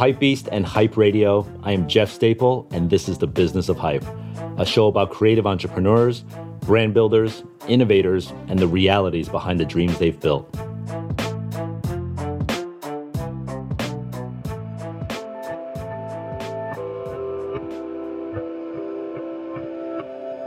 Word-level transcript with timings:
Hypebeast 0.00 0.48
and 0.50 0.64
Hype 0.64 0.96
Radio. 0.96 1.46
I 1.62 1.72
am 1.72 1.86
Jeff 1.86 2.10
Staple, 2.10 2.66
and 2.70 2.88
this 2.88 3.06
is 3.06 3.18
The 3.18 3.26
Business 3.26 3.68
of 3.68 3.76
Hype, 3.76 4.02
a 4.56 4.64
show 4.64 4.86
about 4.86 5.10
creative 5.10 5.46
entrepreneurs, 5.46 6.24
brand 6.60 6.94
builders, 6.94 7.44
innovators, 7.68 8.32
and 8.48 8.58
the 8.58 8.66
realities 8.66 9.28
behind 9.28 9.60
the 9.60 9.66
dreams 9.66 9.98
they've 9.98 10.18
built. 10.18 10.48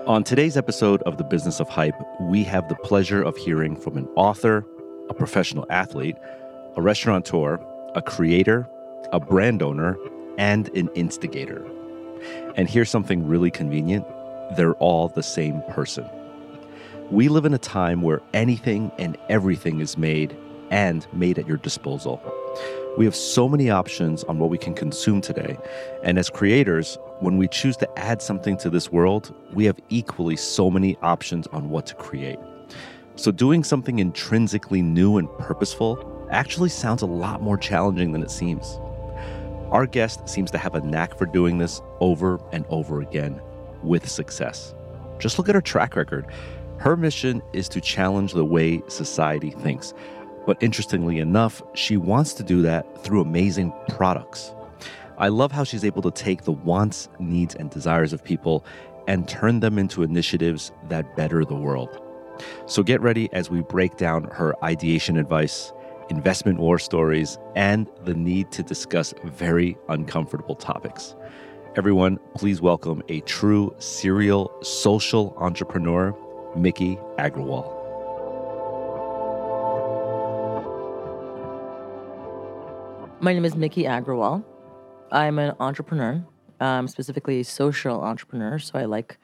On 0.08 0.24
today's 0.24 0.58
episode 0.58 1.04
of 1.04 1.20
The 1.20 1.28
Business 1.30 1.60
of 1.60 1.70
Hype, 1.70 1.94
we 2.22 2.44
have 2.44 2.68
the 2.70 2.76
pleasure 2.78 3.22
of 3.22 3.38
hearing 3.38 3.76
from 3.76 3.98
an 3.98 4.08
author, 4.16 4.66
a 5.10 5.14
professional 5.14 5.68
athlete, 5.70 6.16
a 6.76 6.82
restaurateur, 6.82 7.60
a 7.94 8.02
creator, 8.02 8.68
a 9.14 9.20
brand 9.20 9.62
owner, 9.62 9.98
and 10.38 10.76
an 10.76 10.90
instigator. 10.96 11.66
And 12.56 12.70
here's 12.70 12.90
something 12.90 13.26
really 13.28 13.52
convenient 13.52 14.06
they're 14.58 14.74
all 14.74 15.08
the 15.08 15.24
same 15.24 15.62
person. 15.70 16.06
We 17.10 17.30
live 17.30 17.46
in 17.46 17.54
a 17.54 17.60
time 17.60 18.02
where 18.02 18.22
anything 18.34 18.92
and 18.98 19.18
everything 19.30 19.80
is 19.80 19.98
made 19.98 20.36
and 20.70 21.08
made 21.14 21.40
at 21.40 21.48
your 21.48 21.58
disposal. 21.58 22.22
We 22.98 23.06
have 23.06 23.16
so 23.16 23.48
many 23.48 23.70
options 23.70 24.24
on 24.26 24.38
what 24.40 24.50
we 24.50 24.58
can 24.58 24.74
consume 24.74 25.22
today. 25.22 25.58
And 26.04 26.20
as 26.20 26.30
creators, 26.30 26.98
when 27.20 27.38
we 27.38 27.48
choose 27.48 27.78
to 27.78 28.00
add 28.00 28.22
something 28.22 28.58
to 28.58 28.70
this 28.70 28.92
world, 28.92 29.34
we 29.54 29.66
have 29.66 29.80
equally 29.90 30.36
so 30.36 30.70
many 30.70 30.98
options 31.02 31.48
on 31.48 31.70
what 31.70 31.86
to 31.88 31.96
create. 31.96 32.40
So, 33.16 33.32
doing 33.32 33.64
something 33.64 34.00
intrinsically 34.00 34.82
new 34.82 35.18
and 35.18 35.30
purposeful 35.38 36.28
actually 36.32 36.70
sounds 36.70 37.02
a 37.02 37.08
lot 37.08 37.42
more 37.42 37.58
challenging 37.58 38.12
than 38.12 38.24
it 38.24 38.32
seems. 38.32 38.80
Our 39.74 39.88
guest 39.88 40.30
seems 40.30 40.52
to 40.52 40.60
have 40.60 40.76
a 40.76 40.82
knack 40.82 41.18
for 41.18 41.26
doing 41.26 41.58
this 41.58 41.82
over 42.00 42.40
and 42.52 42.64
over 42.70 43.02
again 43.02 43.42
with 43.82 44.08
success. 44.08 44.76
Just 45.18 45.40
look 45.40 45.50
at 45.50 45.56
her 45.56 45.62
track 45.62 45.96
record. 45.96 46.28
Her 46.78 46.96
mission 46.96 47.42
is 47.54 47.68
to 47.70 47.82
challenge 47.82 48.34
the 48.34 48.46
way 48.46 48.84
society 48.88 49.50
thinks. 49.50 49.96
But 50.46 50.62
interestingly 50.62 51.18
enough, 51.18 51.64
she 51.74 51.98
wants 51.98 52.36
to 52.36 52.44
do 52.44 52.62
that 52.62 53.04
through 53.04 53.22
amazing 53.22 53.74
products. 53.90 54.54
I 55.18 55.30
love 55.30 55.52
how 55.52 55.64
she's 55.64 55.84
able 55.84 56.04
to 56.04 56.12
take 56.12 56.44
the 56.44 56.52
wants, 56.52 57.10
needs, 57.18 57.56
and 57.56 57.72
desires 57.72 58.14
of 58.14 58.24
people 58.24 58.64
and 59.08 59.28
turn 59.28 59.60
them 59.60 59.80
into 59.80 60.04
initiatives 60.04 60.72
that 60.90 61.16
better 61.16 61.44
the 61.46 61.56
world. 61.56 62.00
So 62.68 62.84
get 62.84 63.02
ready 63.02 63.28
as 63.34 63.50
we 63.50 63.62
break 63.62 63.98
down 63.98 64.26
her 64.26 64.54
ideation 64.64 65.18
advice, 65.18 65.74
investment 66.10 66.60
war 66.60 66.80
stories, 66.80 67.38
and 67.56 67.88
the 68.04 68.14
need 68.14 68.52
to 68.52 68.64
discuss 68.64 69.14
very 69.24 69.78
uncomfortable 69.90 70.56
topics. 70.56 71.16
Everyone, 71.76 72.20
please 72.36 72.62
welcome 72.62 73.02
a 73.10 73.22
true 73.22 73.74
serial 73.80 74.56
social 74.62 75.36
entrepreneur, 75.38 76.16
Miki 76.56 76.98
Agrawal. 77.18 77.80
My 83.22 83.34
name 83.34 83.46
is 83.46 83.56
Miki 83.56 83.84
Agrawal. 83.84 84.44
I'm 85.12 85.40
an 85.40 85.56
entrepreneur, 85.60 86.24
um, 86.60 86.88
specifically 86.88 87.40
a 87.40 87.44
social 87.44 88.02
entrepreneur. 88.02 88.60
So 88.60 88.78
I 88.78 88.86
like 88.86 89.18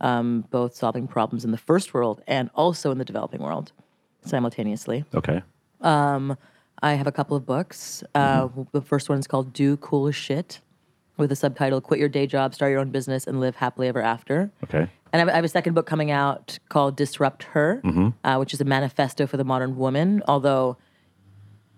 um, 0.00 0.44
both 0.50 0.74
solving 0.74 1.06
problems 1.06 1.44
in 1.44 1.50
the 1.50 1.58
first 1.58 1.94
world 1.94 2.22
and 2.26 2.50
also 2.54 2.90
in 2.90 2.98
the 2.98 3.04
developing 3.04 3.42
world 3.42 3.72
simultaneously. 4.24 5.04
Okay. 5.14 5.42
Um, 5.82 6.36
I 6.82 6.94
have 6.94 7.06
a 7.06 7.12
couple 7.12 7.36
of 7.36 7.46
books. 7.46 8.02
Uh, 8.14 8.48
The 8.72 8.80
first 8.82 9.08
one 9.08 9.18
is 9.18 9.26
called 9.26 9.52
Do 9.52 9.76
Cool 9.76 10.10
Shit 10.10 10.60
with 11.16 11.30
the 11.30 11.36
subtitle 11.36 11.80
Quit 11.80 12.00
Your 12.00 12.08
Day 12.08 12.26
Job, 12.26 12.54
Start 12.54 12.70
Your 12.72 12.80
Own 12.80 12.90
Business, 12.90 13.26
and 13.26 13.38
Live 13.40 13.56
Happily 13.56 13.86
Ever 13.88 14.02
After. 14.02 14.50
Okay. 14.64 14.88
And 15.12 15.14
I 15.14 15.18
have, 15.18 15.28
I 15.28 15.32
have 15.32 15.44
a 15.44 15.48
second 15.48 15.74
book 15.74 15.86
coming 15.86 16.10
out 16.10 16.58
called 16.70 16.96
Disrupt 16.96 17.44
Her, 17.44 17.82
uh, 18.24 18.36
which 18.38 18.54
is 18.54 18.60
a 18.60 18.64
manifesto 18.64 19.26
for 19.26 19.36
the 19.36 19.44
modern 19.44 19.76
woman. 19.76 20.22
Although 20.26 20.78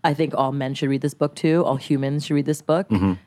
I 0.04 0.14
think 0.14 0.34
all 0.36 0.52
men 0.52 0.74
should 0.74 0.88
read 0.88 1.00
this 1.02 1.14
book 1.14 1.34
too, 1.34 1.64
all 1.64 1.76
humans 1.76 2.24
should 2.26 2.34
read 2.34 2.46
this 2.46 2.62
book. 2.62 2.86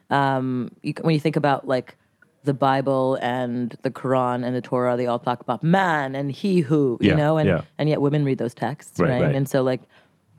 Um, 0.09 0.71
you, 0.81 0.93
when 1.01 1.13
you 1.13 1.19
think 1.19 1.35
about 1.35 1.67
like 1.67 1.97
the 2.45 2.53
Bible 2.53 3.15
and 3.21 3.75
the 3.81 3.91
Quran 3.91 4.45
and 4.45 4.55
the 4.55 4.61
Torah, 4.61 4.95
they 4.95 5.07
all 5.07 5.19
talk 5.19 5.41
about 5.41 5.61
man 5.61 6.15
and 6.15 6.31
he 6.31 6.61
who, 6.61 6.97
you 7.01 7.09
Yeah, 7.09 7.15
know, 7.15 7.37
and 7.37 7.47
yeah. 7.49 7.61
and 7.77 7.89
yet 7.89 7.99
women 7.99 8.23
read 8.23 8.37
those 8.37 8.53
texts, 8.53 8.99
Right, 8.99 9.09
right? 9.09 9.21
right. 9.23 9.35
And 9.35 9.49
so 9.49 9.61
like 9.61 9.81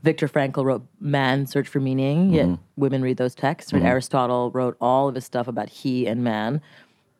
Viktor 0.02 0.28
Frankl 0.28 0.64
wrote 0.64 0.86
Man 1.00 1.46
Search 1.46 1.68
for 1.68 1.80
Meaning, 1.80 2.32
yet 2.32 2.46
Mm-hmm. 2.46 2.62
women 2.76 3.02
read 3.02 3.16
those 3.16 3.34
texts. 3.34 3.72
Right? 3.72 3.82
Aristotle 3.82 4.50
wrote 4.52 4.76
all 4.80 5.08
of 5.08 5.14
his 5.14 5.24
stuff 5.24 5.48
about 5.48 5.68
he 5.68 6.06
and 6.06 6.22
man, 6.22 6.60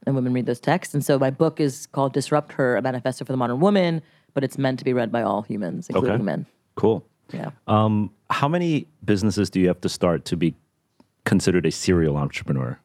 and 0.06 0.14
women 0.14 0.32
read 0.32 0.46
those 0.46 0.60
texts. 0.60 0.94
And 0.94 1.04
so 1.04 1.18
my 1.18 1.30
book 1.30 1.60
is 1.60 1.86
called 1.86 2.12
Disrupt 2.12 2.52
Her, 2.52 2.76
a 2.76 2.82
manifesto 2.82 3.24
for 3.24 3.32
the 3.32 3.36
modern 3.36 3.58
woman, 3.60 4.00
but 4.34 4.44
it's 4.44 4.56
meant 4.58 4.78
to 4.78 4.84
be 4.84 4.92
read 4.92 5.10
by 5.10 5.22
all 5.22 5.42
humans, 5.42 5.88
including 5.88 6.12
Okay. 6.16 6.22
men. 6.22 6.46
Cool. 6.76 7.04
Yeah. 7.32 7.50
Um, 7.66 8.10
how 8.30 8.46
many 8.48 8.86
businesses 9.04 9.50
do 9.50 9.58
you 9.60 9.66
have 9.68 9.80
to 9.82 9.88
start 9.88 10.24
to 10.26 10.36
be 10.36 10.54
considered 11.24 11.66
a 11.66 11.70
serial 11.72 12.16
entrepreneur? 12.16 12.78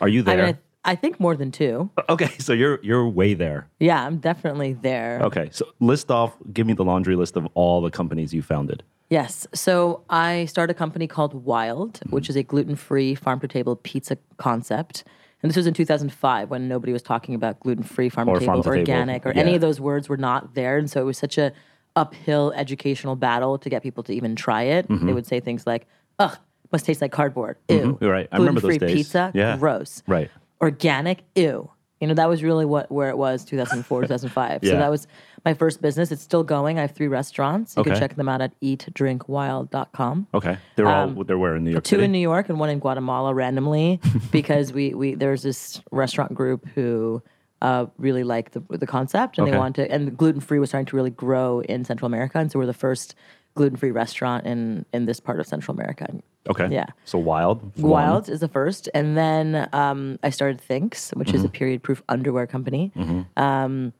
Are 0.00 0.08
you 0.08 0.20
I 0.20 0.24
there? 0.24 0.46
mean, 0.46 0.54
I, 0.54 0.58
I 0.84 0.94
think 0.96 1.18
more 1.18 1.34
than 1.36 1.50
two. 1.50 1.90
okay, 2.08 2.30
so 2.38 2.52
you're 2.52 2.78
you're 2.82 3.08
way 3.08 3.34
there. 3.34 3.68
Yeah, 3.80 4.04
I'm 4.06 4.18
definitely 4.18 4.74
there. 4.74 5.20
Okay, 5.22 5.48
so 5.52 5.66
list 5.80 6.10
off, 6.10 6.34
give 6.52 6.66
me 6.66 6.74
the 6.74 6.84
laundry 6.84 7.16
list 7.16 7.36
of 7.36 7.46
all 7.54 7.80
the 7.80 7.90
companies 7.90 8.32
you 8.34 8.42
founded. 8.42 8.82
Yes. 9.10 9.46
So 9.54 10.02
I 10.10 10.46
started 10.46 10.74
a 10.74 10.78
company 10.78 11.06
called 11.06 11.34
Wild, 11.44 12.00
which 12.10 12.28
is 12.30 12.36
a 12.36 12.42
gluten 12.42 12.74
free 12.74 13.14
farm 13.14 13.38
to 13.40 13.48
table 13.48 13.76
pizza 13.76 14.16
concept. 14.38 15.04
And 15.42 15.50
this 15.50 15.56
was 15.56 15.66
in 15.66 15.74
2005 15.74 16.48
when 16.48 16.68
nobody 16.68 16.90
was 16.92 17.02
talking 17.02 17.34
about 17.34 17.60
gluten 17.60 17.84
free, 17.84 18.08
farm-to-table, 18.08 18.46
farm-to-table, 18.46 18.78
organic, 18.78 19.26
or 19.26 19.30
any 19.32 19.54
of 19.54 19.60
those 19.60 19.78
words 19.78 20.08
were 20.08 20.16
not 20.16 20.54
there. 20.54 20.78
And 20.78 20.90
so 20.90 21.02
it 21.02 21.04
was 21.04 21.18
such 21.18 21.36
a 21.36 21.52
uphill 21.96 22.52
educational 22.56 23.14
battle 23.14 23.58
to 23.58 23.68
get 23.68 23.82
people 23.82 24.02
to 24.04 24.14
even 24.14 24.36
try 24.36 24.62
it. 24.62 24.88
Mm-hmm. 24.88 25.06
They 25.06 25.12
would 25.12 25.26
say 25.26 25.40
things 25.40 25.66
like, 25.66 25.86
ugh, 26.18 26.38
must 26.72 26.86
taste 26.86 27.02
like 27.02 27.12
cardboard. 27.12 27.58
Ew. 27.68 27.98
You're 28.00 28.10
right. 28.10 28.26
I 28.32 28.38
remember 28.38 28.60
those 28.62 28.70
Gluten-free 28.78 28.88
days. 28.94 28.96
pizza, 29.06 29.30
Yeah. 29.34 29.58
gross. 29.58 30.02
Right. 30.06 30.30
Organic, 30.60 31.24
ew. 31.34 31.70
You 32.00 32.08
know, 32.08 32.14
that 32.14 32.28
was 32.28 32.42
really 32.42 32.64
what 32.66 32.90
where 32.90 33.08
it 33.08 33.16
was 33.16 33.44
2004, 33.44 34.02
2005. 34.04 34.60
Yeah. 34.62 34.70
So 34.70 34.76
that 34.78 34.90
was 34.90 35.06
my 35.44 35.54
first 35.54 35.80
business. 35.80 36.10
It's 36.12 36.22
still 36.22 36.42
going. 36.44 36.78
I 36.78 36.82
have 36.82 36.90
three 36.90 37.08
restaurants. 37.08 37.76
You 37.76 37.80
Okay. 37.80 37.90
can 37.90 37.98
check 38.00 38.16
them 38.16 38.28
out 38.28 38.42
at 38.42 38.52
eatdrinkwild.com. 38.60 40.26
Okay, 40.34 40.58
they're 40.76 40.88
all 40.88 41.08
they're 41.24 41.38
where 41.38 41.56
in 41.56 41.64
New 41.64 41.70
York 41.70 41.78
Um, 41.78 41.82
Two 41.82 41.96
City. 41.96 42.04
in 42.04 42.12
New 42.12 42.18
York 42.18 42.48
and 42.48 42.58
one 42.60 42.68
in 42.70 42.78
Guatemala 42.78 43.32
randomly 43.34 44.00
because 44.32 44.72
we, 44.72 44.94
we 44.94 45.14
there's 45.14 45.42
this 45.42 45.80
restaurant 45.90 46.34
group 46.34 46.66
who 46.74 47.22
uh, 47.62 47.86
really 47.96 48.24
like 48.24 48.50
the, 48.50 48.60
the 48.70 48.86
concept 48.86 49.38
and 49.38 49.44
Okay. 49.44 49.52
they 49.52 49.58
want 49.58 49.76
to 49.76 49.90
and 49.90 50.16
gluten 50.16 50.40
free 50.40 50.58
was 50.58 50.70
starting 50.70 50.86
to 50.86 50.96
really 50.96 51.10
grow 51.10 51.60
in 51.60 51.84
Central 51.84 52.06
America 52.06 52.38
and 52.38 52.50
so 52.52 52.58
we're 52.58 52.66
the 52.66 52.74
first 52.74 53.14
gluten 53.54 53.76
free 53.76 53.90
restaurant 53.92 54.44
in 54.46 54.84
in 54.92 55.06
this 55.06 55.20
part 55.20 55.40
of 55.40 55.46
Central 55.46 55.74
America. 55.74 56.06
Okay, 56.48 56.68
Yeah. 56.70 56.86
So 57.04 57.18
Wild. 57.18 57.72
Wild 57.78 58.28
is 58.28 58.40
the 58.40 58.48
first, 58.48 58.88
and 58.94 59.16
then 59.16 59.68
um, 59.72 60.18
I 60.22 60.30
started 60.30 60.60
Thinx, 60.68 61.14
which 61.16 61.32
is 61.32 61.42
a 61.42 61.48
period 61.48 61.82
proof 61.82 62.02
underwear 62.08 62.46
company, 62.46 62.92
um, 63.36 63.92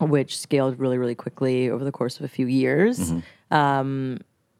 which 0.00 0.38
scaled 0.38 0.78
really 0.78 0.98
really 0.98 1.14
quickly 1.14 1.70
over 1.70 1.84
the 1.84 1.92
course 1.92 2.18
of 2.18 2.24
a 2.24 2.28
few 2.28 2.46
years. 2.46 3.12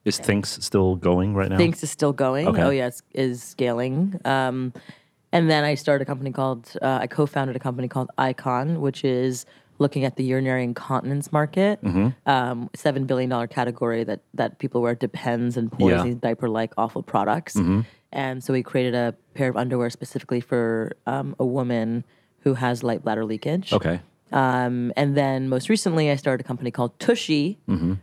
Is 0.05 0.19
Thinx 0.19 0.61
still 0.63 0.97
going 0.97 1.35
right 1.35 1.49
now? 1.49 1.59
Thinx 1.59 1.83
is 1.83 1.91
still 1.91 2.13
going. 2.13 2.49
Okay. 2.49 2.63
Oh 2.63 2.71
yeah, 2.71 2.89
it's 2.89 3.03
is 3.15 3.43
scaling. 3.43 4.19
Um, 4.25 4.73
and 5.33 5.49
then 5.51 5.65
I 5.65 5.75
started 5.77 6.03
a 6.03 6.07
company 6.07 6.33
called 6.33 6.73
uh, 6.83 6.99
I 7.03 7.07
co-founded 7.07 7.57
a 7.57 7.61
company 7.61 7.89
called 7.89 8.11
Icon, 8.19 8.81
which 8.81 9.05
is 9.05 9.47
looking 9.83 10.05
at 10.09 10.15
the 10.17 10.25
urinary 10.25 10.65
incontinence 10.65 11.29
market, 11.33 11.83
Mm-hmm. 11.83 12.09
um, 12.35 12.71
seven 12.75 13.05
billion 13.11 13.29
dollar 13.31 13.47
category 13.59 14.03
that 14.05 14.21
that 14.41 14.59
people 14.63 14.81
wear 14.85 14.95
depends 14.95 15.57
and 15.59 15.71
pours 15.71 15.91
Yeah. 15.91 15.97
Mm-hmm. 15.99 16.07
these 16.09 16.17
diaper 16.27 16.49
like 16.49 16.73
awful 16.79 17.03
products. 17.03 17.55
And 18.15 18.45
so 18.45 18.53
we 18.53 18.63
created 18.63 18.95
a 18.95 19.15
pair 19.35 19.49
of 19.49 19.57
underwear 19.57 19.89
specifically 19.91 20.41
for 20.41 20.93
um, 21.07 21.35
a 21.39 21.47
woman 21.59 22.05
who 22.45 22.53
has 22.55 22.83
light 22.83 23.03
bladder 23.05 23.25
leakage. 23.25 23.73
Okay. 23.73 24.01
Um, 24.33 24.93
and 24.97 25.15
then 25.17 25.49
most 25.49 25.69
recently, 25.69 26.11
I 26.11 26.17
started 26.17 26.45
a 26.45 26.49
company 26.49 26.71
called 26.71 26.93
Tushy, 26.99 27.59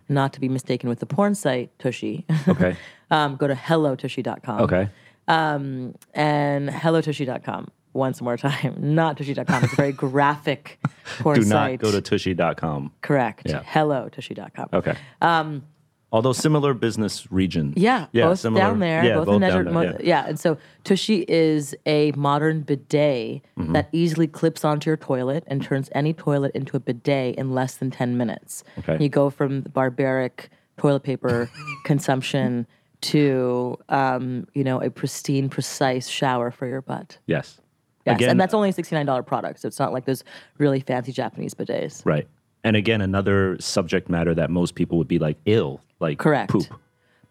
not 0.07 0.33
to 0.33 0.39
be 0.39 0.47
mistaken 0.49 0.87
with 0.89 0.99
the 0.99 1.05
porn 1.05 1.33
site 1.35 1.69
Tushy. 1.79 2.25
Okay. 2.47 2.75
um, 3.11 3.35
go 3.35 3.45
to 3.47 3.55
hellotushy.com. 3.55 4.61
Okay. 4.61 4.89
Um, 5.27 5.93
and 6.13 6.69
hellotushy.com. 6.69 7.69
Once 7.93 8.21
more 8.21 8.37
time, 8.37 8.75
not 8.95 9.17
tushy.com. 9.17 9.63
It's 9.63 9.73
a 9.73 9.75
very 9.75 9.91
graphic 9.91 10.79
porn 11.19 11.39
Do 11.41 11.45
not 11.47 11.49
site. 11.49 11.79
go 11.79 11.91
to 11.91 12.01
tushy.com. 12.01 12.91
Correct. 13.01 13.43
Yeah. 13.45 13.63
Hellotushy.com. 13.63 14.69
Okay. 14.73 14.95
Um, 15.21 15.63
Although 16.11 16.33
similar 16.33 16.73
business 16.73 17.31
region. 17.31 17.71
Yeah, 17.77 18.07
Yeah. 18.13 18.29
both 18.29 18.39
similar, 18.39 18.61
down 18.61 18.79
there, 18.79 19.03
Yeah, 19.05 19.15
both, 19.17 19.25
both 19.27 19.35
in 19.35 19.41
Desert. 19.41 19.71
there, 19.71 19.83
yeah. 19.83 19.97
yeah. 20.01 20.25
and 20.27 20.39
so 20.39 20.57
Tushy 20.83 21.23
is 21.27 21.75
a 21.85 22.11
modern 22.13 22.61
bidet 22.61 23.43
Mm-hmm. 23.57 23.73
that 23.73 23.89
easily 23.91 24.25
clips 24.25 24.65
onto 24.65 24.89
your 24.89 24.97
toilet 24.97 25.43
and 25.45 25.61
turns 25.61 25.87
any 25.93 26.13
toilet 26.13 26.51
into 26.55 26.75
a 26.75 26.79
bidet 26.79 27.35
in 27.35 27.53
less 27.53 27.75
than 27.77 27.91
ten 27.91 28.17
minutes. 28.17 28.63
Okay. 28.79 28.97
You 29.03 29.09
go 29.09 29.29
from 29.29 29.61
barbaric 29.61 30.49
toilet 30.77 31.01
paper 31.03 31.47
consumption 31.83 32.65
to 33.01 33.77
um, 33.89 34.47
you 34.55 34.63
know 34.63 34.81
a 34.81 34.89
pristine, 34.89 35.47
precise 35.49 36.07
shower 36.07 36.49
for 36.49 36.65
your 36.67 36.81
butt. 36.81 37.19
Yes. 37.27 37.61
Yes, 38.05 38.15
Again, 38.15 38.29
and 38.31 38.39
that's 38.39 38.53
only 38.53 38.69
a 38.69 38.73
sixty 38.73 38.95
nine 38.95 39.05
dollar 39.05 39.23
product, 39.23 39.59
so 39.59 39.67
it's 39.67 39.79
not 39.79 39.91
like 39.93 40.05
those 40.05 40.23
really 40.57 40.79
fancy 40.79 41.11
Japanese 41.11 41.53
bidets. 41.53 42.05
right. 42.05 42.27
And 42.63 42.75
again, 42.75 42.99
another 43.01 43.57
subject 43.59 44.09
matter 44.09 44.33
that 44.35 44.49
most 44.49 44.75
people 44.75 44.97
would 44.97 45.07
be 45.07 45.17
like 45.19 45.37
ill, 45.45 45.79
like 46.01 46.17
Correct. 46.17 46.51
poop. 46.51 46.65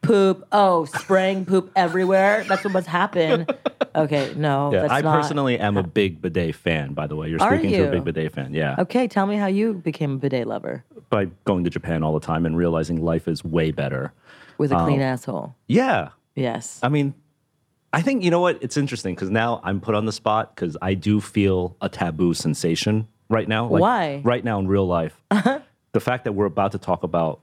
Poop. 0.01 0.47
Oh, 0.53 0.85
spraying 0.87 1.45
poop 1.45 1.71
everywhere. 1.77 2.45
That's 2.49 2.63
what 2.65 2.73
must 2.73 2.87
happen. 2.87 3.47
Okay, 3.97 4.33
no, 4.37 4.73
Yeah, 4.73 4.87
I 4.89 5.01
not. 5.01 5.15
personally 5.21 5.59
am 5.59 5.77
a 5.77 5.83
big 5.83 6.23
bidet 6.23 6.55
fan. 6.55 6.95
By 6.95 7.07
the 7.09 7.17
way, 7.17 7.29
you're 7.29 7.43
Are 7.43 7.59
speaking 7.59 7.77
to 7.77 7.89
a 7.89 7.91
big 7.91 8.05
bidet 8.05 8.33
fan. 8.33 8.55
Yeah, 8.55 8.77
Okay, 8.79 9.09
tell 9.09 9.27
me 9.27 9.37
how 9.37 9.47
you 9.49 9.75
became 9.75 10.13
a 10.15 10.17
bidet 10.19 10.47
lover 10.47 10.85
by 11.11 11.27
going 11.45 11.65
to 11.65 11.71
Japan 11.71 12.03
all 12.05 12.13
the 12.15 12.25
time 12.25 12.47
and 12.47 12.57
realizing 12.57 13.03
life 13.03 13.27
is 13.27 13.45
way 13.45 13.71
better. 13.73 14.13
with 14.57 14.71
a 14.73 14.77
Um, 14.77 14.87
clean 14.87 15.01
asshole. 15.01 15.55
Yeah, 15.67 16.11
Yes. 16.37 16.79
I 16.83 16.89
mean, 16.89 17.13
I 17.93 18.03
think 18.03 18.23
you 18.23 18.31
know 18.31 18.41
what? 18.41 18.59
It's 18.61 18.77
interesting 18.77 19.15
because 19.15 19.31
now 19.31 19.61
I'm 19.65 19.81
put 19.81 19.95
on 19.95 20.05
the 20.05 20.13
spot 20.13 20.55
because 20.55 20.77
I 20.83 20.95
do 20.95 21.21
feel 21.21 21.77
a 21.81 21.89
taboo 21.89 22.35
sensation 22.35 23.09
right 23.29 23.49
now. 23.49 23.67
Like, 23.67 23.81
Why? 23.81 24.21
Right 24.25 24.45
now 24.45 24.59
in 24.59 24.69
real 24.69 24.87
life, 24.87 25.21
uh-huh. 25.31 25.61
the 25.93 26.01
fact 26.01 26.25
that 26.25 26.33
we're 26.33 26.47
about 26.47 26.73
to 26.73 26.79
talk 26.79 27.03
about, 27.03 27.41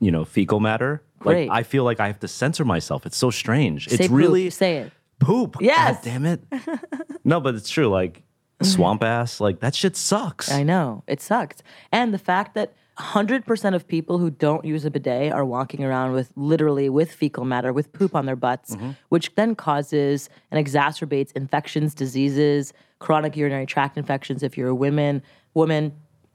you 0.00 0.10
know, 0.10 0.24
fecal 0.24 0.60
matter. 0.60 1.02
Great. 1.18 1.48
Like 1.48 1.58
I 1.58 1.62
feel 1.62 1.84
like 1.84 2.00
I 2.00 2.06
have 2.06 2.20
to 2.20 2.28
censor 2.28 2.64
myself. 2.64 3.06
It's 3.06 3.16
so 3.16 3.30
strange. 3.30 3.88
Say 3.88 3.96
it's 3.96 4.08
poop. 4.08 4.16
really 4.16 4.50
say 4.50 4.76
it. 4.78 4.92
poop. 5.18 5.56
Yes. 5.60 5.96
God 5.96 6.04
damn 6.04 6.26
it. 6.26 6.40
no, 7.24 7.40
but 7.40 7.54
it's 7.54 7.68
true. 7.68 7.88
Like 7.88 8.22
swamp 8.62 9.02
ass. 9.02 9.40
Like 9.40 9.60
that 9.60 9.74
shit 9.74 9.96
sucks. 9.96 10.50
I 10.50 10.62
know 10.62 11.04
it 11.06 11.20
sucks, 11.20 11.62
and 11.92 12.14
the 12.14 12.18
fact 12.18 12.54
that. 12.54 12.72
100% 12.98 13.74
of 13.74 13.86
people 13.86 14.18
who 14.18 14.30
don't 14.30 14.64
use 14.64 14.84
a 14.84 14.90
bidet 14.90 15.32
are 15.32 15.44
walking 15.44 15.84
around 15.84 16.12
with 16.12 16.32
literally 16.36 16.88
with 16.88 17.12
fecal 17.12 17.44
matter, 17.44 17.72
with 17.72 17.92
poop 17.92 18.14
on 18.14 18.26
their 18.26 18.36
butts, 18.36 18.74
Mm-hmm. 18.76 18.90
which 19.10 19.34
then 19.34 19.54
causes 19.54 20.28
and 20.50 20.64
exacerbates 20.64 21.30
infections, 21.32 21.94
diseases, 21.94 22.72
chronic 22.98 23.36
urinary 23.36 23.66
tract 23.66 23.98
infections 23.98 24.42
if 24.42 24.56
you're 24.56 24.68
a 24.68 24.74
woman, 24.74 25.22
woman, 25.54 25.92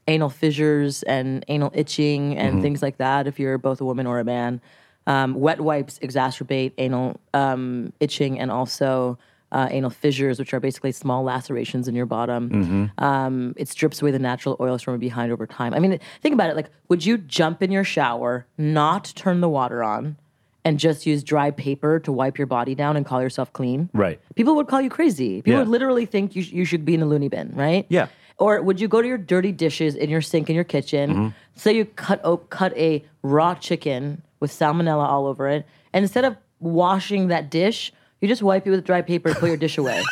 anal 0.08 0.30
fissures 0.30 1.02
and 1.04 1.44
anal 1.48 1.70
itching 1.74 2.36
and 2.38 2.54
Mm-hmm. 2.54 2.62
things 2.62 2.82
like 2.82 2.98
that 2.98 3.26
if 3.26 3.38
you're 3.40 3.58
both 3.58 3.80
a 3.80 3.84
woman 3.84 4.06
or 4.06 4.18
a 4.20 4.24
man. 4.24 4.60
Um, 5.06 5.34
wet 5.34 5.60
wipes 5.60 5.98
exacerbate 5.98 6.72
anal 6.78 7.20
um, 7.34 7.92
itching 7.98 8.38
and 8.38 8.52
also 8.52 9.18
uh, 9.52 9.68
anal 9.70 9.90
fissures, 9.90 10.38
which 10.38 10.52
are 10.54 10.58
basically 10.60 10.90
small 10.92 11.22
lacerations 11.22 11.86
in 11.86 11.94
your 11.94 12.06
bottom. 12.06 12.48
Mm-hmm. 12.50 13.04
Um, 13.04 13.54
it 13.56 13.68
strips 13.68 14.02
away 14.02 14.10
the 14.10 14.18
natural 14.18 14.56
oils 14.58 14.82
from 14.82 14.98
behind 14.98 15.30
over 15.30 15.46
time. 15.46 15.74
I 15.74 15.78
mean, 15.78 16.00
think 16.22 16.32
about 16.32 16.50
it. 16.50 16.56
Like, 16.56 16.70
would 16.88 17.04
you 17.04 17.18
jump 17.18 17.62
in 17.62 17.70
your 17.70 17.84
shower, 17.84 18.46
not 18.58 19.12
turn 19.14 19.40
the 19.40 19.48
water 19.48 19.84
on, 19.84 20.16
and 20.64 20.78
just 20.78 21.04
use 21.06 21.22
dry 21.22 21.50
paper 21.50 21.98
to 22.00 22.10
wipe 22.12 22.38
your 22.38 22.46
body 22.46 22.74
down 22.74 22.96
and 22.96 23.04
call 23.04 23.20
yourself 23.20 23.52
clean? 23.52 23.90
Right. 23.92 24.18
People 24.36 24.54
would 24.56 24.68
call 24.68 24.80
you 24.80 24.88
crazy. 24.90 25.42
People 25.42 25.52
Yeah. 25.52 25.58
would 25.60 25.68
literally 25.68 26.06
think 26.06 26.34
you, 26.34 26.42
sh- 26.42 26.52
you 26.52 26.64
should 26.64 26.84
be 26.84 26.94
in 26.94 27.02
a 27.02 27.06
loony 27.06 27.28
bin, 27.28 27.52
right? 27.54 27.84
Yeah. 27.88 28.06
Or 28.38 28.62
would 28.62 28.80
you 28.80 28.88
go 28.88 29.02
to 29.02 29.06
your 29.08 29.18
dirty 29.18 29.52
dishes 29.52 29.94
in 29.94 30.08
your 30.08 30.22
sink 30.22 30.48
in 30.48 30.54
your 30.54 30.64
kitchen? 30.64 31.10
Mm-hmm. 31.10 31.28
Say 31.56 31.76
you 31.76 31.84
cut 31.84 32.22
cut 32.48 32.74
a 32.76 33.04
raw 33.22 33.54
chicken 33.54 34.22
with 34.40 34.50
salmonella 34.50 35.06
all 35.06 35.26
over 35.26 35.46
it, 35.48 35.66
and 35.92 36.02
instead 36.02 36.24
of 36.24 36.36
washing 36.58 37.28
that 37.28 37.50
dish, 37.50 37.92
you 38.22 38.28
just 38.28 38.42
wipe 38.42 38.66
it 38.66 38.70
with 38.70 38.84
dry 38.84 39.02
paper 39.02 39.28
and 39.28 39.36
put 39.38 39.48
your 39.48 39.56
dish 39.58 39.76
away. 39.76 40.02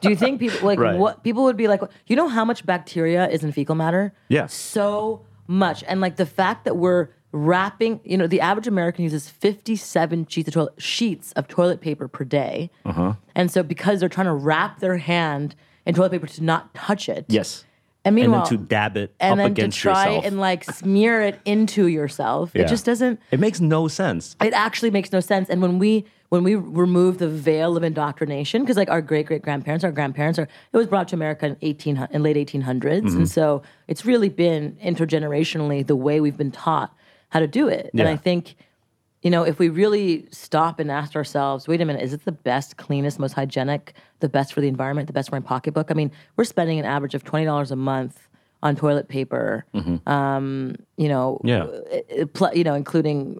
Do 0.00 0.10
you 0.10 0.16
think 0.16 0.38
people 0.38 0.64
like 0.66 0.78
Right. 0.78 0.96
what 0.96 1.24
people 1.24 1.42
would 1.44 1.56
be 1.56 1.66
like? 1.66 1.80
You 2.06 2.14
know 2.14 2.28
how 2.28 2.44
much 2.44 2.64
bacteria 2.64 3.28
is 3.28 3.42
in 3.42 3.50
fecal 3.50 3.74
matter? 3.74 4.12
Yeah. 4.28 4.46
so 4.46 5.22
much, 5.48 5.82
and 5.88 6.00
like 6.00 6.16
the 6.16 6.26
fact 6.26 6.64
that 6.66 6.76
we're 6.76 7.08
wrapping. 7.32 8.00
You 8.04 8.16
know, 8.18 8.26
the 8.26 8.40
average 8.40 8.66
American 8.66 9.02
uses 9.04 9.28
fifty-seven 9.30 10.26
sheets 10.28 10.48
of 10.48 10.54
toilet 10.54 10.74
sheets 10.78 11.32
of 11.32 11.48
toilet 11.48 11.80
paper 11.80 12.06
per 12.08 12.24
day, 12.24 12.70
Uh-huh. 12.84 13.14
and 13.34 13.50
so 13.50 13.62
because 13.62 14.00
they're 14.00 14.08
trying 14.08 14.26
to 14.26 14.32
wrap 14.34 14.80
their 14.80 14.98
hand 14.98 15.54
in 15.86 15.94
toilet 15.94 16.10
paper 16.12 16.26
to 16.26 16.42
not 16.44 16.74
touch 16.74 17.08
it, 17.08 17.24
Yes. 17.28 17.64
and 18.04 18.12
And 18.12 18.14
meanwhile, 18.16 18.44
then 18.48 18.58
to 18.58 18.64
dab 18.64 18.96
it 18.96 19.14
and 19.20 19.32
up 19.32 19.38
then 19.38 19.54
to 19.54 19.60
against 19.62 19.78
try 19.78 20.06
yourself. 20.06 20.24
and 20.26 20.38
like 20.40 20.64
smear 20.64 21.22
it 21.22 21.40
into 21.46 21.86
yourself, 21.86 22.50
Yeah. 22.54 22.62
it 22.62 22.68
just 22.68 22.84
doesn't. 22.84 23.20
It 23.30 23.40
makes 23.40 23.60
no 23.60 23.88
sense. 23.88 24.36
It 24.42 24.52
actually 24.54 24.90
makes 24.90 25.12
no 25.12 25.20
sense. 25.20 25.48
And 25.50 25.60
when 25.62 25.78
we 25.78 26.04
when 26.30 26.42
we 26.44 26.54
remove 26.54 27.18
the 27.18 27.28
veil 27.28 27.76
of 27.76 27.82
indoctrination, 27.82 28.62
because 28.62 28.76
like 28.76 28.90
our 28.90 29.00
great 29.00 29.26
great 29.26 29.42
grandparents, 29.42 29.84
our 29.84 29.92
grandparents 29.92 30.38
are, 30.38 30.48
it 30.72 30.76
was 30.76 30.86
brought 30.86 31.08
to 31.08 31.16
America 31.16 31.46
in 31.46 31.56
eighteen 31.62 32.06
in 32.10 32.22
late 32.22 32.36
eighteen 32.36 32.62
Mm-hmm. 32.62 33.16
and 33.16 33.30
so 33.30 33.62
it's 33.86 34.04
really 34.04 34.28
been 34.28 34.76
intergenerationally 34.84 35.86
the 35.86 35.96
way 35.96 36.20
we've 36.20 36.36
been 36.36 36.50
taught 36.52 36.94
how 37.30 37.40
to 37.40 37.46
do 37.46 37.68
it. 37.68 37.90
And 37.92 38.08
I 38.08 38.16
think. 38.16 38.56
You 39.20 39.32
know, 39.32 39.42
if 39.42 39.58
we 39.58 39.68
really 39.68 40.28
stop 40.30 40.78
and 40.78 40.92
ask 40.92 41.16
ourselves, 41.16 41.66
wait 41.66 41.80
a 41.80 41.84
minute, 41.84 42.02
is 42.02 42.12
it 42.14 42.24
the 42.24 42.30
best, 42.30 42.76
cleanest, 42.76 43.18
most 43.18 43.32
hygienic, 43.32 43.94
the 44.20 44.28
best 44.28 44.52
for 44.52 44.60
the 44.60 44.68
environment, 44.68 45.08
the 45.08 45.12
best 45.12 45.30
for 45.30 45.34
my 45.34 45.40
pocketbook? 45.40 45.90
I 45.90 45.94
mean, 45.94 46.12
we're 46.36 46.44
spending 46.44 46.78
an 46.78 46.84
average 46.84 47.16
of 47.16 47.24
twenty 47.24 47.44
dollars 47.44 47.72
a 47.72 47.76
month 47.76 48.28
on 48.62 48.76
toilet 48.76 49.08
paper. 49.08 49.64
Um, 50.06 50.76
you 50.96 51.08
know, 51.08 51.40
Yeah. 51.42 51.64
uh, 51.64 52.26
pl- 52.32 52.54
you 52.54 52.62
know, 52.62 52.74
including 52.74 53.38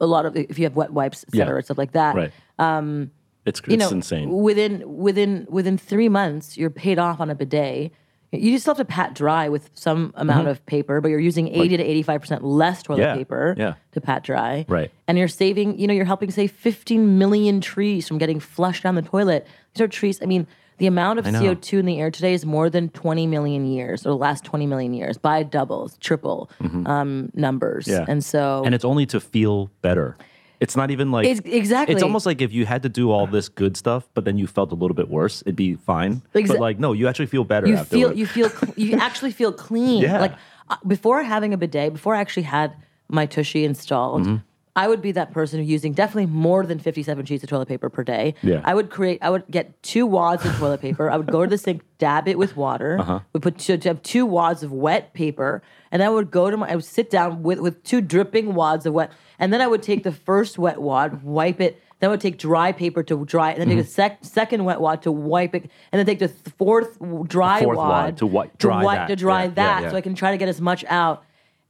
a 0.00 0.06
lot 0.06 0.26
of 0.26 0.36
if 0.36 0.58
you 0.58 0.64
have 0.64 0.76
wet 0.76 0.92
wipes, 0.92 1.24
et 1.28 1.36
cetera, 1.36 1.56
Yeah. 1.58 1.62
stuff 1.64 1.78
like 1.78 1.92
that. 1.92 2.14
Right. 2.16 2.32
Um, 2.58 3.10
it's 3.46 3.60
it's 3.60 3.68
You 3.68 3.76
know, 3.76 3.88
insane. 3.90 4.30
Within 4.30 4.96
within 4.98 5.46
within 5.48 5.78
three 5.78 6.08
months, 6.08 6.56
you're 6.58 6.70
paid 6.70 6.98
off 6.98 7.20
on 7.20 7.30
a 7.30 7.34
bidet. 7.34 7.92
You 8.30 8.58
still 8.58 8.74
have 8.74 8.86
to 8.86 8.92
pat 8.92 9.14
dry 9.14 9.48
with 9.48 9.70
some 9.72 10.12
amount 10.14 10.48
of 10.48 10.64
paper, 10.66 11.00
but 11.00 11.08
you're 11.08 11.18
using 11.18 11.48
eighty 11.48 11.76
to 11.78 11.82
eighty 11.82 12.02
five 12.02 12.20
percent 12.20 12.44
less 12.44 12.82
toilet 12.82 13.00
Mm-hmm. 13.00 13.08
Yeah, 13.08 13.16
paper 13.16 13.54
yeah. 13.56 13.74
to 13.92 14.00
pat 14.02 14.22
dry. 14.22 14.66
Right. 14.68 14.90
And 15.06 15.16
you're 15.16 15.28
saving. 15.28 15.78
You 15.78 15.86
know, 15.86 15.94
you're 15.94 16.04
helping 16.04 16.30
save 16.30 16.52
fifteen 16.52 17.16
million 17.18 17.62
trees 17.62 18.06
from 18.06 18.18
getting 18.18 18.38
flushed 18.38 18.82
down 18.82 18.96
the 18.96 19.02
toilet. 19.02 19.46
These 19.74 19.82
are 19.82 19.88
trees. 19.88 20.20
I 20.22 20.26
mean. 20.26 20.46
The 20.78 20.86
amount 20.86 21.18
of. 21.18 21.24
CO2 21.24 21.78
in 21.80 21.86
the 21.86 21.98
air 22.00 22.10
today 22.10 22.34
is 22.34 22.46
more 22.46 22.70
than 22.70 22.88
20 22.90 23.26
million 23.26 23.66
years, 23.66 24.06
or 24.06 24.10
the 24.10 24.16
last 24.16 24.44
20 24.44 24.66
million 24.66 24.94
years, 24.94 25.18
by 25.18 25.42
doubles, 25.42 25.96
triple 25.98 26.50
um, 26.86 27.30
numbers. 27.34 27.86
Mm-hmm. 27.86 28.00
Yeah. 28.02 28.06
And 28.08 28.24
so 28.24 28.62
and 28.64 28.74
it's 28.74 28.84
only 28.84 29.06
to 29.06 29.20
feel 29.20 29.70
better. 29.82 30.16
It's 30.60 30.74
not 30.76 30.90
even 30.90 31.12
like 31.12 31.26
Ex- 31.26 31.40
exactly. 31.44 31.94
It's 31.94 32.02
almost 32.02 32.26
like 32.26 32.40
if 32.40 32.52
you 32.52 32.66
had 32.66 32.82
to 32.82 32.88
do 32.88 33.12
all 33.12 33.26
this 33.28 33.48
good 33.48 33.76
stuff, 33.76 34.08
but 34.14 34.24
then 34.24 34.38
you 34.38 34.46
felt 34.48 34.72
a 34.72 34.74
little 34.74 34.94
bit 34.96 35.08
worse, 35.08 35.40
it'd 35.42 35.54
be 35.54 35.74
fine. 35.74 36.22
Exa- 36.34 36.48
but 36.48 36.60
like, 36.60 36.78
no, 36.80 36.92
you 36.92 37.06
actually 37.06 37.26
feel 37.26 37.44
better. 37.44 37.68
you 37.68 37.76
afterward. 37.76 38.08
feel 38.08 38.18
you 38.18 38.26
feel 38.26 38.48
cl- 38.50 38.74
you 38.76 38.96
actually 39.00 39.30
feel 39.30 39.52
clean. 39.52 40.02
Yeah. 40.02 40.20
Like 40.20 40.34
uh, 40.68 40.76
before 40.86 41.22
having 41.22 41.54
a 41.54 41.56
bidet, 41.56 41.92
before 41.92 42.14
I 42.16 42.20
actually 42.20 42.42
had 42.44 42.72
my 43.08 43.24
tushy 43.26 43.64
installed, 43.64 44.22
Mm-hmm. 44.22 44.36
I 44.78 44.86
would 44.88 45.02
be 45.02 45.12
that 45.12 45.32
person 45.32 45.62
using 45.64 45.92
definitely 45.92 46.26
more 46.26 46.64
than 46.64 46.78
57 46.78 47.26
sheets 47.26 47.42
of 47.42 47.50
toilet 47.50 47.68
paper 47.68 47.88
per 47.90 48.04
day. 48.04 48.34
Yeah. 48.42 48.60
I 48.64 48.74
would 48.74 48.90
create 48.90 49.18
I 49.22 49.30
would 49.30 49.44
get 49.50 49.82
two 49.82 50.06
wads 50.06 50.44
of 50.46 50.54
toilet 50.56 50.80
paper. 50.80 51.10
I 51.10 51.16
would 51.16 51.26
go 51.26 51.40
to 51.44 51.50
the 51.50 51.58
sink, 51.58 51.82
dab 51.98 52.28
it 52.28 52.38
with 52.38 52.56
water. 52.56 52.98
Uh-huh. 53.00 53.20
Would 53.32 53.42
put 53.42 53.58
two, 53.58 53.76
to 53.76 53.88
have 53.88 54.02
two 54.02 54.24
wads 54.24 54.62
of 54.62 54.70
wet 54.72 55.14
paper, 55.14 55.62
and 55.90 56.00
then 56.00 56.06
I 56.08 56.12
would 56.12 56.30
go 56.30 56.50
to 56.50 56.56
my 56.56 56.70
I 56.70 56.76
would 56.76 56.84
sit 56.84 57.10
down 57.10 57.42
with 57.42 57.58
with 57.60 57.82
two 57.82 58.00
dripping 58.00 58.54
wads 58.54 58.86
of 58.86 58.94
wet, 58.94 59.10
and 59.40 59.52
then 59.52 59.60
I 59.60 59.66
would 59.66 59.82
take 59.82 60.04
the 60.04 60.12
first 60.12 60.58
wet 60.58 60.80
wad, 60.80 61.22
wipe 61.24 61.60
it. 61.60 61.82
Then 62.00 62.10
I 62.10 62.12
would 62.12 62.20
take 62.20 62.38
dry 62.38 62.70
paper 62.70 63.02
to 63.02 63.24
dry, 63.24 63.50
it, 63.50 63.58
and 63.58 63.60
then 63.62 63.68
take 63.76 63.84
a 63.84 63.88
Mm-hmm. 63.88 63.90
sec- 63.90 64.24
second 64.24 64.64
wet 64.64 64.80
wad 64.80 65.02
to 65.02 65.10
wipe 65.10 65.54
it, 65.56 65.62
and 65.90 65.98
then 65.98 66.06
take 66.06 66.20
the 66.20 66.28
th- 66.28 66.54
fourth 66.56 66.96
dry 67.26 67.60
fourth 67.64 67.76
wad, 67.76 67.88
wad 67.88 68.16
to 68.18 68.26
wi- 68.26 68.50
dry 68.58 68.84
wipe- 68.84 68.98
that. 68.98 69.08
to 69.08 69.16
dry 69.16 69.42
Yeah, 69.42 69.48
yeah, 69.48 69.54
that, 69.54 69.82
yeah. 69.82 69.90
so 69.90 69.96
I 69.96 70.00
can 70.02 70.14
try 70.14 70.30
to 70.30 70.36
get 70.38 70.48
as 70.48 70.60
much 70.60 70.84
out. 70.88 71.24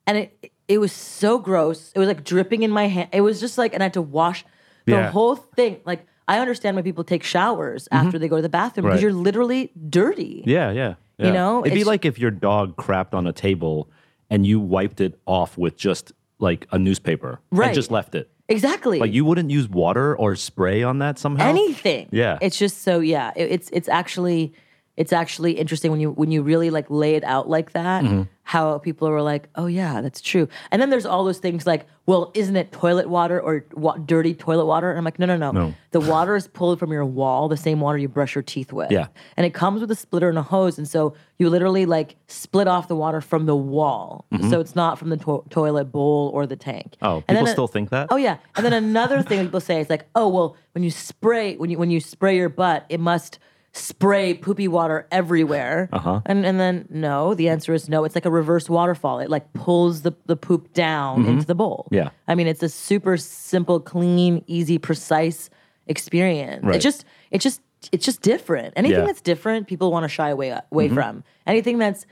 And 0.06 0.18
it 0.18 0.52
it 0.68 0.78
was 0.78 0.92
so 0.92 1.38
gross. 1.38 1.92
It 1.94 1.98
was 1.98 2.08
like 2.08 2.24
dripping 2.24 2.62
in 2.62 2.70
my 2.70 2.86
hand. 2.88 3.08
It 3.12 3.22
was 3.22 3.40
just 3.40 3.56
like, 3.58 3.72
and 3.74 3.82
I 3.82 3.86
had 3.86 3.94
to 3.94 4.02
wash 4.02 4.44
the 4.84 4.92
Yeah. 4.92 5.10
whole 5.10 5.34
thing. 5.36 5.80
Like 5.84 6.06
I 6.28 6.38
understand 6.40 6.76
why 6.76 6.82
people 6.82 7.04
take 7.04 7.22
showers 7.22 7.88
after 7.90 8.18
they 8.18 8.28
go 8.28 8.36
to 8.36 8.42
the 8.42 8.48
bathroom 8.50 8.84
because 8.86 9.00
Mm-hmm. 9.00 9.06
Right. 9.06 9.14
you're 9.14 9.22
literally 9.24 9.72
dirty. 9.88 10.42
Yeah, 10.46 10.70
yeah. 10.70 10.94
yeah. 11.16 11.30
know, 11.32 11.64
it'd 11.64 11.72
be 11.74 11.84
like 11.84 12.04
if 12.04 12.18
your 12.18 12.30
dog 12.30 12.76
crapped 12.76 13.14
on 13.14 13.26
a 13.26 13.32
table 13.32 13.88
and 14.30 14.46
you 14.46 14.60
wiped 14.60 15.00
it 15.00 15.18
off 15.26 15.56
with 15.56 15.76
just 15.76 16.12
like 16.38 16.66
a 16.70 16.78
newspaper 16.78 17.40
Right. 17.50 17.68
and 17.68 17.74
just 17.74 17.90
left 17.90 18.14
it. 18.14 18.30
Exactly. 18.50 18.98
Like 18.98 19.12
you 19.12 19.24
wouldn't 19.24 19.50
use 19.50 19.68
water 19.68 20.14
or 20.16 20.36
spray 20.36 20.82
on 20.82 20.98
that 21.00 21.18
somehow. 21.18 21.48
anything. 21.48 22.08
Yeah. 22.12 22.38
It's 22.40 22.58
just 22.58 22.82
so 22.82 23.00
yeah. 23.00 23.32
It, 23.36 23.50
it's 23.50 23.70
it's 23.72 23.88
actually 23.88 24.52
it's 24.98 25.12
actually 25.12 25.52
interesting 25.52 25.92
when 25.92 26.00
you 26.00 26.10
when 26.10 26.32
you 26.32 26.42
really 26.42 26.70
like 26.70 26.86
lay 26.90 27.14
it 27.14 27.22
out 27.22 27.48
like 27.48 27.72
that. 27.72 28.02
Mm-hmm. 28.04 28.22
How 28.42 28.78
people 28.78 29.06
are 29.08 29.20
like, 29.20 29.46
oh 29.56 29.66
yeah, 29.66 30.00
that's 30.00 30.20
true. 30.22 30.48
And 30.70 30.80
then 30.80 30.88
there's 30.88 31.04
all 31.04 31.22
those 31.22 31.38
things 31.38 31.66
like, 31.66 31.86
well, 32.06 32.30
isn't 32.34 32.56
it 32.56 32.72
toilet 32.72 33.06
water 33.08 33.38
or 33.38 33.66
wa- 33.74 33.98
dirty 33.98 34.34
toilet 34.34 34.64
water? 34.64 34.88
And 34.88 34.98
I'm 34.98 35.04
like, 35.04 35.18
no, 35.18 35.26
no, 35.26 35.36
no. 35.36 35.52
No. 35.52 35.74
The 35.90 36.00
water 36.00 36.34
is 36.34 36.48
pulled 36.48 36.78
from 36.78 36.90
your 36.90 37.04
wall, 37.04 37.48
the 37.48 37.58
same 37.58 37.78
water 37.80 37.98
you 37.98 38.08
brush 38.08 38.34
your 38.34 38.42
teeth 38.42 38.72
with. 38.72 38.90
Yeah. 38.90 39.08
And 39.36 39.44
it 39.44 39.52
comes 39.52 39.82
with 39.82 39.90
a 39.90 39.94
splitter 39.94 40.30
and 40.30 40.38
a 40.38 40.42
hose, 40.42 40.78
and 40.78 40.88
so 40.88 41.14
you 41.38 41.50
literally 41.50 41.84
like 41.86 42.16
split 42.26 42.66
off 42.66 42.88
the 42.88 42.96
water 42.96 43.20
from 43.20 43.44
the 43.46 43.54
wall, 43.56 44.24
so 44.50 44.58
it's 44.60 44.74
not 44.74 44.98
from 44.98 45.10
the 45.10 45.18
to- 45.18 45.44
toilet 45.50 45.92
bowl 45.92 46.30
or 46.34 46.46
the 46.46 46.56
tank. 46.56 46.96
Mm-hmm. 47.02 47.06
Oh, 47.06 47.24
And 47.28 47.36
people 47.36 47.52
still 47.52 47.68
think 47.68 47.90
that? 47.90 48.08
Oh 48.10 48.16
yeah, 48.16 48.38
and 48.56 48.64
then 48.64 48.72
another 48.72 49.22
thing 49.22 49.44
people 49.44 49.60
say 49.60 49.78
is 49.80 49.90
like, 49.90 50.06
oh 50.16 50.26
well, 50.26 50.56
when 50.72 50.82
you 50.82 50.90
spray 50.90 51.56
when 51.56 51.68
you 51.70 51.78
when 51.78 51.90
you 51.90 52.00
spray 52.00 52.34
your 52.36 52.48
butt, 52.48 52.86
it 52.88 52.98
must 52.98 53.38
spray 53.72 54.34
poopy 54.34 54.68
water 54.68 55.06
everywhere. 55.10 55.88
Uh-huh. 55.92 56.20
And 56.26 56.44
and 56.44 56.58
then 56.58 56.86
no, 56.90 57.34
the 57.34 57.48
answer 57.48 57.74
is 57.74 57.88
no. 57.88 58.04
It's 58.04 58.14
like 58.14 58.24
a 58.24 58.30
reverse 58.30 58.68
waterfall. 58.68 59.20
It 59.20 59.30
like 59.30 59.52
pulls 59.52 60.02
the, 60.02 60.12
the 60.26 60.36
poop 60.36 60.72
down 60.72 61.26
into 61.26 61.46
the 61.46 61.54
bowl. 61.54 61.84
Mm-hmm. 61.86 61.94
Yeah. 61.94 62.10
I 62.26 62.34
mean, 62.34 62.46
it's 62.46 62.62
a 62.62 62.68
super 62.68 63.16
simple, 63.16 63.80
clean, 63.80 64.42
easy, 64.46 64.78
precise 64.78 65.50
experience. 65.86 66.64
Right. 66.64 66.76
It's 66.76 66.84
just 66.84 67.04
it's 67.30 67.44
just 67.44 67.60
it's 67.92 68.04
just 68.04 68.22
different. 68.22 68.74
Anything 68.76 68.92
Yeah. 68.92 68.98
Mm-hmm. 68.98 69.06
that's 69.06 69.20
different, 69.20 69.68
people 69.68 69.92
want 69.92 70.04
to 70.04 70.08
shy 70.08 70.30
away 70.30 70.58
away 70.72 70.88
from. 70.88 71.24
Anything 71.46 71.78
that's 71.78 72.06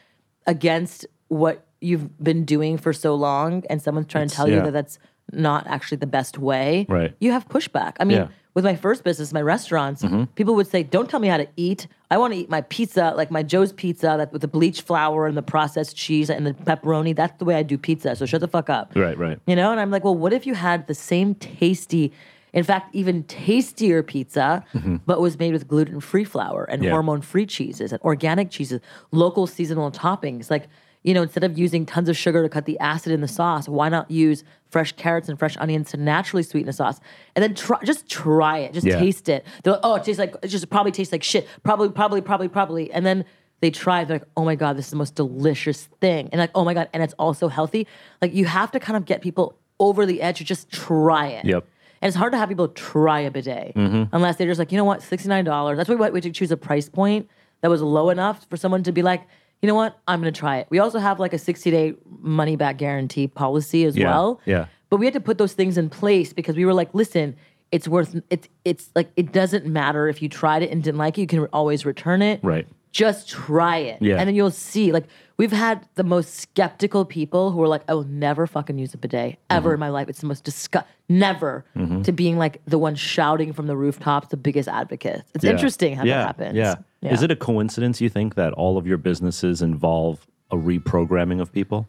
against 0.46 1.06
what 1.28 1.66
you've 1.80 2.22
been 2.22 2.44
doing 2.44 2.78
for 2.78 2.92
so 2.92 3.14
long 3.14 3.64
and 3.68 3.82
someone's 3.82 4.06
trying 4.06 4.28
to 4.28 4.34
tell 4.34 4.48
yeah. 4.48 4.56
you 4.56 4.62
that 4.62 4.72
that's 4.72 4.98
not 5.32 5.66
actually 5.66 5.98
the 5.98 6.06
best 6.06 6.38
way, 6.38 6.86
Right. 6.88 7.14
you 7.20 7.32
have 7.32 7.48
pushback. 7.48 7.94
I 8.00 8.04
mean, 8.04 8.16
Yeah. 8.18 8.22
Mm-hmm. 8.24 8.32
with 8.54 8.64
my 8.64 8.76
first 8.76 9.04
business, 9.04 9.32
my 9.32 9.42
restaurants, 9.42 10.04
people 10.34 10.54
would 10.54 10.66
say, 10.66 10.82
"Don't 10.82 11.10
tell 11.10 11.20
me 11.20 11.28
how 11.28 11.36
to 11.36 11.48
eat. 11.56 11.88
I 12.10 12.16
want 12.18 12.32
to 12.32 12.38
eat 12.38 12.48
my 12.48 12.60
pizza, 12.62 13.12
like 13.16 13.30
my 13.30 13.42
Joe's 13.42 13.72
pizza, 13.72 14.14
that 14.18 14.32
with 14.32 14.40
the 14.42 14.48
bleached 14.48 14.82
flour 14.82 15.26
and 15.26 15.36
the 15.36 15.42
processed 15.42 15.96
cheese 15.96 16.30
and 16.30 16.46
the 16.46 16.54
pepperoni. 16.54 17.14
That's 17.14 17.36
the 17.38 17.44
way 17.44 17.56
I 17.56 17.62
do 17.62 17.76
pizza. 17.76 18.14
So 18.16 18.24
shut 18.24 18.40
the 18.40 18.48
fuck 18.48 18.70
up." 18.70 18.92
Right, 18.94 19.18
right. 19.18 19.38
You 19.46 19.56
know, 19.56 19.70
and 19.72 19.80
I'm 19.80 19.90
like, 19.90 20.04
well, 20.04 20.14
what 20.16 20.32
if 20.32 20.46
you 20.46 20.54
had 20.54 20.86
the 20.86 20.94
same 20.94 21.34
tasty, 21.34 22.12
in 22.52 22.62
fact, 22.64 22.94
even 22.94 23.24
tastier 23.24 24.02
pizza, 24.02 24.64
but 25.04 25.20
was 25.20 25.38
made 25.38 25.52
with 25.52 25.66
gluten 25.68 26.00
free 26.00 26.24
flour 26.24 26.64
and 26.64 26.78
Mm-hmm. 26.80 26.84
Yeah. 26.86 26.90
hormone 26.92 27.20
free 27.20 27.46
cheeses 27.46 27.92
and 27.92 28.00
organic 28.02 28.50
cheeses, 28.50 28.80
local 29.10 29.46
seasonal 29.46 29.90
toppings? 29.90 30.50
Like, 30.50 30.68
you 31.06 31.14
know, 31.14 31.22
instead 31.22 31.44
of 31.44 31.56
using 31.56 31.86
tons 31.86 32.08
of 32.08 32.16
sugar 32.16 32.42
to 32.42 32.48
cut 32.48 32.64
the 32.64 32.76
acid 32.80 33.12
in 33.12 33.20
the 33.20 33.28
sauce, 33.28 33.68
why 33.68 33.88
not 33.88 34.10
use 34.10 34.42
fresh 34.70 34.90
carrots 34.90 35.28
and 35.28 35.38
fresh 35.38 35.56
onions 35.58 35.92
to 35.92 35.96
naturally 35.96 36.42
sweeten 36.42 36.66
the 36.66 36.72
sauce? 36.72 36.98
And 37.36 37.44
then 37.44 37.54
try, 37.54 37.78
just 37.84 38.10
try 38.10 38.58
it, 38.58 38.72
just 38.72 38.84
Yeah. 38.84 38.98
taste 38.98 39.28
it. 39.28 39.46
They're 39.62 39.74
like, 39.74 39.82
oh, 39.84 39.94
it 39.94 40.02
tastes 40.02 40.18
like, 40.18 40.34
it 40.42 40.48
just 40.48 40.68
probably 40.68 40.90
tastes 40.90 41.12
like 41.12 41.22
shit. 41.22 41.46
Probably, 41.62 41.90
probably, 41.90 42.20
probably, 42.20 42.48
probably. 42.48 42.90
And 42.90 43.06
then 43.06 43.24
they 43.60 43.70
try, 43.70 44.02
they're 44.02 44.16
like, 44.16 44.28
oh 44.36 44.44
my 44.44 44.56
God, 44.56 44.76
this 44.76 44.86
is 44.86 44.90
the 44.90 44.96
most 44.96 45.14
delicious 45.14 45.84
thing. 46.00 46.28
And 46.32 46.40
like, 46.40 46.50
oh 46.56 46.64
my 46.64 46.74
God, 46.74 46.88
and 46.92 47.04
it's 47.04 47.14
also 47.20 47.46
healthy. 47.46 47.86
Like, 48.20 48.34
you 48.34 48.46
have 48.46 48.72
to 48.72 48.80
kind 48.80 48.96
of 48.96 49.04
get 49.04 49.22
people 49.22 49.56
over 49.78 50.06
the 50.06 50.20
edge 50.20 50.38
to 50.38 50.44
just 50.44 50.72
try 50.72 51.28
it. 51.28 51.44
Yep. 51.44 51.64
And 52.02 52.08
it's 52.08 52.16
hard 52.16 52.32
to 52.32 52.38
have 52.38 52.48
people 52.48 52.66
try 52.66 53.20
a 53.20 53.30
bidet 53.30 53.76
mm-hmm. 53.76 54.12
unless 54.12 54.36
they're 54.36 54.48
just 54.48 54.58
like, 54.58 54.72
you 54.72 54.76
know 54.76 54.84
what, 54.84 55.02
$69. 55.02 55.76
That's 55.76 55.88
why 55.88 55.94
we 55.94 56.16
had 56.16 56.24
to 56.24 56.32
choose 56.32 56.50
a 56.50 56.56
price 56.56 56.88
point 56.88 57.30
that 57.60 57.70
was 57.70 57.80
low 57.80 58.10
enough 58.10 58.44
for 58.50 58.56
someone 58.56 58.82
to 58.82 58.90
be 58.90 59.02
like, 59.02 59.22
you 59.62 59.66
know 59.68 59.74
what, 59.74 59.98
I'm 60.06 60.20
going 60.20 60.32
to 60.32 60.38
try 60.38 60.58
it. 60.58 60.66
We 60.70 60.78
also 60.78 60.98
have 60.98 61.18
like 61.18 61.32
a 61.32 61.38
60 61.38 61.70
day 61.70 61.94
money 62.20 62.56
back 62.56 62.76
guarantee 62.78 63.26
policy 63.26 63.84
as 63.84 63.96
Yeah, 63.96 64.06
well. 64.10 64.40
yeah. 64.44 64.66
But 64.90 64.98
we 64.98 65.06
had 65.06 65.14
to 65.14 65.20
put 65.20 65.38
those 65.38 65.52
things 65.54 65.76
in 65.78 65.88
place 65.90 66.32
because 66.32 66.56
we 66.56 66.64
were 66.64 66.74
like, 66.74 66.90
listen, 66.94 67.36
it's 67.72 67.88
worth 67.88 68.14
it's 68.30 68.48
it's 68.64 68.90
like 68.94 69.10
it 69.16 69.32
doesn't 69.32 69.66
matter 69.66 70.06
if 70.08 70.22
you 70.22 70.28
tried 70.28 70.62
it 70.62 70.70
and 70.70 70.82
didn't 70.84 70.98
like 70.98 71.18
it, 71.18 71.22
you 71.22 71.26
can 71.26 71.46
always 71.46 71.84
return 71.84 72.22
it. 72.22 72.38
Right. 72.44 72.66
Just 72.92 73.28
try 73.28 73.78
it. 73.78 74.00
Yeah. 74.00 74.16
And 74.16 74.28
then 74.28 74.34
you'll 74.36 74.50
see. 74.52 74.92
Like 74.92 75.04
we've 75.36 75.50
had 75.52 75.86
the 75.96 76.04
most 76.04 76.34
skeptical 76.36 77.04
people 77.04 77.50
who 77.50 77.60
are 77.62 77.68
like, 77.68 77.82
I 77.88 77.94
will 77.94 78.04
never 78.04 78.46
fucking 78.46 78.78
use 78.78 78.94
a 78.94 78.98
bidet 78.98 79.38
ever 79.50 79.70
Mm-hmm. 79.70 79.74
in 79.74 79.80
my 79.80 79.88
life. 79.88 80.08
It's 80.08 80.20
the 80.20 80.26
most 80.28 80.44
disgust 80.44 80.86
never 81.08 81.64
to 82.04 82.12
being 82.12 82.38
like 82.38 82.62
the 82.66 82.78
one 82.78 82.94
shouting 82.94 83.52
from 83.52 83.66
the 83.66 83.76
rooftops, 83.76 84.28
the 84.28 84.36
biggest 84.36 84.68
advocate. 84.68 85.22
It's 85.34 85.44
Yeah. 85.44 85.50
interesting 85.50 85.96
how 85.96 86.04
yeah. 86.04 86.18
that 86.18 86.26
happens. 86.26 86.56
Yeah. 86.56 86.76
Is 87.12 87.22
it 87.22 87.30
a 87.30 87.36
coincidence 87.36 88.00
you 88.00 88.08
think 88.08 88.34
that 88.34 88.52
all 88.54 88.78
of 88.78 88.86
your 88.86 88.98
businesses 88.98 89.62
involve 89.62 90.26
a 90.50 90.56
reprogramming 90.56 91.40
of 91.40 91.52
people? 91.52 91.88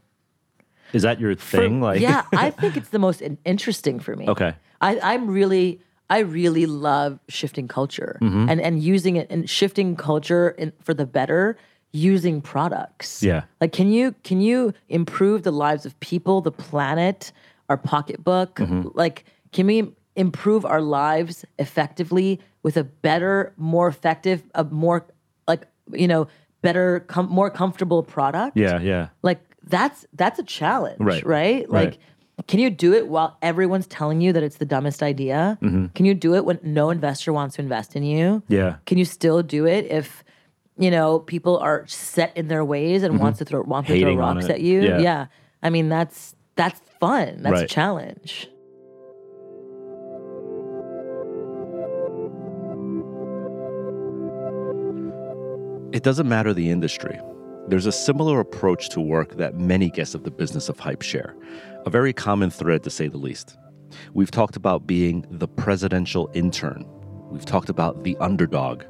Is 0.93 1.01
that 1.03 1.19
your 1.19 1.35
For- 1.35 1.57
thing? 1.57 1.81
like 1.81 1.99
yeah, 2.01 2.23
I 2.33 2.49
think 2.61 2.77
it's 2.77 2.89
the 2.89 2.99
most 2.99 3.21
interesting 3.45 3.99
for 3.99 4.15
me. 4.15 4.27
Okay. 4.27 4.53
I, 4.81 4.99
I'm 5.01 5.27
really, 5.29 5.81
I 6.09 6.19
really 6.19 6.65
love 6.65 7.19
shifting 7.27 7.67
culture 7.67 8.17
Mm-hmm. 8.21 8.49
and 8.49 8.61
and 8.61 8.81
using 8.81 9.15
it 9.17 9.27
and 9.29 9.49
shifting 9.49 9.95
culture 9.95 10.49
in, 10.51 10.71
for 10.81 10.93
the 10.93 11.05
better 11.05 11.57
using 11.91 12.41
products. 12.41 13.23
Yeah. 13.23 13.43
Like, 13.59 13.71
can 13.73 13.91
you 13.91 14.13
can 14.23 14.39
you 14.41 14.73
improve 14.89 15.43
the 15.43 15.51
lives 15.51 15.85
of 15.85 15.99
people, 15.99 16.41
the 16.41 16.51
planet, 16.51 17.31
our 17.69 17.77
pocketbook? 17.77 18.55
Mm-hmm. 18.55 18.89
Like, 18.93 19.25
can 19.51 19.67
we 19.67 19.91
improve 20.17 20.65
our 20.65 20.81
lives 20.81 21.45
effectively 21.59 22.39
with 22.63 22.75
a 22.77 22.83
better, 22.83 23.53
more 23.57 23.87
effective, 23.87 24.43
a 24.55 24.63
more 24.65 25.05
like 25.47 25.65
you 25.93 26.07
know 26.07 26.27
better, 26.61 27.01
com- 27.07 27.29
more 27.29 27.49
comfortable 27.49 28.03
product? 28.03 28.57
Yeah, 28.57 28.79
yeah. 28.81 29.09
like 29.21 29.39
that's 29.63 30.05
that's 30.13 30.39
a 30.39 30.43
challenge 30.43 30.97
Right. 30.99 31.25
right, 31.25 31.65
Right. 31.69 31.85
like 31.91 31.99
can 32.47 32.59
you 32.59 32.69
do 32.69 32.93
it 32.93 33.07
while 33.07 33.37
everyone's 33.41 33.87
telling 33.87 34.21
you 34.21 34.31
that 34.33 34.43
it's 34.43 34.57
the 34.57 34.65
dumbest 34.65 35.01
idea 35.03 35.57
Mm-hmm. 35.61 35.87
can 35.87 36.05
you 36.05 36.13
do 36.13 36.35
it 36.35 36.45
when 36.45 36.59
no 36.63 36.89
investor 36.89 37.33
wants 37.33 37.55
to 37.55 37.61
invest 37.61 37.95
in 37.95 38.03
you 38.03 38.43
Yeah. 38.47 38.75
can 38.85 38.97
you 38.97 39.05
still 39.05 39.41
do 39.43 39.65
it 39.65 39.85
if 39.91 40.23
you 40.77 40.89
know 40.91 41.19
people 41.19 41.57
are 41.57 41.85
set 41.87 42.31
in 42.37 42.47
their 42.47 42.63
ways 42.63 43.03
and 43.03 43.19
wants 43.19 43.39
to 43.39 43.45
throw 43.45 43.61
want 43.63 43.87
to 43.87 43.93
throw 43.93 43.97
Mm-hmm. 43.97 44.05
Hating 44.07 44.17
rocks 44.19 44.49
at 44.49 44.61
you 44.61 44.81
Yeah. 44.81 45.25
i 45.63 45.69
mean 45.69 45.89
that's 45.89 46.35
that's 46.55 46.79
fun 46.99 47.41
that's 47.41 47.61
a 47.61 47.67
challenge 47.67 48.47
It 55.93 56.03
doesn't 56.03 56.27
matter 56.27 56.53
the 56.53 56.69
industry. 56.69 57.17
There's 57.69 57.85
a 57.85 57.93
similar 57.93 58.41
approach 58.41 58.89
to 58.89 58.99
work 58.99 59.37
that 59.37 59.55
many 59.55 59.89
guests 59.89 60.15
of 60.15 60.25
the 60.25 60.31
business 60.31 60.67
of 60.67 60.77
hype 60.79 61.01
share, 61.01 61.33
a 61.85 61.89
very 61.89 62.11
common 62.11 62.49
thread 62.49 62.83
to 62.83 62.89
say 62.89 63.07
the 63.07 63.17
least. 63.17 63.57
We've 64.13 64.29
talked 64.29 64.57
about 64.57 64.85
being 64.85 65.25
the 65.31 65.47
presidential 65.47 66.29
intern, 66.33 66.85
we've 67.29 67.45
talked 67.45 67.69
about 67.69 68.03
the 68.03 68.17
underdog, 68.17 68.83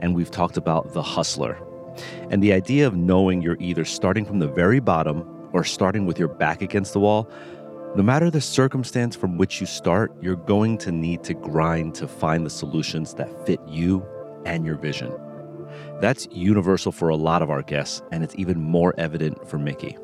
and 0.00 0.16
we've 0.16 0.30
talked 0.32 0.56
about 0.56 0.92
the 0.92 1.02
hustler. 1.02 1.56
And 2.30 2.42
the 2.42 2.52
idea 2.52 2.84
of 2.84 2.96
knowing 2.96 3.42
you're 3.42 3.56
either 3.60 3.84
starting 3.84 4.24
from 4.24 4.40
the 4.40 4.48
very 4.48 4.80
bottom 4.80 5.24
or 5.52 5.62
starting 5.62 6.04
with 6.04 6.18
your 6.18 6.28
back 6.28 6.62
against 6.62 6.94
the 6.94 7.00
wall, 7.00 7.30
no 7.94 8.02
matter 8.02 8.28
the 8.28 8.40
circumstance 8.40 9.14
from 9.14 9.38
which 9.38 9.60
you 9.60 9.68
start, 9.68 10.12
you're 10.20 10.34
going 10.34 10.78
to 10.78 10.90
need 10.90 11.22
to 11.24 11.34
grind 11.34 11.94
to 11.94 12.08
find 12.08 12.44
the 12.44 12.50
solutions 12.50 13.14
that 13.14 13.46
fit 13.46 13.60
you 13.68 14.04
and 14.44 14.66
your 14.66 14.76
vision. 14.76 15.12
That's 16.00 16.26
universal 16.32 16.92
for 16.92 17.10
a 17.10 17.16
lot 17.16 17.42
of 17.42 17.50
our 17.50 17.62
guests, 17.62 18.02
and 18.10 18.24
it's 18.24 18.34
even 18.36 18.60
more 18.60 18.94
evident 18.98 19.46
for 19.48 19.58
Miki. 19.58 19.96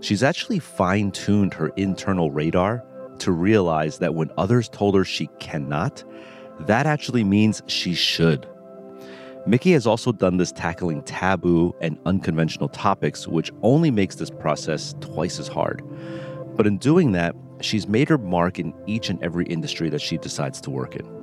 She's 0.00 0.22
actually 0.22 0.58
fine 0.58 1.10
tuned 1.10 1.52
her 1.54 1.68
internal 1.76 2.30
radar 2.30 2.82
to 3.18 3.32
realize 3.32 3.98
that 3.98 4.14
when 4.14 4.30
others 4.38 4.68
told 4.68 4.94
her 4.94 5.04
she 5.04 5.28
cannot, 5.38 6.04
that 6.60 6.86
actually 6.86 7.24
means 7.24 7.62
she 7.66 7.94
should. 7.94 8.48
Miki 9.46 9.72
has 9.72 9.86
also 9.86 10.10
done 10.10 10.38
this 10.38 10.52
tackling 10.52 11.02
taboo 11.02 11.74
and 11.80 11.98
unconventional 12.06 12.68
topics, 12.68 13.28
which 13.28 13.52
only 13.62 13.90
makes 13.90 14.16
this 14.16 14.30
process 14.30 14.94
twice 15.00 15.38
as 15.38 15.48
hard. 15.48 15.82
But 16.56 16.66
in 16.66 16.78
doing 16.78 17.12
that, 17.12 17.36
she's 17.60 17.86
made 17.86 18.08
her 18.08 18.18
mark 18.18 18.58
in 18.58 18.74
each 18.86 19.08
and 19.08 19.22
every 19.22 19.44
industry 19.46 19.88
that 19.90 20.00
she 20.00 20.18
decides 20.18 20.60
to 20.62 20.70
work 20.70 20.96
in. 20.96 21.15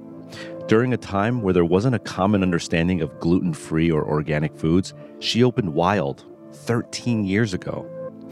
During 0.67 0.93
a 0.93 0.97
time 0.97 1.41
where 1.41 1.53
there 1.53 1.65
wasn't 1.65 1.95
a 1.95 1.99
common 1.99 2.41
understanding 2.41 3.01
of 3.01 3.19
gluten 3.19 3.53
free 3.53 3.91
or 3.91 4.07
organic 4.07 4.55
foods, 4.55 4.93
she 5.19 5.43
opened 5.43 5.73
Wild 5.73 6.23
13 6.53 7.25
years 7.25 7.53
ago. 7.53 7.85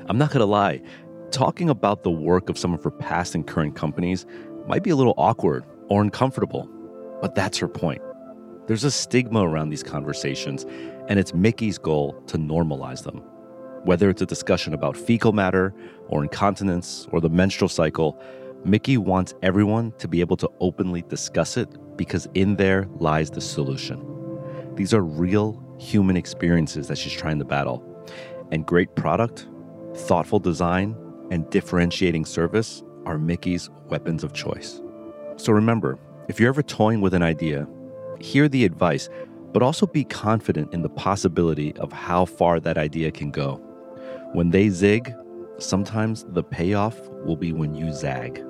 I'm 0.08 0.18
not 0.18 0.32
gonna 0.32 0.46
lie, 0.46 0.82
talking 1.32 1.70
about 1.70 2.04
the 2.04 2.10
work 2.10 2.48
of 2.48 2.58
some 2.58 2.74
of 2.74 2.82
her 2.86 2.90
past 2.90 3.36
and 3.36 3.46
current 3.46 3.76
companies 3.76 4.26
might 4.66 4.82
be 4.82 4.92
a 4.92 4.96
little 4.96 5.14
awkward 5.18 5.66
or 5.90 6.02
uncomfortable, 6.02 6.70
but 7.22 7.36
that's 7.36 7.58
her 7.58 7.68
point. 7.68 8.02
There's 8.66 8.86
a 8.86 8.92
stigma 8.92 9.46
around 9.46 9.70
these 9.70 9.84
conversations, 9.84 10.66
and 11.10 11.20
it's 11.20 11.34
Miki's 11.34 11.78
goal 11.78 12.14
to 12.28 12.38
normalize 12.38 13.04
them. 13.04 13.18
Whether 13.84 14.10
it's 14.10 14.22
a 14.22 14.26
discussion 14.26 14.74
about 14.74 14.96
fecal 14.96 15.34
matter 15.34 15.74
or 16.08 16.24
incontinence 16.24 17.08
or 17.12 17.20
the 17.20 17.30
menstrual 17.30 17.68
cycle, 17.68 18.18
Miki 18.63 18.96
wants 18.96 19.34
everyone 19.41 19.91
to 19.98 20.08
be 20.08 20.22
able 20.22 20.38
to 20.38 20.50
openly 20.60 21.01
discuss 21.01 21.58
it 21.58 21.68
because 21.98 22.27
in 22.36 22.58
there 22.58 22.88
lies 23.00 23.32
the 23.32 23.41
solution. 23.41 24.06
These 24.75 24.94
are 24.94 25.01
real 25.01 25.63
human 25.80 26.15
experiences 26.15 26.88
that 26.88 27.00
she's 27.00 27.13
trying 27.13 27.39
to 27.39 27.46
battle. 27.46 27.84
And 28.51 28.65
great 28.65 28.96
product, 28.96 29.48
thoughtful 29.96 30.39
design, 30.39 30.96
and 31.32 31.50
differentiating 31.50 32.25
service 32.25 32.84
are 33.08 33.18
Miki's 33.18 33.68
weapons 33.89 34.24
of 34.24 34.34
choice. 34.34 34.80
So 35.38 35.53
remember, 35.53 35.98
if 36.27 36.39
you're 36.39 36.50
ever 36.50 36.62
toying 36.62 37.01
with 37.01 37.15
an 37.15 37.24
idea, 37.24 37.68
hear 38.20 38.48
the 38.48 38.63
advice, 38.63 39.10
but 39.53 39.63
also 39.63 39.88
be 39.88 40.03
confident 40.03 40.72
in 40.72 40.84
the 40.84 40.89
possibility 40.89 41.75
of 41.77 41.91
how 41.91 42.25
far 42.25 42.60
that 42.60 42.77
idea 42.77 43.10
can 43.10 43.32
go. 43.32 43.56
When 44.34 44.51
they 44.51 44.70
zig, 44.70 45.12
sometimes 45.58 46.25
the 46.30 46.44
payoff 46.44 47.00
will 47.25 47.36
be 47.36 47.53
when 47.53 47.74
you 47.74 47.91
zag. 47.91 48.44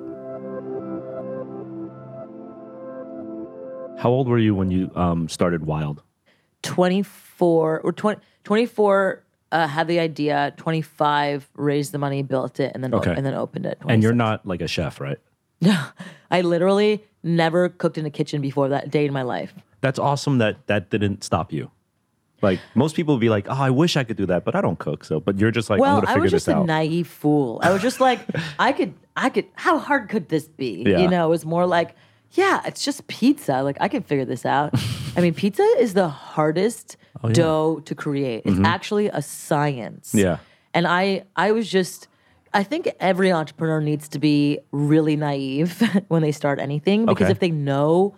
How 4.02 4.10
old 4.10 4.26
were 4.26 4.38
you 4.38 4.52
when 4.52 4.72
you 4.72 4.90
um, 4.96 5.28
started 5.28 5.64
Wild? 5.64 6.02
24 6.62 7.80
or 7.80 7.92
20, 7.92 8.20
24 8.42 9.22
uh, 9.52 9.66
had 9.68 9.86
the 9.86 10.00
idea 10.00 10.52
25 10.56 11.48
raised 11.54 11.92
the 11.92 11.98
money 11.98 12.22
built 12.24 12.58
it 12.58 12.72
and 12.74 12.82
then 12.82 12.92
Okay. 12.94 13.14
and 13.16 13.24
then 13.24 13.34
opened 13.34 13.64
it 13.64 13.78
And 13.88 14.02
you're 14.02 14.12
not 14.12 14.44
like 14.44 14.60
a 14.60 14.66
chef, 14.66 15.00
right? 15.00 15.18
No. 15.60 15.80
I 16.32 16.40
literally 16.40 17.04
never 17.22 17.68
cooked 17.68 17.96
in 17.96 18.04
a 18.04 18.10
kitchen 18.10 18.40
before 18.40 18.70
that 18.70 18.90
day 18.90 19.04
in 19.06 19.12
my 19.12 19.22
life. 19.22 19.54
That's 19.82 20.00
awesome 20.00 20.38
that 20.38 20.66
that 20.66 20.90
didn't 20.90 21.22
stop 21.22 21.52
you. 21.52 21.70
Like 22.40 22.58
most 22.74 22.96
people 22.96 23.14
would 23.14 23.20
be 23.20 23.28
like, 23.28 23.46
"Oh, 23.48 23.54
I 23.68 23.70
wish 23.70 23.96
I 23.96 24.02
could 24.02 24.16
do 24.16 24.26
that, 24.26 24.44
but 24.44 24.56
I 24.56 24.60
don't 24.60 24.80
cook." 24.80 25.04
So, 25.04 25.20
but 25.20 25.38
you're 25.38 25.52
just 25.52 25.70
like, 25.70 25.76
"I'm 25.78 25.82
Well, 25.82 25.96
going 26.00 26.06
to 26.06 26.12
I 26.12 26.18
was 26.18 26.32
just 26.32 26.48
a 26.48 26.64
naive 26.64 27.06
fool. 27.06 27.60
I 27.62 27.70
was 27.70 27.80
just 27.82 28.00
like, 28.00 28.18
I 28.58 28.72
could, 28.72 28.94
I 29.14 29.30
could. 29.30 29.46
How 29.54 29.78
hard 29.78 30.08
could 30.08 30.28
this 30.28 30.48
be? 30.48 30.82
Yeah. 30.84 30.98
You 30.98 31.08
know, 31.08 31.26
it 31.26 31.30
was 31.30 31.44
more 31.46 31.66
like, 31.66 31.94
yeah, 32.32 32.62
it's 32.66 32.84
just 32.84 33.06
pizza. 33.08 33.62
Like 33.62 33.76
I 33.80 33.88
can 33.88 34.02
figure 34.02 34.24
this 34.24 34.44
out. 34.46 34.74
I 35.16 35.20
mean, 35.20 35.34
pizza 35.34 35.62
is 35.78 35.94
the 35.94 36.08
hardest 36.08 36.96
Oh, 37.24 37.28
yeah. 37.28 37.34
dough 37.34 37.80
to 37.84 37.94
create. 37.94 38.42
It's 38.46 38.58
actually 38.64 39.06
a 39.08 39.20
science. 39.22 40.08
Mm-hmm. 40.08 40.18
Yeah. 40.18 40.38
And 40.74 40.86
I, 40.86 41.24
I 41.36 41.52
was 41.52 41.68
just. 41.70 42.08
I 42.54 42.64
think 42.64 42.90
every 43.00 43.32
entrepreneur 43.32 43.80
needs 43.80 44.08
to 44.10 44.18
be 44.18 44.58
really 44.72 45.16
naive 45.16 45.80
when 46.08 46.20
they 46.20 46.32
start 46.32 46.58
anything 46.58 47.06
because 47.06 47.24
Okay. 47.26 47.32
if 47.32 47.38
they 47.38 47.50
know 47.50 48.16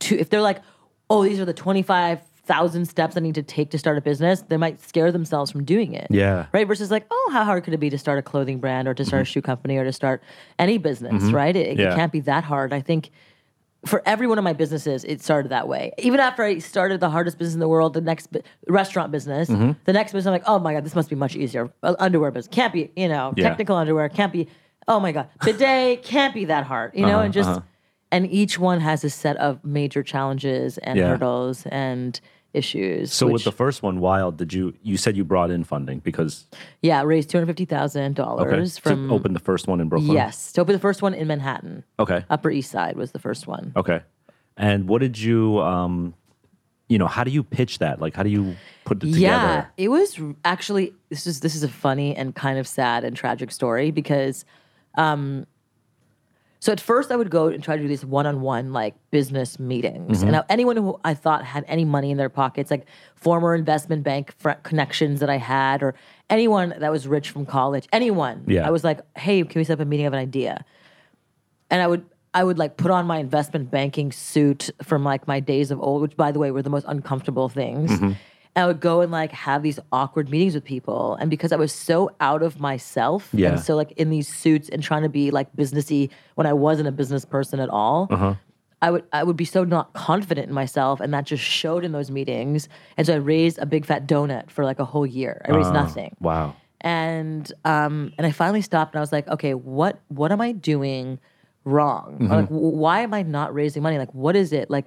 to 0.00 0.18
if 0.18 0.28
they're 0.30 0.42
like, 0.42 0.60
oh, 1.08 1.22
these 1.24 1.38
are 1.40 1.44
the 1.46 1.54
twenty 1.54 1.82
five 1.82 2.20
thousand 2.44 2.86
steps 2.86 3.16
I 3.16 3.20
need 3.20 3.36
to 3.36 3.42
take 3.42 3.70
to 3.70 3.78
start 3.78 3.96
a 3.96 4.00
business, 4.00 4.42
they 4.48 4.56
might 4.58 4.80
scare 4.82 5.10
themselves 5.12 5.50
from 5.50 5.64
doing 5.64 5.94
it. 5.94 6.08
Yeah. 6.10 6.46
Right. 6.52 6.66
Versus 6.66 6.90
like, 6.90 7.06
oh, 7.10 7.30
how 7.32 7.44
hard 7.44 7.64
could 7.64 7.72
it 7.74 7.78
be 7.80 7.88
to 7.90 7.96
start 7.98 8.18
a 8.18 8.22
clothing 8.22 8.58
brand 8.58 8.86
or 8.88 8.92
to 8.94 9.04
start 9.04 9.22
a 9.22 9.24
shoe 9.24 9.40
company 9.42 9.76
or 9.78 9.84
to 9.84 9.92
start 9.92 10.22
any 10.58 10.76
business, 10.76 11.22
right? 11.30 11.54
It, 11.56 11.68
it 11.68 11.78
Mm-hmm. 11.78 11.96
Can't 11.96 12.12
be 12.12 12.20
that 12.20 12.44
hard. 12.44 12.72
I 12.74 12.80
think 12.80 13.10
for 13.86 14.02
every 14.04 14.26
one 14.26 14.36
of 14.38 14.44
my 14.44 14.52
businesses, 14.52 15.04
it 15.04 15.22
started 15.22 15.50
that 15.50 15.66
way. 15.66 15.92
Even 15.98 16.20
after 16.20 16.42
I 16.42 16.58
started 16.58 17.00
the 17.00 17.08
hardest 17.10 17.38
business 17.38 17.54
in 17.54 17.60
the 17.60 17.68
world, 17.68 17.94
the 17.94 18.00
next 18.02 18.30
bu- 18.30 18.40
restaurant 18.68 19.10
business, 19.10 19.48
Mm-hmm. 19.48 19.72
the 19.84 19.92
next 19.92 20.12
business, 20.12 20.26
I'm 20.26 20.32
like, 20.32 20.42
oh 20.46 20.58
my 20.58 20.74
God, 20.74 20.84
this 20.84 20.94
must 20.94 21.08
be 21.08 21.16
much 21.16 21.34
easier. 21.34 21.72
Uh, 21.82 21.94
underwear 21.98 22.30
business 22.30 22.54
can't 22.54 22.72
be, 22.72 22.90
you 22.94 23.08
know, 23.08 23.32
Yeah. 23.36 23.48
technical 23.48 23.76
underwear 23.76 24.08
can't 24.10 24.32
be, 24.32 24.48
oh 24.86 25.00
my 25.00 25.12
God, 25.12 25.28
bidet 25.44 26.02
can't 26.12 26.34
be 26.34 26.44
that 26.46 26.64
hard, 26.64 26.92
you 26.94 27.06
know, 27.06 27.14
Uh-huh, 27.16 27.24
and 27.24 27.32
just, 27.32 27.48
uh-huh. 27.48 27.60
and 28.12 28.30
each 28.30 28.58
one 28.58 28.80
has 28.80 29.02
a 29.04 29.10
set 29.10 29.36
of 29.38 29.64
major 29.64 30.02
challenges 30.02 30.76
and 30.78 30.98
Yeah. 30.98 31.08
hurdles 31.08 31.64
and 31.66 32.20
issues. 32.52 33.12
So 33.12 33.26
with 33.26 33.44
the 33.44 33.52
first 33.52 33.82
one, 33.82 34.00
Wild, 34.00 34.36
did 34.36 34.52
you 34.52 34.74
you 34.82 34.96
said 34.96 35.16
you 35.16 35.24
brought 35.24 35.50
in 35.50 35.64
funding 35.64 36.00
because 36.00 36.46
yeah, 36.82 37.02
raised 37.02 37.30
two 37.30 37.38
hundred 37.38 37.46
fifty 37.46 37.64
thousand 37.64 38.18
okay 38.18 38.22
dollars 38.22 38.78
from 38.78 39.08
to 39.08 39.14
open 39.14 39.32
the 39.32 39.40
first 39.40 39.68
one 39.68 39.80
in 39.80 39.88
Brooklyn? 39.88 40.12
yes, 40.12 40.52
to 40.52 40.60
open 40.60 40.72
the 40.72 40.80
first 40.80 41.02
one 41.02 41.14
in 41.14 41.26
Manhattan, 41.28 41.84
Okay. 41.98 42.24
Upper 42.30 42.50
East 42.50 42.70
Side 42.70 42.96
was 42.96 43.12
the 43.12 43.18
first 43.18 43.46
one. 43.46 43.72
Okay. 43.76 44.00
And 44.56 44.88
what 44.88 45.00
did 45.00 45.18
you 45.18 45.60
um 45.60 46.14
you 46.88 46.98
know, 46.98 47.06
how 47.06 47.22
do 47.22 47.30
you 47.30 47.44
pitch 47.44 47.78
that? 47.78 48.00
Like 48.00 48.16
how 48.16 48.24
do 48.24 48.30
you 48.30 48.56
put 48.84 48.96
it 48.98 49.12
together? 49.12 49.20
Yeah, 49.20 49.66
it 49.76 49.88
was 49.88 50.20
actually 50.44 50.92
this 51.08 51.26
is 51.26 51.40
this 51.40 51.54
is 51.54 51.62
a 51.62 51.68
funny 51.68 52.16
and 52.16 52.34
kind 52.34 52.58
of 52.58 52.66
sad 52.66 53.04
and 53.04 53.16
tragic 53.16 53.52
story 53.52 53.90
because 53.92 54.44
um 54.96 55.46
so 56.60 56.72
at 56.72 56.80
first 56.80 57.10
I 57.10 57.16
would 57.16 57.30
go 57.30 57.48
and 57.48 57.62
try 57.62 57.76
to 57.76 57.82
do 57.82 57.88
these 57.88 58.04
one-on-one 58.04 58.72
like 58.72 58.94
business 59.10 59.58
meetings. 59.58 60.18
Mm-hmm. 60.18 60.22
And 60.22 60.32
now 60.32 60.44
anyone 60.48 60.76
who 60.76 61.00
I 61.04 61.14
thought 61.14 61.44
had 61.44 61.64
any 61.66 61.84
money 61.84 62.10
in 62.10 62.16
their 62.16 62.28
pockets, 62.28 62.70
like 62.70 62.86
former 63.16 63.54
investment 63.54 64.02
bank 64.02 64.32
fr- 64.38 64.52
connections 64.62 65.20
that 65.20 65.30
I 65.30 65.38
had 65.38 65.82
or 65.82 65.94
anyone 66.28 66.74
that 66.78 66.92
was 66.92 67.08
rich 67.08 67.30
from 67.30 67.46
college, 67.46 67.88
anyone. 67.92 68.44
Yeah. 68.46 68.66
I 68.66 68.70
was 68.70 68.84
like, 68.84 69.00
"Hey, 69.18 69.42
can 69.42 69.58
we 69.58 69.64
set 69.64 69.74
up 69.74 69.80
a 69.80 69.84
meeting 69.84 70.06
of 70.06 70.12
an 70.12 70.20
idea?" 70.20 70.64
and 71.70 71.80
I 71.80 71.86
would 71.86 72.04
I 72.32 72.44
would 72.44 72.58
like 72.58 72.76
put 72.76 72.90
on 72.90 73.06
my 73.06 73.18
investment 73.18 73.70
banking 73.70 74.12
suit 74.12 74.70
from 74.82 75.02
like 75.02 75.26
my 75.26 75.40
days 75.40 75.70
of 75.70 75.80
old, 75.80 76.02
which 76.02 76.16
by 76.16 76.30
the 76.30 76.38
way 76.38 76.50
were 76.50 76.62
the 76.62 76.70
most 76.70 76.84
uncomfortable 76.86 77.48
things. 77.48 77.90
Mm-hmm. 77.90 78.12
And 78.56 78.64
I 78.64 78.66
would 78.66 78.80
go 78.80 79.00
and 79.00 79.12
like 79.12 79.30
have 79.32 79.62
these 79.62 79.78
awkward 79.92 80.28
meetings 80.28 80.54
with 80.54 80.64
people, 80.64 81.14
and 81.20 81.30
because 81.30 81.52
I 81.52 81.56
was 81.56 81.72
so 81.72 82.10
out 82.20 82.42
of 82.42 82.58
myself 82.58 83.28
Yeah. 83.32 83.50
and 83.50 83.60
so 83.60 83.76
like 83.76 83.92
in 83.92 84.10
these 84.10 84.26
suits 84.28 84.68
and 84.68 84.82
trying 84.82 85.02
to 85.02 85.08
be 85.08 85.30
like 85.30 85.54
businessy 85.54 86.10
when 86.34 86.46
I 86.46 86.52
wasn't 86.52 86.88
a 86.88 86.92
business 86.92 87.24
person 87.24 87.60
at 87.60 87.68
all. 87.68 88.08
Uh-huh. 88.10 88.34
I 88.82 88.90
would 88.90 89.04
I 89.12 89.22
would 89.24 89.36
be 89.36 89.44
so 89.44 89.62
not 89.62 89.92
confident 89.92 90.48
in 90.48 90.54
myself, 90.54 91.00
and 91.00 91.12
that 91.14 91.24
just 91.26 91.44
showed 91.44 91.84
in 91.84 91.92
those 91.92 92.10
meetings. 92.10 92.68
And 92.96 93.06
so 93.06 93.12
I 93.14 93.16
raised 93.18 93.58
a 93.58 93.66
big 93.66 93.84
fat 93.84 94.06
donut 94.08 94.50
for 94.50 94.64
like 94.64 94.78
a 94.80 94.84
whole 94.86 95.06
year. 95.06 95.42
I 95.46 95.52
raised 95.52 95.72
nothing 95.72 96.16
Wow. 96.20 96.54
and 96.80 97.52
um 97.64 98.12
and 98.18 98.26
I 98.26 98.32
finally 98.32 98.62
stopped 98.62 98.94
and 98.94 98.98
I 98.98 99.02
was 99.02 99.12
like, 99.12 99.28
okay, 99.28 99.54
what 99.54 100.00
what 100.08 100.32
am 100.32 100.40
I 100.40 100.52
doing 100.52 101.18
wrong? 101.64 102.16
Or, 102.30 102.36
like, 102.36 102.48
why 102.48 103.00
am 103.00 103.12
I 103.12 103.22
not 103.22 103.52
raising 103.54 103.82
money? 103.82 103.98
Like, 103.98 104.14
what 104.14 104.34
is 104.34 104.52
it 104.52 104.70
like? 104.70 104.86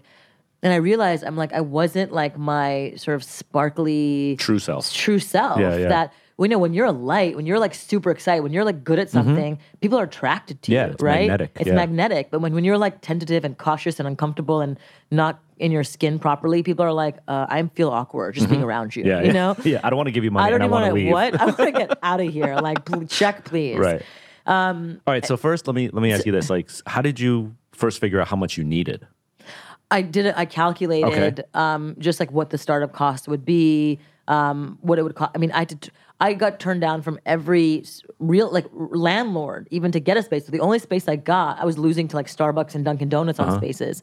And 0.63 0.73
I 0.73 0.77
realized 0.77 1.23
I'm 1.23 1.35
like 1.37 1.53
I 1.53 1.61
wasn't 1.61 2.11
like 2.11 2.37
my 2.37 2.93
sort 2.97 3.15
of 3.15 3.23
sparkly 3.23 4.35
True 4.39 4.59
self. 4.59 4.91
true 4.91 5.19
self. 5.19 5.59
Yeah, 5.59 5.75
yeah. 5.77 5.87
That 5.89 6.13
we 6.37 6.47
know 6.47 6.57
when 6.57 6.73
you're 6.73 6.87
a 6.87 6.91
light, 6.91 7.35
when 7.35 7.45
you're 7.45 7.59
like 7.59 7.75
super 7.75 8.09
excited, 8.09 8.41
when 8.41 8.53
you're 8.53 8.63
like 8.65 8.83
good 8.83 8.97
at 8.97 9.09
something, 9.09 9.59
people 9.81 9.99
are 9.99 10.05
attracted 10.05 10.61
to 10.63 10.71
Mm-hmm. 10.71 10.73
Yeah, 10.73 10.85
you, 10.87 10.91
it's 10.93 11.03
right? 11.03 11.27
magnetic, 11.27 11.51
It's 11.59 11.67
yeah. 11.67 11.75
magnetic. 11.75 12.31
But 12.31 12.39
when 12.41 12.53
when 12.55 12.63
you're 12.63 12.77
like 12.79 13.01
tentative 13.01 13.45
and 13.45 13.55
cautious 13.57 13.99
and 13.99 14.07
uncomfortable 14.07 14.59
and 14.61 14.79
not 15.11 15.39
in 15.59 15.71
your 15.71 15.83
skin 15.83 16.17
properly, 16.17 16.63
people 16.63 16.83
are 16.83 16.91
like, 16.91 17.17
uh, 17.27 17.45
I 17.49 17.61
feel 17.75 17.89
awkward 17.89 18.33
just 18.35 18.49
being 18.49 18.63
around 18.63 18.95
you. 18.95 19.03
Mm-hmm. 19.03 19.09
Yeah. 19.11 19.19
you 19.21 19.27
yeah. 19.27 19.33
know. 19.33 19.55
Yeah. 19.63 19.79
I 19.83 19.89
don't 19.91 19.97
want 19.97 20.07
to 20.07 20.11
give 20.11 20.23
you 20.23 20.31
money 20.31 20.47
I 20.47 20.49
don't 20.49 20.61
even 20.61 20.71
want 20.71 20.95
to 20.95 21.11
what? 21.11 21.39
I 21.39 21.45
want 21.45 21.57
to 21.57 21.71
get 21.71 21.99
out 22.03 22.19
of 22.19 22.33
here. 22.33 22.55
Like, 22.55 22.83
pl- 22.85 23.05
check, 23.05 23.45
please. 23.45 23.77
Right. 23.77 24.01
Um, 24.47 25.01
All 25.05 25.13
right. 25.13 25.25
So 25.25 25.37
first 25.37 25.67
let 25.67 25.75
me 25.75 25.89
let 25.89 26.01
me 26.01 26.11
ask 26.11 26.25
you 26.25 26.31
this. 26.31 26.49
Like 26.49 26.69
how 26.87 27.01
did 27.01 27.19
you 27.19 27.55
first 27.73 27.99
figure 27.99 28.19
out 28.19 28.27
how 28.27 28.35
much 28.37 28.57
you 28.57 28.63
needed? 28.63 29.05
I 29.93 30.01
did 30.01 30.25
it. 30.25 30.33
I 30.37 30.45
calculated 30.45 31.39
Okay. 31.39 31.43
um, 31.53 31.95
just 31.99 32.19
like 32.19 32.31
what 32.31 32.49
the 32.49 32.57
startup 32.57 32.91
cost 32.93 33.27
would 33.27 33.45
be, 33.45 33.99
um, 34.27 34.77
what 34.81 34.97
it 34.99 35.03
would 35.03 35.15
cost. 35.15 35.31
I 35.35 35.37
mean, 35.37 35.51
I 35.51 35.63
did. 35.65 35.91
I 36.19 36.33
got 36.33 36.59
turned 36.59 36.79
down 36.81 37.01
from 37.01 37.19
every 37.25 37.83
real 38.19 38.49
like 38.51 38.65
landlord 38.73 39.67
even 39.71 39.91
to 39.91 39.99
get 39.99 40.15
a 40.17 40.23
space. 40.23 40.45
So 40.45 40.51
the 40.51 40.59
only 40.59 40.79
space 40.79 41.07
I 41.07 41.15
got, 41.17 41.59
I 41.59 41.65
was 41.65 41.77
losing 41.77 42.07
to 42.09 42.15
like 42.15 42.27
Starbucks 42.27 42.75
and 42.75 42.85
Dunkin' 42.85 43.09
Donuts 43.09 43.39
Uh-huh. 43.39 43.51
on 43.51 43.57
spaces. 43.59 44.01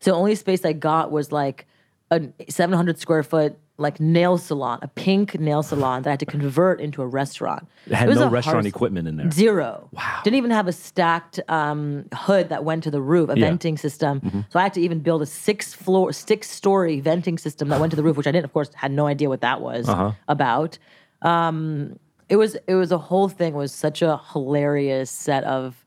So 0.00 0.10
the 0.10 0.16
only 0.16 0.34
space 0.34 0.64
I 0.64 0.72
got 0.74 1.10
was 1.10 1.32
like 1.32 1.66
a 2.10 2.20
700 2.48 2.98
square 2.98 3.22
foot 3.22 3.56
like 3.78 3.98
nail 4.00 4.38
salon, 4.38 4.78
a 4.82 4.88
pink 4.88 5.40
nail 5.40 5.62
salon 5.62 6.02
that 6.02 6.10
I 6.10 6.12
had 6.12 6.20
to 6.20 6.26
convert 6.26 6.80
into 6.80 7.02
a 7.02 7.06
restaurant. 7.06 7.66
It 7.86 7.94
had 7.94 8.08
was 8.08 8.18
no 8.18 8.28
restaurant 8.28 8.66
equipment 8.66 9.08
in 9.08 9.16
there. 9.16 9.30
Zero. 9.30 9.88
Wow. 9.92 10.20
Didn't 10.22 10.36
even 10.36 10.50
have 10.50 10.68
a 10.68 10.72
stacked 10.72 11.40
um, 11.48 12.04
hood 12.14 12.50
that 12.50 12.64
went 12.64 12.84
to 12.84 12.90
the 12.90 13.00
roof, 13.00 13.30
a 13.30 13.34
Yeah. 13.38 13.46
venting 13.46 13.76
system. 13.78 14.20
Mm-hmm. 14.20 14.40
So 14.50 14.58
I 14.58 14.62
had 14.62 14.74
to 14.74 14.80
even 14.80 15.00
build 15.00 15.22
a 15.22 15.26
six 15.26 15.72
floor, 15.74 16.12
six 16.12 16.50
story 16.50 17.00
venting 17.00 17.38
system 17.38 17.68
that 17.70 17.80
went 17.80 17.90
to 17.90 17.96
the 17.96 18.02
roof, 18.02 18.16
which 18.16 18.26
I 18.26 18.30
didn't, 18.32 18.44
of 18.44 18.52
course, 18.52 18.70
had 18.74 18.92
no 18.92 19.06
idea 19.06 19.28
what 19.28 19.40
that 19.40 19.60
was 19.60 19.88
Uh-huh. 19.88 20.12
about. 20.28 20.78
Um, 21.22 21.98
it 22.28 22.36
was 22.36 22.56
it 22.66 22.74
was 22.74 22.92
a 22.92 22.98
whole 22.98 23.28
thing. 23.28 23.54
It 23.54 23.58
was 23.58 23.72
such 23.74 24.00
a 24.02 24.20
hilarious 24.32 25.10
set 25.10 25.44
of 25.44 25.81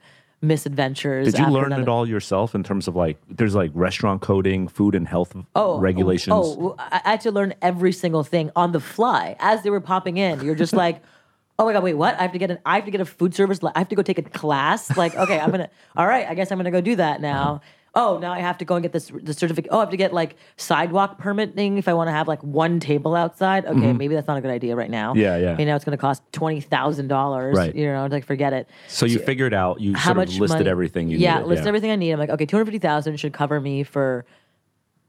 misadventures. 0.48 1.34
Did 1.34 1.40
you 1.40 1.48
learn 1.48 1.68
another- 1.68 1.84
it 1.84 1.90
all 1.90 2.08
yourself 2.08 2.56
in 2.56 2.64
terms 2.64 2.88
of 2.88 2.96
like 2.96 3.18
there's 3.30 3.56
like 3.56 3.72
restaurant 3.74 4.22
coding, 4.22 4.68
food 4.68 4.96
and 4.96 5.08
health 5.08 5.36
oh, 5.36 5.46
oh 5.56 5.80
regulations? 5.80 6.36
Oh, 6.36 6.76
I 6.78 7.02
I 7.06 7.12
had 7.12 7.22
to 7.22 7.32
learn 7.32 7.54
every 7.62 7.92
single 7.92 8.24
thing 8.24 8.52
on 8.56 8.72
the 8.72 8.80
fly 8.80 9.36
as 9.40 9.64
they 9.64 9.70
were 9.70 9.82
popping 9.82 10.18
in. 10.18 10.44
You're 10.44 10.56
just 10.56 10.74
like, 10.74 11.02
oh 11.60 11.66
my 11.66 11.74
god, 11.74 11.84
wait, 11.84 11.94
what? 11.94 12.16
I 12.16 12.24
have 12.24 12.32
to 12.34 12.40
get 12.40 12.52
an 12.52 12.60
I 12.66 12.76
have 12.76 12.86
to 12.86 12.92
get 12.92 13.02
a 13.02 13.06
food 13.06 13.34
service. 13.34 13.60
I 13.64 13.80
have 13.80 13.90
to 13.90 13.96
go 13.96 14.02
take 14.02 14.18
a 14.18 14.24
class. 14.24 14.96
Like, 14.98 15.16
okay, 15.16 15.40
I'm 15.40 15.52
gonna. 15.52 15.70
All 15.96 16.08
right, 16.08 16.28
I 16.28 16.36
guess 16.36 16.52
I'm 16.52 16.58
gonna 16.58 16.72
go 16.72 16.82
do 16.82 16.96
that 16.98 17.22
now. 17.22 17.44
Uh-huh. 17.44 17.60
Oh, 17.98 18.18
now 18.20 18.34
I 18.34 18.40
have 18.40 18.58
to 18.58 18.66
go 18.66 18.76
and 18.76 18.84
get 18.84 18.92
this 18.92 19.08
the 19.24 19.34
certificate. 19.34 19.70
Oh, 19.72 19.78
I 19.78 19.80
have 19.82 19.90
to 19.92 19.98
get 19.98 20.14
like 20.14 20.36
sidewalk 20.58 21.18
permitting 21.18 21.78
if 21.78 21.88
I 21.88 21.94
want 21.94 22.10
to 22.10 22.12
have 22.12 22.28
like 22.28 22.44
one 22.44 22.82
table 22.82 23.16
outside. 23.16 23.66
Okay, 23.66 23.94
maybe 23.94 24.14
that's 24.16 24.28
not 24.28 24.38
a 24.38 24.42
good 24.42 24.52
idea 24.52 24.76
right 24.76 24.90
now. 24.90 25.12
Mm-hmm. 25.14 25.22
Yeah, 25.22 25.38
yeah. 25.38 25.58
You 25.58 25.66
know, 25.66 25.76
it's 25.78 25.86
gonna 25.86 25.96
cost 25.98 26.22
twenty 26.34 26.60
thousand 26.60 27.08
dollars. 27.08 27.56
Right. 27.56 27.74
You 27.74 27.86
know, 27.86 28.06
like 28.08 28.26
forget 28.26 28.52
it 28.52 28.70
So 28.90 29.06
you 29.06 29.20
figured 29.20 29.54
out 29.54 29.80
you 29.80 29.94
how 29.96 30.08
sort 30.10 30.18
much 30.18 30.34
of 30.36 30.42
listed 30.42 30.60
money- 30.60 30.70
everything 30.70 31.08
you 31.10 31.18
yeah, 31.20 31.36
needed. 31.36 31.48
list 31.48 31.66
everything 31.68 31.90
I 31.92 31.96
need. 31.96 32.12
I'm 32.12 32.20
like, 32.20 32.30
okay, 32.32 32.46
two 32.46 32.58
hundred 32.58 32.66
fifty 32.66 32.80
thousand 32.80 33.16
should 33.18 33.32
cover 33.34 33.62
me 33.62 33.84
for 33.84 34.26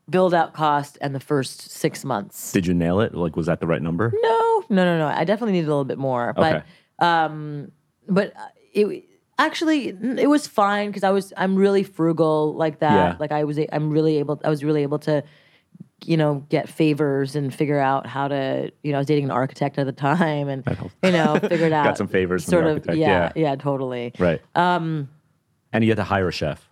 build 0.08 0.32
out 0.32 0.54
cost 0.54 0.96
and 1.00 1.12
the 1.12 1.18
first 1.20 1.68
six 1.70 2.04
months. 2.04 2.52
Did 2.52 2.66
you 2.68 2.74
nail 2.74 3.00
it? 3.00 3.14
Like 3.16 3.34
was 3.34 3.46
that 3.46 3.58
the 3.58 3.66
right 3.66 3.82
number? 3.82 4.12
no, 4.22 4.64
no, 4.70 4.84
no, 4.84 4.98
no. 4.98 5.08
I 5.08 5.24
definitely 5.24 5.54
needed 5.54 5.66
a 5.66 5.70
little 5.70 5.84
bit 5.84 5.98
more, 5.98 6.32
but 6.36 6.54
Okay. 6.56 6.64
um, 7.00 7.72
but 8.08 8.28
uh, 8.36 8.46
it 8.72 9.05
actually 9.38 9.88
it 9.88 10.28
was 10.28 10.46
fine 10.46 10.88
because 10.88 11.04
I 11.04 11.10
was 11.10 11.32
I'm 11.36 11.56
really 11.56 11.82
frugal 11.82 12.54
like 12.54 12.80
that. 12.80 12.92
Yeah. 13.12 13.16
Like 13.18 13.32
I 13.32 13.44
was 13.44 13.58
i'm 13.72 13.90
really 13.90 14.18
able 14.18 14.40
I 14.44 14.50
was 14.50 14.64
really 14.64 14.82
able 14.82 14.98
to 15.00 15.22
you 16.04 16.16
know 16.16 16.44
get 16.48 16.68
favors 16.68 17.36
and 17.36 17.54
figure 17.54 17.78
out 17.78 18.06
how 18.06 18.28
to 18.28 18.70
you 18.82 18.92
know 18.92 18.98
I 18.98 19.00
was 19.00 19.06
dating 19.06 19.24
an 19.24 19.30
architect 19.30 19.78
at 19.78 19.86
the 19.86 19.92
time 19.92 20.48
and 20.48 20.64
you 21.02 21.12
know 21.12 21.38
figured 21.48 21.72
out 21.72 21.84
Got 21.84 21.98
some 21.98 22.08
favors 22.08 22.44
sort 22.44 22.64
of 22.64 22.74
architect, 22.74 22.98
yeah 22.98 23.32
yeah. 23.34 23.48
yeah 23.50 23.56
totally. 23.56 24.12
Right. 24.18 24.40
Um 24.54 25.08
and 25.72 25.84
you 25.84 25.90
had 25.90 25.96
to 25.96 26.04
hire 26.04 26.28
a 26.28 26.32
chef. 26.32 26.65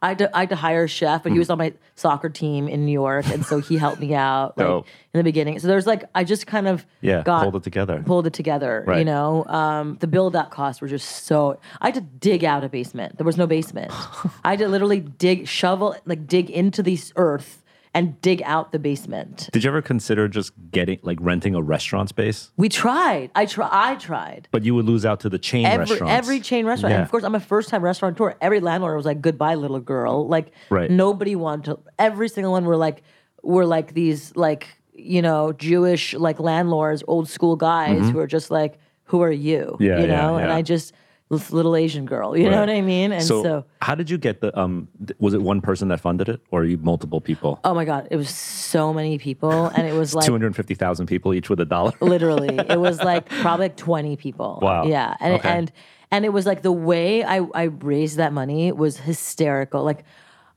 I 0.00 0.08
had, 0.08 0.18
to, 0.18 0.36
I 0.36 0.40
had 0.40 0.48
to 0.50 0.56
hire 0.56 0.84
a 0.84 0.88
chef, 0.88 1.24
but 1.24 1.32
he 1.32 1.38
was 1.38 1.50
on 1.50 1.58
my 1.58 1.72
soccer 1.96 2.28
team 2.28 2.68
in 2.68 2.86
New 2.86 2.92
York, 2.92 3.26
and 3.26 3.44
so 3.44 3.58
he 3.60 3.76
helped 3.76 4.00
me 4.00 4.14
out 4.14 4.56
like 4.56 4.66
Dope. 4.66 4.86
in 5.12 5.18
the 5.18 5.24
beginning. 5.24 5.58
So 5.58 5.66
there's 5.66 5.86
like 5.88 6.04
I 6.14 6.22
just 6.24 6.46
kind 6.46 6.68
of 6.68 6.86
Yeah, 7.00 7.22
got 7.24 7.42
pulled 7.42 7.56
it 7.56 7.62
together. 7.64 8.02
pulled 8.06 8.26
it 8.26 8.32
together. 8.32 8.84
You 8.96 9.04
know, 9.04 9.44
um, 9.46 9.96
the 10.00 10.06
build 10.06 10.36
out 10.36 10.50
costs 10.52 10.80
were 10.80 10.88
just 10.88 11.24
so. 11.26 11.58
I 11.80 11.86
had 11.88 11.94
to 11.94 12.00
dig 12.00 12.44
out 12.44 12.62
a 12.62 12.68
basement. 12.68 13.18
There 13.18 13.26
was 13.26 13.36
no 13.36 13.46
basement. 13.48 13.90
I 14.44 14.50
had 14.50 14.60
to 14.60 14.68
literally 14.68 15.00
dig, 15.00 15.48
shovel, 15.48 15.96
like 16.06 16.26
dig 16.28 16.48
into 16.48 16.82
the 16.82 16.98
earth 17.16 17.64
and 17.94 18.20
dig 18.20 18.42
out 18.44 18.72
the 18.72 18.78
basement. 18.78 19.48
Did 19.52 19.64
you 19.64 19.70
ever 19.70 19.82
consider 19.82 20.28
just 20.28 20.52
getting 20.70 20.98
like 21.02 21.18
renting 21.20 21.54
a 21.54 21.62
restaurant 21.62 22.08
space? 22.08 22.50
We 22.56 22.68
tried. 22.68 23.30
I 23.34 23.46
try. 23.46 23.68
I 23.70 23.94
tried. 23.96 24.48
But 24.50 24.64
you 24.64 24.74
would 24.74 24.84
lose 24.84 25.04
out 25.06 25.20
to 25.20 25.28
the 25.28 25.38
chain 25.38 25.66
Every 25.66 25.86
restaurants. 25.86 26.12
every 26.12 26.40
chain 26.40 26.66
restaurant, 26.66 26.94
and 26.94 27.02
of 27.02 27.10
course, 27.10 27.24
I'm 27.24 27.34
a 27.34 27.40
first 27.40 27.68
time 27.70 27.82
restaurateur. 27.82 28.34
Every 28.40 28.60
landlord 28.60 28.96
was 28.96 29.06
like, 29.06 29.20
"Goodbye, 29.20 29.54
little 29.54 29.80
girl." 29.80 30.28
Like 30.28 30.52
Right. 30.70 30.90
nobody 30.90 31.34
wanted 31.36 31.64
to. 31.66 31.78
Every 31.98 32.28
single 32.28 32.52
one 32.52 32.64
were 32.64 32.76
like, 32.76 33.02
were 33.42 33.66
like 33.66 33.94
these 33.94 34.34
like 34.36 34.68
you 34.94 35.22
know 35.22 35.52
Jewish 35.52 36.14
like 36.14 36.40
landlords, 36.40 37.02
old 37.06 37.28
school 37.28 37.56
guys 37.56 38.10
who 38.10 38.18
are 38.18 38.26
just 38.26 38.50
like, 38.50 38.78
who 39.04 39.22
are 39.22 39.32
you? 39.32 39.60
Mm-hmm. 39.74 39.82
Yeah, 39.82 40.00
you 40.00 40.06
yeah, 40.06 40.16
know. 40.16 40.36
And. 40.36 40.50
I 40.52 40.62
just 40.62 40.92
little 41.30 41.76
Asian 41.76 42.06
girl, 42.06 42.36
you 42.36 42.48
know 42.48 42.58
what 42.60 42.70
I 42.70 42.80
mean? 42.80 43.12
And 43.12 43.22
So, 43.22 43.42
so 43.42 43.64
how 43.82 43.94
did 43.94 44.08
you 44.08 44.16
get 44.18 44.40
the? 44.40 44.58
Um, 44.58 44.88
was 45.18 45.34
it 45.34 45.42
one 45.42 45.60
person 45.60 45.88
that 45.88 46.00
funded 46.00 46.28
it, 46.28 46.40
or 46.50 46.62
are 46.62 46.64
you 46.64 46.78
multiple 46.78 47.20
people? 47.20 47.60
Oh 47.64 47.74
my 47.74 47.84
god, 47.84 48.08
it 48.10 48.16
was 48.16 48.30
so 48.30 48.92
many 48.94 49.18
people, 49.18 49.66
and 49.76 49.86
it 49.86 49.92
was 49.94 50.14
like 50.14 50.24
Two 50.26 50.32
hundred 50.32 50.56
fifty 50.56 50.74
thousand 50.74 51.06
people, 51.06 51.34
each 51.34 51.50
with 51.50 51.60
a 51.60 51.64
dollar. 51.66 51.92
literally, 52.00 52.56
it 52.56 52.80
was 52.80 52.98
like 53.02 53.28
probably 53.42 53.66
like 53.66 53.76
twenty 53.76 54.16
people. 54.16 54.58
Wow. 54.62 54.84
Yeah, 54.86 55.14
and 55.20 55.34
Okay. 55.34 55.48
and 55.48 55.72
and 56.10 56.24
it 56.24 56.30
was 56.32 56.46
like 56.46 56.62
the 56.62 56.72
way 56.72 57.22
I 57.24 57.40
I 57.54 57.64
raised 57.64 58.16
that 58.16 58.32
money 58.32 58.72
was 58.72 58.96
hysterical. 58.96 59.84
Like 59.84 60.04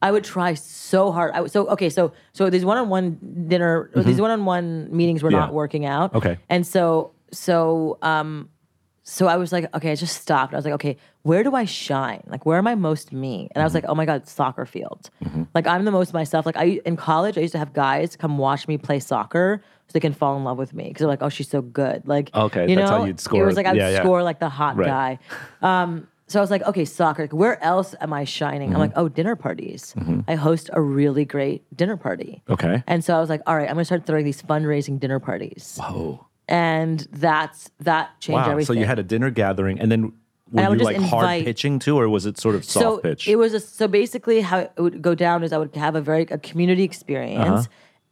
I 0.02 0.10
would 0.12 0.24
try 0.24 0.54
so 0.56 1.12
hard. 1.12 1.34
I 1.34 1.42
would, 1.42 1.52
so 1.52 1.68
okay, 1.68 1.90
so 1.90 2.14
so 2.34 2.50
these 2.50 2.64
one-on-one 2.66 3.46
dinner, 3.50 3.92
or 3.94 4.04
these 4.04 4.20
one-on-one 4.22 4.88
meetings 4.96 5.22
were 5.22 5.30
Mm-hmm. 5.30 5.36
Yeah. 5.36 5.46
not 5.48 5.54
working 5.54 5.86
out. 5.86 6.16
Okay. 6.16 6.38
and 6.50 6.66
so 6.66 7.12
so 7.34 7.98
um 8.02 8.50
so 9.14 9.28
I 9.28 9.36
was 9.36 9.52
like, 9.52 9.66
okay, 9.76 9.92
I 9.92 9.96
just 9.96 10.22
stopped. 10.22 10.54
I 10.54 10.56
was 10.56 10.64
like, 10.64 10.74
okay, 10.76 10.96
where 11.24 11.44
do 11.44 11.54
I 11.54 11.66
shine? 11.66 12.24
Like, 12.28 12.46
where 12.46 12.58
am 12.58 12.66
I 12.66 12.76
most 12.76 13.12
me? 13.12 13.50
And 13.54 13.62
I 13.62 13.66
was 13.66 13.74
like, 13.74 13.84
oh 13.90 13.94
my 13.94 14.06
god, 14.06 14.26
soccer 14.26 14.66
field. 14.66 15.10
Mm-hmm. 15.22 15.44
Like, 15.54 15.68
I'm 15.68 15.84
the 15.84 15.92
most 15.92 16.14
myself. 16.14 16.46
Like, 16.46 16.56
I 16.56 16.80
in 16.86 16.96
college, 16.96 17.38
I 17.38 17.42
used 17.42 17.52
to 17.52 17.58
have 17.60 17.74
guys 17.74 18.16
come 18.16 18.38
watch 18.38 18.70
me 18.70 18.78
play 18.78 19.00
soccer 19.02 19.62
so 19.88 19.92
they 19.92 20.00
can 20.00 20.14
fall 20.14 20.38
in 20.38 20.46
love 20.46 20.58
with 20.58 20.74
me 20.74 20.86
because 20.86 21.00
they're 21.00 21.10
like, 21.10 21.22
oh, 21.22 21.28
she's 21.28 21.50
so 21.50 21.62
good. 21.62 22.08
Like, 22.08 22.34
Okay, 22.34 22.70
you 22.70 22.76
that's 22.78 22.90
know, 22.90 23.00
how 23.00 23.06
you'd 23.06 23.20
score. 23.20 23.44
It 23.44 23.46
was 23.46 23.58
like 23.58 23.66
I 23.66 23.72
would 23.74 23.78
Yeah, 23.82 23.90
yeah. 23.90 24.00
score 24.02 24.24
like 24.24 24.40
the 24.40 24.48
hot 24.48 24.78
Right. 24.78 24.88
guy. 24.88 25.20
Um, 25.62 26.08
so 26.28 26.40
I 26.40 26.42
was 26.42 26.50
like, 26.50 26.64
okay, 26.64 26.86
soccer. 26.86 27.24
Like, 27.24 27.34
where 27.34 27.62
else 27.62 27.94
am 28.00 28.14
I 28.14 28.24
shining? 28.24 28.70
Mm-hmm. 28.70 28.76
I'm 28.78 28.80
like, 28.80 28.94
oh, 28.96 29.10
dinner 29.10 29.36
parties. 29.36 29.94
I 30.30 30.36
host 30.36 30.70
a 30.72 30.82
really 30.82 31.26
great 31.26 31.66
dinner 31.76 31.98
party. 31.98 32.42
Okay. 32.50 32.82
And 32.88 33.04
so 33.04 33.18
I 33.18 33.20
was 33.20 33.28
like, 33.30 33.42
all 33.46 33.58
right, 33.58 33.68
I'm 33.68 33.76
gonna 33.76 33.84
start 33.84 34.06
throwing 34.06 34.24
these 34.24 34.42
fundraising 34.42 34.98
dinner 34.98 35.20
parties, 35.20 35.78
Oh, 35.84 36.26
and 36.48 37.08
that's 37.12 37.70
that 37.80 38.20
changed 38.20 38.36
wow! 38.46 38.52
everything. 38.52 38.66
So 38.76 38.80
you 38.80 38.86
had 38.86 39.00
a 39.00 39.04
dinner 39.04 39.30
gathering, 39.30 39.80
and 39.80 39.92
then 39.92 40.14
were 40.52 40.62
you 40.62 40.84
like 40.84 40.98
hard 40.98 41.24
invite- 41.24 41.46
pitching 41.46 41.80
too, 41.80 41.98
or 42.00 42.10
was 42.10 42.26
it 42.26 42.38
sort 42.38 42.56
of 42.56 42.66
soft 42.66 42.84
so 42.84 42.98
pitch? 43.00 43.28
it 43.28 43.38
was 43.38 43.54
a, 43.54 43.60
so 43.60 43.88
basically 43.88 44.42
how 44.42 44.60
it 44.60 44.72
would 44.78 45.02
go 45.02 45.16
down 45.16 45.44
is 45.44 45.54
I 45.54 45.58
would 45.58 45.76
have 45.76 45.96
a 45.96 46.02
very 46.02 46.24
a 46.30 46.38
community 46.38 46.84
experience, 46.84 47.48
Uh-huh. 47.48 47.64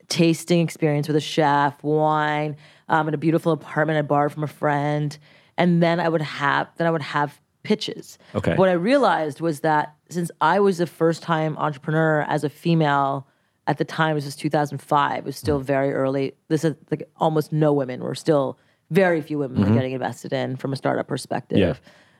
tasting 0.07 0.61
experience 0.61 1.07
with 1.07 1.17
a 1.17 1.21
chef, 1.21 1.83
wine, 1.83 2.55
um, 2.87 3.07
in 3.07 3.13
a 3.13 3.17
beautiful 3.17 3.51
apartment 3.51 3.99
I 3.99 4.03
borrowed 4.03 4.31
from 4.31 4.43
a 4.43 4.47
friend, 4.47 5.17
and 5.57 5.83
then 5.83 5.99
I 5.99 6.07
would 6.07 6.21
have 6.21 6.69
then 6.77 6.87
I 6.87 6.91
would 6.91 7.01
have 7.01 7.39
pitches. 7.63 8.17
Okay. 8.33 8.55
What 8.55 8.69
I 8.69 8.73
realized 8.73 9.41
was 9.41 9.59
that 9.59 9.95
since 10.09 10.31
I 10.39 10.59
was 10.61 10.77
the 10.77 10.87
first 10.87 11.21
time 11.21 11.57
entrepreneur 11.57 12.21
as 12.29 12.43
a 12.45 12.49
female. 12.49 13.27
At 13.69 13.77
the 13.77 13.85
time, 13.85 14.15
this 14.15 14.25
was 14.25 14.35
2005. 14.35 15.19
It 15.19 15.23
was 15.25 15.35
Mm. 15.35 15.39
still 15.39 15.59
very 15.59 15.93
early. 15.93 16.33
This 16.47 16.65
is 16.65 16.75
like 16.89 17.07
almost 17.17 17.53
no 17.53 17.71
women 17.71 18.01
were 18.01 18.15
still 18.15 18.57
very 18.89 19.21
few 19.21 19.37
women 19.37 19.57
Mm-hmm. 19.59 19.69
were 19.69 19.75
getting 19.75 19.91
invested 19.91 20.33
in 20.33 20.55
from 20.55 20.73
a 20.73 20.75
startup 20.75 21.07
perspective. 21.07 21.59
Yeah. 21.59 21.75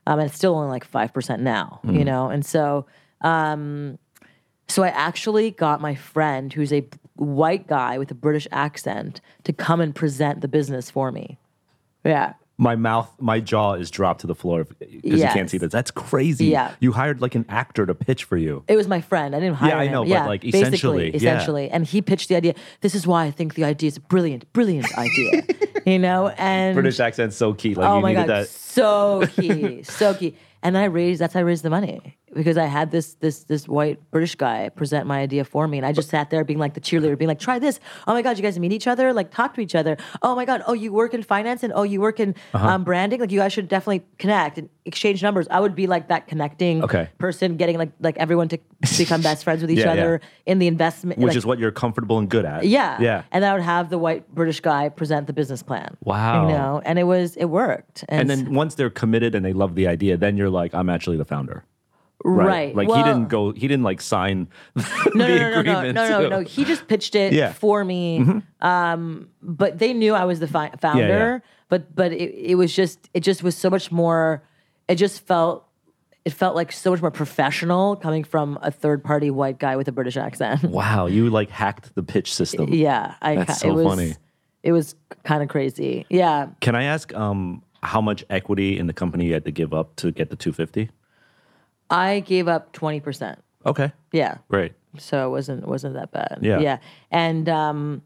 Um, 0.05 0.19
and 0.19 0.27
it's 0.27 0.35
still 0.37 0.53
only 0.55 0.69
like 0.69 0.85
5% 0.85 1.41
now, 1.41 1.79
Mm. 1.83 1.97
you 1.97 2.05
know? 2.05 2.29
And 2.29 2.45
so, 2.45 2.85
um, 3.21 3.97
so 4.67 4.83
I 4.83 4.89
actually 4.89 5.49
got 5.49 5.81
my 5.81 5.95
friend 5.95 6.53
who's 6.53 6.71
a 6.71 6.87
white 7.15 7.65
guy 7.67 7.97
with 7.97 8.11
a 8.11 8.15
British 8.15 8.47
accent 8.51 9.19
to 9.45 9.51
come 9.51 9.81
and 9.81 9.95
present 9.95 10.41
the 10.41 10.47
business 10.47 10.91
for 10.91 11.11
me. 11.11 11.39
Yeah. 12.05 12.33
My 12.59 12.75
mouth, 12.75 13.09
my 13.19 13.39
jaw 13.39 13.73
is 13.73 13.89
dropped 13.89 14.19
to 14.21 14.27
the 14.27 14.35
floor 14.35 14.65
because 14.65 14.91
you 15.21 15.27
can't 15.27 15.49
see 15.49 15.57
this. 15.57 15.71
That's 15.71 15.91
crazy. 15.91 16.47
Yeah. 16.47 16.75
You 16.81 16.91
hired 16.91 17.21
like 17.21 17.33
an 17.33 17.45
actor 17.47 17.85
to 17.85 17.95
pitch 17.95 18.25
for 18.25 18.35
you. 18.35 18.65
It 18.67 18.75
was 18.75 18.85
my 18.85 18.99
friend. 18.99 19.33
I 19.33 19.39
didn't 19.39 19.55
hire 19.55 19.69
Yeah, 19.69 19.77
I 19.79 19.85
him. 19.85 19.91
know, 19.93 20.01
but, 20.01 20.09
yeah, 20.09 20.25
like, 20.27 20.41
basically, 20.41 20.59
essentially, 20.67 21.09
yeah. 21.11 21.15
essentially. 21.15 21.69
And 21.69 21.85
he 21.85 22.01
pitched 22.01 22.27
the 22.27 22.35
idea. 22.35 22.55
This 22.81 22.95
is 22.95 23.07
why 23.07 23.23
I 23.23 23.31
think 23.31 23.55
the 23.55 23.63
idea 23.63 23.87
is 23.87 23.95
a 23.97 24.01
brilliant, 24.01 24.51
brilliant 24.51 24.93
idea. 24.97 25.43
you 25.85 25.99
know, 25.99 26.27
and 26.37 26.75
British 26.75 26.99
accent's 26.99 27.37
so 27.37 27.53
key. 27.53 27.75
Like 27.75 27.87
oh 27.87 27.95
you 27.95 28.01
my 28.01 28.09
needed 28.09 28.27
god, 28.27 28.41
that. 28.41 28.49
so 28.49 29.25
key, 29.37 29.83
so 29.83 30.13
key. 30.13 30.35
And 30.61 30.77
I 30.77 30.83
raised. 30.85 31.21
That's 31.21 31.33
how 31.33 31.39
I 31.39 31.43
raised 31.43 31.63
the 31.63 31.69
money 31.69 32.17
because 32.33 32.57
I 32.57 32.65
had 32.65 32.91
this 32.91 33.15
this 33.15 33.43
this 33.45 33.67
white 33.67 33.99
British 34.11 34.35
guy 34.35 34.69
present 34.69 35.07
my 35.07 35.19
idea 35.19 35.43
for 35.43 35.67
me, 35.67 35.77
and 35.77 35.85
I 35.85 35.91
just 35.91 36.09
sat 36.09 36.29
there 36.29 36.43
being 36.43 36.59
like 36.59 36.73
the 36.73 36.81
cheerleader, 36.81 37.17
being 37.17 37.27
like, 37.29 37.39
"Try 37.39 37.59
this! 37.59 37.79
Oh 38.07 38.13
my 38.13 38.21
god, 38.21 38.37
you 38.37 38.43
guys 38.43 38.57
meet 38.59 38.71
each 38.71 38.87
other, 38.87 39.13
like 39.13 39.31
talk 39.31 39.53
to 39.55 39.61
each 39.61 39.75
other. 39.75 39.97
Oh 40.21 40.35
my 40.35 40.45
god, 40.45 40.63
oh 40.67 40.73
you 40.73 40.91
work 40.93 41.13
in 41.13 41.23
finance 41.23 41.63
and 41.63 41.71
oh 41.75 41.83
you 41.83 42.01
work 42.01 42.19
in 42.19 42.35
Uh-huh. 42.53 42.67
um, 42.67 42.83
branding. 42.83 43.19
Like 43.19 43.31
you 43.31 43.39
guys 43.39 43.53
should 43.53 43.67
definitely 43.67 44.03
connect 44.17 44.57
and 44.57 44.69
exchange 44.85 45.21
numbers. 45.21 45.47
I 45.51 45.59
would 45.59 45.75
be 45.75 45.87
like 45.87 46.07
that 46.09 46.27
connecting 46.27 46.83
Okay. 46.83 47.09
person, 47.17 47.57
getting 47.57 47.77
like 47.77 47.91
like 47.99 48.17
everyone 48.17 48.47
to 48.49 48.57
become 48.97 49.21
best 49.21 49.43
friends 49.43 49.61
with 49.61 49.71
each 49.73 49.79
Yeah, 49.79 49.93
yeah. 49.93 50.01
other 50.01 50.21
in 50.45 50.59
the 50.59 50.67
investment, 50.67 51.19
Which 51.19 51.29
like, 51.29 51.37
is 51.37 51.45
what 51.45 51.59
you're 51.59 51.71
comfortable 51.71 52.17
and 52.17 52.29
good 52.29 52.45
at. 52.45 52.65
yeah. 52.65 52.97
Yeah. 53.01 53.23
And 53.31 53.45
I 53.45 53.53
would 53.53 53.61
have 53.61 53.89
the 53.89 53.97
white 53.97 54.33
British 54.33 54.59
guy 54.61 54.89
present 54.89 55.27
the 55.27 55.33
business 55.33 55.61
plan. 55.63 55.95
Wow. 56.03 56.47
You 56.47 56.53
know, 56.53 56.81
and 56.85 56.97
it 56.99 57.03
was 57.03 57.35
it 57.37 57.45
worked. 57.45 58.03
And 58.09 58.29
then 58.29 58.53
once 58.53 58.75
they're 58.75 58.89
committed 58.89 59.35
and 59.35 59.45
they 59.45 59.53
love 59.53 59.75
the 59.75 59.87
idea, 59.87 60.17
then 60.17 60.37
you're 60.37 60.49
like, 60.49 60.73
I'm 60.73 60.89
actually 60.89 61.17
the 61.17 61.25
founder. 61.25 61.63
Right. 62.25 62.75
Like 62.75 62.87
he 62.89 63.03
didn't 63.03 63.27
go, 63.27 63.51
he 63.51 63.67
didn't 63.67 63.83
like 63.83 64.01
sign 64.01 64.47
the 64.75 65.11
no, 65.15 65.27
no, 65.27 65.61
no, 65.61 65.61
no, 65.61 65.91
no, 65.91 66.09
no, 66.21 66.29
no. 66.29 66.39
He 66.41 66.65
just 66.65 66.87
pitched 66.87 67.15
it 67.15 67.33
Yeah. 67.33 67.49
Mm-hmm. 67.49 67.53
for 67.57 67.83
me. 67.85 68.41
Um, 68.61 69.29
but 69.41 69.79
they 69.79 69.93
knew 69.93 70.13
I 70.13 70.25
was 70.25 70.39
the 70.39 70.47
fi- 70.47 70.71
founder. 70.79 71.41
But 71.69 71.95
but 71.95 72.11
it, 72.11 72.33
it 72.35 72.55
was 72.55 72.73
just 72.75 73.09
it 73.13 73.21
just 73.21 73.43
was 73.43 73.55
so 73.55 73.69
much 73.69 73.91
more. 73.91 74.43
It 74.87 74.95
just 74.95 75.25
felt 75.25 75.65
it 76.25 76.33
felt 76.33 76.55
like 76.55 76.71
so 76.71 76.91
much 76.91 77.01
more 77.01 77.11
professional 77.11 77.95
coming 77.95 78.23
from 78.23 78.57
a 78.61 78.71
third 78.71 79.03
party 79.03 79.29
white 79.31 79.59
guy 79.59 79.75
with 79.75 79.87
a 79.87 79.91
British 79.91 80.17
accent. 80.17 80.63
Wow, 80.69 81.05
you 81.05 81.29
like 81.29 81.49
hacked 81.49 81.93
the 81.95 82.03
pitch 82.03 82.33
system. 82.33 82.73
yeah, 82.73 83.15
I. 83.21 83.35
That's 83.35 83.59
so 83.61 83.69
it 83.69 83.73
was, 83.73 83.85
funny. 83.85 84.15
It 84.63 84.71
was 84.73 84.95
kind 85.23 85.41
of 85.41 85.47
crazy. 85.47 86.05
Yeah. 86.09 86.47
Can 86.59 86.75
I 86.75 86.83
ask 86.83 87.13
um, 87.15 87.63
how 87.81 88.01
much 88.01 88.25
equity 88.29 88.77
in 88.77 88.87
the 88.87 88.93
company 88.93 89.27
you 89.27 89.33
had 89.33 89.45
to 89.45 89.51
give 89.51 89.73
up 89.73 89.95
to 89.97 90.11
get 90.11 90.29
the 90.29 90.35
250? 90.35 90.89
I 91.89 92.19
gave 92.21 92.47
up 92.47 92.71
twenty 92.73 92.99
percent. 92.99 93.39
Okay, 93.65 93.91
Yeah. 94.13 94.37
great. 94.47 94.73
so 94.97 95.27
it 95.27 95.29
wasn't 95.31 95.67
wasn't 95.67 95.95
that 95.95 96.11
bad. 96.11 96.39
Yeah. 96.41 96.59
yeah. 96.59 96.77
And 97.11 97.47
um, 97.49 98.01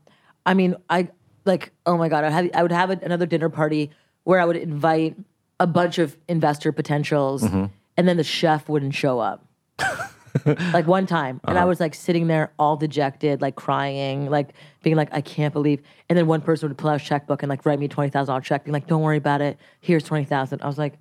I 0.46 0.54
mean, 0.54 0.76
I 0.90 1.10
like 1.46 1.72
oh 1.86 1.98
my 1.98 2.10
god, 2.10 2.24
I 2.24 2.30
have 2.30 2.50
I 2.54 2.62
would 2.64 2.72
have 2.72 2.90
another 2.90 3.26
dinner 3.26 3.50
party 3.50 3.92
where 4.24 4.40
I 4.40 4.46
would 4.46 4.56
invite 4.58 5.16
a 5.60 5.68
bunch 5.68 5.98
of 6.00 6.18
investor 6.28 6.72
potentials, 6.72 7.44
Mm-hmm. 7.44 7.66
and 7.98 8.08
then 8.08 8.18
the 8.18 8.24
chef 8.24 8.68
wouldn't 8.70 8.96
show 8.96 9.20
up. 9.20 9.46
like 10.74 10.88
one 10.88 11.06
time, 11.06 11.40
and 11.44 11.56
Uh-huh. 11.58 11.64
I 11.64 11.66
was 11.66 11.80
like 11.80 11.94
sitting 11.94 12.26
there 12.28 12.52
all 12.58 12.76
dejected, 12.76 13.42
like 13.42 13.56
crying, 13.56 14.30
like 14.30 14.54
being 14.82 14.96
like, 14.96 15.10
I 15.12 15.22
can't 15.22 15.54
believe. 15.54 15.82
And 16.10 16.18
then 16.18 16.26
one 16.26 16.42
person 16.42 16.70
would 16.70 16.78
pull 16.78 16.90
out 16.90 17.00
a 17.00 17.04
checkbook 17.04 17.44
and 17.44 17.50
like 17.50 17.66
write 17.66 17.78
me 17.80 17.86
a 17.86 17.90
twenty 17.90 18.10
thousand 18.10 18.32
dollar 18.32 18.42
check, 18.42 18.66
being 18.66 18.74
like, 18.74 18.88
Don't 18.88 19.02
worry 19.04 19.18
about 19.18 19.42
it. 19.42 19.58
Here's 19.80 20.04
twenty 20.04 20.26
thousand. 20.26 20.62
I 20.64 20.68
was 20.68 20.78
like, 20.80 20.96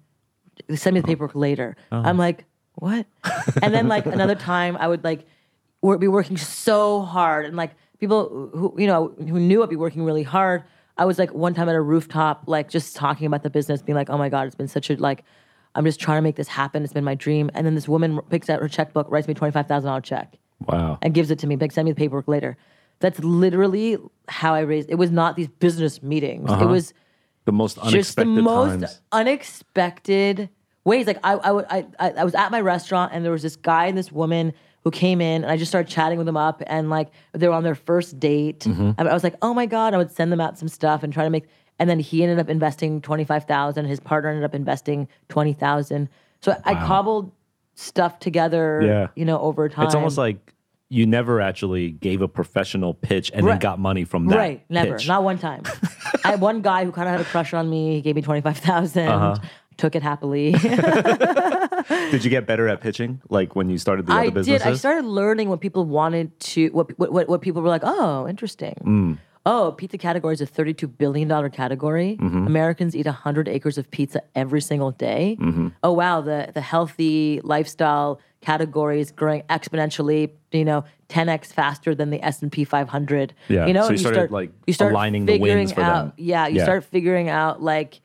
Send 0.74 0.94
me 0.94 1.00
the 1.00 1.06
paperwork 1.06 1.34
later. 1.34 1.76
Uh-huh. 1.90 2.06
I'm 2.08 2.18
like, 2.18 2.44
What? 2.74 3.06
and 3.62 3.74
then 3.74 3.88
like 3.88 4.06
another 4.06 4.35
time, 4.52 4.76
I 4.78 4.88
would 4.88 5.04
like 5.04 5.26
wor- 5.82 5.98
be 5.98 6.08
working 6.08 6.37
so 6.37 7.02
hard, 7.02 7.46
and 7.46 7.56
like 7.56 7.72
people 8.00 8.50
who 8.54 8.74
you 8.78 8.87
know 8.87 9.12
who 9.18 9.38
knew 9.38 9.62
I'd 9.62 9.70
be 9.70 9.76
working 9.76 10.04
really 10.04 10.22
hard. 10.22 10.64
I 10.98 11.04
was 11.04 11.18
like 11.18 11.32
one 11.32 11.54
time 11.54 11.68
at 11.68 11.74
a 11.74 11.80
rooftop, 11.80 12.44
like 12.46 12.68
just 12.68 12.96
talking 12.96 13.26
about 13.26 13.42
the 13.42 13.50
business, 13.50 13.82
being 13.82 13.96
like, 13.96 14.11
"Oh 14.11 14.18
my 14.18 14.28
god, 14.28 14.46
it's 14.46 14.56
been 14.56 14.68
such 14.68 14.90
a 14.90 14.96
like." 14.96 15.24
I'm 15.74 15.87
just 15.87 16.00
trying 16.00 16.18
to 16.18 16.22
make 16.22 16.37
this 16.37 16.48
happen. 16.48 16.85
It's 16.85 16.92
been 16.92 17.02
my 17.02 17.14
dream. 17.14 17.50
And 17.54 17.66
then 17.66 17.74
this 17.74 17.88
woman 17.88 18.20
picks 18.28 18.50
out 18.50 18.61
her 18.61 18.68
checkbook, 18.68 19.11
writes 19.11 19.26
me 19.26 19.32
$25,000 19.32 20.02
check 20.02 20.37
Wow. 20.66 20.98
and 21.00 21.14
gives 21.14 21.30
it 21.30 21.38
to 21.38 21.46
me. 21.46 21.56
Like, 21.56 21.72
send 21.72 21.87
me 21.87 21.92
the 21.92 21.96
paperwork 21.96 22.28
later. 22.28 22.58
That's 23.00 23.18
literally 23.20 23.96
how 24.28 24.54
I 24.54 24.61
raised. 24.61 24.90
It 24.90 24.96
was 24.96 25.11
not 25.11 25.35
these 25.35 25.48
business 25.48 26.02
meetings. 26.02 26.50
It 26.50 26.56
uh-huh. 26.56 26.66
was 26.66 26.92
the 27.46 27.52
most 27.52 27.78
unexpected 27.78 27.98
just 28.04 28.16
the 28.16 28.24
most 28.26 28.80
times. 28.80 29.00
unexpected 29.12 30.50
ways. 30.84 31.06
Like 31.06 31.18
I, 31.22 31.32
I, 31.34 31.50
would- 31.52 31.66
I, 31.68 31.86
I, 31.98 32.10
I 32.10 32.24
was 32.24 32.34
at 32.34 32.50
my 32.50 32.60
restaurant 32.60 33.12
and 33.14 33.24
there 33.24 33.32
was 33.32 33.42
this 33.42 33.56
guy 33.56 33.86
and 33.86 33.96
this 33.96 34.10
woman 34.12 34.52
who 34.84 34.90
came 34.90 35.20
in 35.20 35.42
and 35.44 35.52
I 35.52 35.56
just 35.56 35.70
started 35.70 35.90
chatting 35.90 36.18
with 36.18 36.26
them 36.26 36.36
up 36.36 36.62
and 36.66 36.90
like 36.90 37.08
they 37.32 37.46
were 37.46 37.54
on 37.54 37.62
their 37.62 37.74
first 37.74 38.18
date. 38.18 38.60
Mm-hmm. 38.60 38.92
I, 38.98 39.12
was 39.12 39.22
like, 39.22 39.36
oh 39.42 39.54
my 39.54 39.66
god, 39.66 39.94
I 39.94 39.96
would 39.96 40.10
send 40.10 40.32
them 40.32 40.40
out 40.40 40.58
some 40.58 40.68
stuff 40.68 41.02
and 41.02 41.12
try 41.12 41.24
to 41.24 41.30
make. 41.30 41.44
And 41.78 41.88
then 41.88 42.00
he 42.00 42.22
ended 42.22 42.38
up 42.38 42.48
investing 42.48 43.00
twenty 43.00 43.24
five 43.24 43.44
thousand. 43.44 43.86
His 43.86 43.98
partner 44.00 44.30
ended 44.30 44.44
up 44.44 44.54
investing 44.54 45.08
twenty 45.28 45.52
thousand. 45.52 46.08
So 46.40 46.56
I 46.64 46.74
cobbled 46.74 47.32
stuff 47.74 48.18
together. 48.18 48.82
Yeah. 48.84 49.06
you 49.14 49.24
know, 49.24 49.40
over 49.40 49.68
time. 49.68 49.86
It's 49.86 49.94
almost 49.94 50.18
like 50.18 50.52
you 50.92 51.06
never 51.06 51.40
actually 51.40 51.90
gave 51.90 52.20
a 52.20 52.28
professional 52.28 52.92
pitch 52.92 53.30
and 53.32 53.46
then 53.46 53.58
got 53.58 53.78
money 53.78 54.04
from 54.04 54.26
that. 54.26 54.36
Right, 54.36 54.64
never, 54.68 54.92
pitch. 54.98 55.08
not 55.08 55.24
one 55.24 55.38
time. 55.38 55.62
I 56.22 56.32
had 56.32 56.40
one 56.42 56.60
guy 56.60 56.84
who 56.84 56.92
kind 56.92 57.08
of 57.08 57.12
had 57.12 57.20
a 57.22 57.24
crush 57.24 57.54
on 57.54 57.70
me. 57.70 57.94
He 57.94 58.00
gave 58.02 58.14
me 58.14 58.20
twenty 58.22 58.42
five 58.42 58.60
Uh-huh. 58.68 59.36
Took 59.78 59.94
it 59.96 60.02
happily. 60.02 60.52
Did 62.11 62.24
you 62.24 62.30
get 62.30 62.46
better 62.46 62.68
at 62.68 62.80
pitching? 62.80 63.20
Like 63.28 63.56
when 63.56 63.68
you 63.70 63.78
started 63.78 64.06
the 64.06 64.12
I 64.12 64.16
other 64.16 64.24
did. 64.26 64.35
businesses? 64.35 64.66
I 64.66 64.74
started 64.74 65.04
learning 65.04 65.48
what 65.48 65.61
people 65.61 65.85
wanted 65.85 66.38
to, 66.40 66.68
what 66.68 66.96
what 66.98 67.12
what, 67.12 67.28
what 67.28 67.40
people 67.40 67.62
were 67.62 67.68
like. 67.68 67.82
Oh, 67.85 68.28
interesting. 68.28 68.74
Mm. 68.85 69.18
Oh, 69.44 69.74
pizza 69.76 69.98
category 69.98 70.35
is 70.35 70.40
a 70.40 70.46
thirty-two 70.46 70.87
billion 70.87 71.26
dollar 71.26 71.48
category. 71.48 72.16
Mm-hmm. 72.20 72.46
Americans 72.46 72.94
eat 72.94 73.06
hundred 73.06 73.48
acres 73.48 73.76
of 73.78 73.90
pizza 73.90 74.22
every 74.37 74.61
single 74.61 74.92
day. 74.92 75.37
Mm-hmm. 75.40 75.68
Oh 75.82 75.92
wow, 75.92 76.20
the 76.20 76.50
the 76.54 76.61
healthy 76.61 77.40
lifestyle 77.42 78.20
category 78.40 79.00
is 79.00 79.11
growing 79.11 79.42
exponentially, 79.50 80.30
you 80.52 80.64
know, 80.64 80.85
10x 81.08 81.46
faster 81.52 81.94
than 81.94 82.11
the 82.11 82.20
S&P 82.24 82.64
500. 82.64 83.32
Yeah. 83.48 83.66
You 83.66 83.72
know, 83.72 83.82
So 83.82 83.87
you 83.87 83.92
and 83.92 84.00
started, 84.00 84.30
like, 84.32 84.50
you 84.66 84.72
start 84.72 84.90
aligning 84.90 85.26
the 85.26 85.35
figuring 85.35 85.58
wins 85.58 85.72
for 85.72 85.80
out, 85.80 85.92
them. 86.06 86.12
Yeah, 86.16 86.48
you 86.48 86.56
Yeah. 86.56 86.64
start 86.64 86.82
figuring 86.85 87.28
out 87.28 87.62
like 87.62 88.00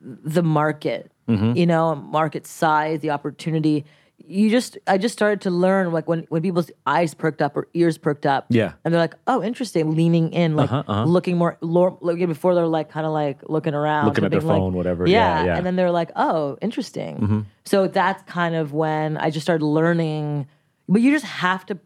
the 0.00 0.42
market, 0.42 1.10
Mm-hmm. 1.28 1.56
you 1.56 1.66
know, 1.66 1.96
market 1.96 2.46
size, 2.46 3.00
the 3.00 3.10
opportunity. 3.10 3.84
You 4.28 4.48
just, 4.48 4.78
I 4.86 4.96
just 4.96 5.12
started 5.12 5.40
to 5.40 5.50
learn 5.50 5.90
like 5.90 6.06
when, 6.06 6.20
when 6.28 6.40
people's 6.40 6.70
eyes 6.86 7.14
perked 7.14 7.42
up 7.42 7.56
or 7.56 7.66
ears 7.74 7.98
perked 7.98 8.24
up. 8.26 8.46
Yeah. 8.48 8.74
And 8.84 8.94
they're 8.94 9.00
like, 9.00 9.16
oh, 9.26 9.42
interesting, 9.42 9.96
leaning 9.96 10.32
in, 10.32 10.54
like 10.54 10.70
looking 10.88 11.36
more, 11.36 11.58
looking 11.60 12.28
before 12.28 12.54
they're 12.54 12.68
like 12.68 12.90
kind 12.90 13.04
of 13.06 13.12
like 13.12 13.40
looking 13.48 13.74
around. 13.74 14.06
Looking 14.06 14.24
at 14.24 14.30
their 14.30 14.38
being 14.40 14.48
like- 14.52 14.58
phone, 14.60 14.74
whatever. 14.74 15.08
Yeah, 15.08 15.44
yeah. 15.46 15.56
And 15.56 15.66
then 15.66 15.74
they're 15.74 15.90
like, 15.90 16.12
oh, 16.14 16.56
interesting. 16.62 17.16
Mm-hmm. 17.16 17.40
So 17.64 17.88
that's 17.88 18.22
kind 18.30 18.54
of 18.54 18.72
when 18.72 19.16
I 19.16 19.30
just 19.30 19.44
started 19.44 19.64
learning, 19.66 20.46
but 20.88 21.00
you 21.02 21.10
just 21.10 21.26
have 21.26 21.66
to 21.66 21.78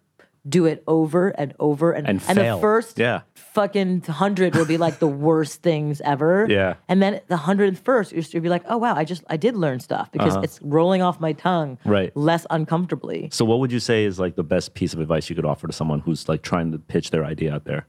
do 0.46 0.66
it 0.66 0.83
over 0.87 1.29
and 1.31 1.55
over 1.59 1.92
and, 1.92 2.07
And 2.07 2.20
the 2.20 2.35
fail. 2.35 2.61
first 2.61 2.99
Yeah. 2.99 3.23
Fucking 3.52 4.02
hundred 4.02 4.54
will 4.54 4.64
be 4.64 4.76
like 4.78 4.98
the 4.98 5.08
worst 5.08 5.62
things 5.62 6.00
ever. 6.02 6.46
Yeah. 6.48 6.74
And 6.88 7.02
then 7.02 7.20
the 7.28 7.36
hundred 7.36 7.68
and 7.68 7.78
first, 7.78 8.12
you'll 8.12 8.42
be 8.42 8.48
like, 8.48 8.62
oh 8.68 8.76
wow, 8.78 8.94
I 8.94 9.04
just 9.04 9.24
I 9.28 9.36
did 9.36 9.56
learn 9.56 9.80
stuff 9.80 10.10
because 10.12 10.36
it's 10.42 10.60
rolling 10.62 11.02
off 11.02 11.20
my 11.20 11.32
tongue 11.32 11.78
Uh-huh. 11.80 11.90
Right. 11.90 12.16
less 12.16 12.46
uncomfortably. 12.50 13.28
So, 13.32 13.44
what 13.44 13.58
would 13.60 13.72
you 13.72 13.80
say 13.80 14.04
is 14.04 14.18
like 14.18 14.36
the 14.36 14.44
best 14.44 14.74
piece 14.74 14.92
of 14.94 15.00
advice 15.00 15.28
you 15.28 15.36
could 15.36 15.44
offer 15.44 15.66
to 15.66 15.72
someone 15.72 16.00
who's 16.00 16.28
like 16.28 16.42
trying 16.42 16.72
to 16.72 16.78
pitch 16.78 17.10
their 17.10 17.24
idea 17.24 17.54
out 17.54 17.64
there? 17.64 17.86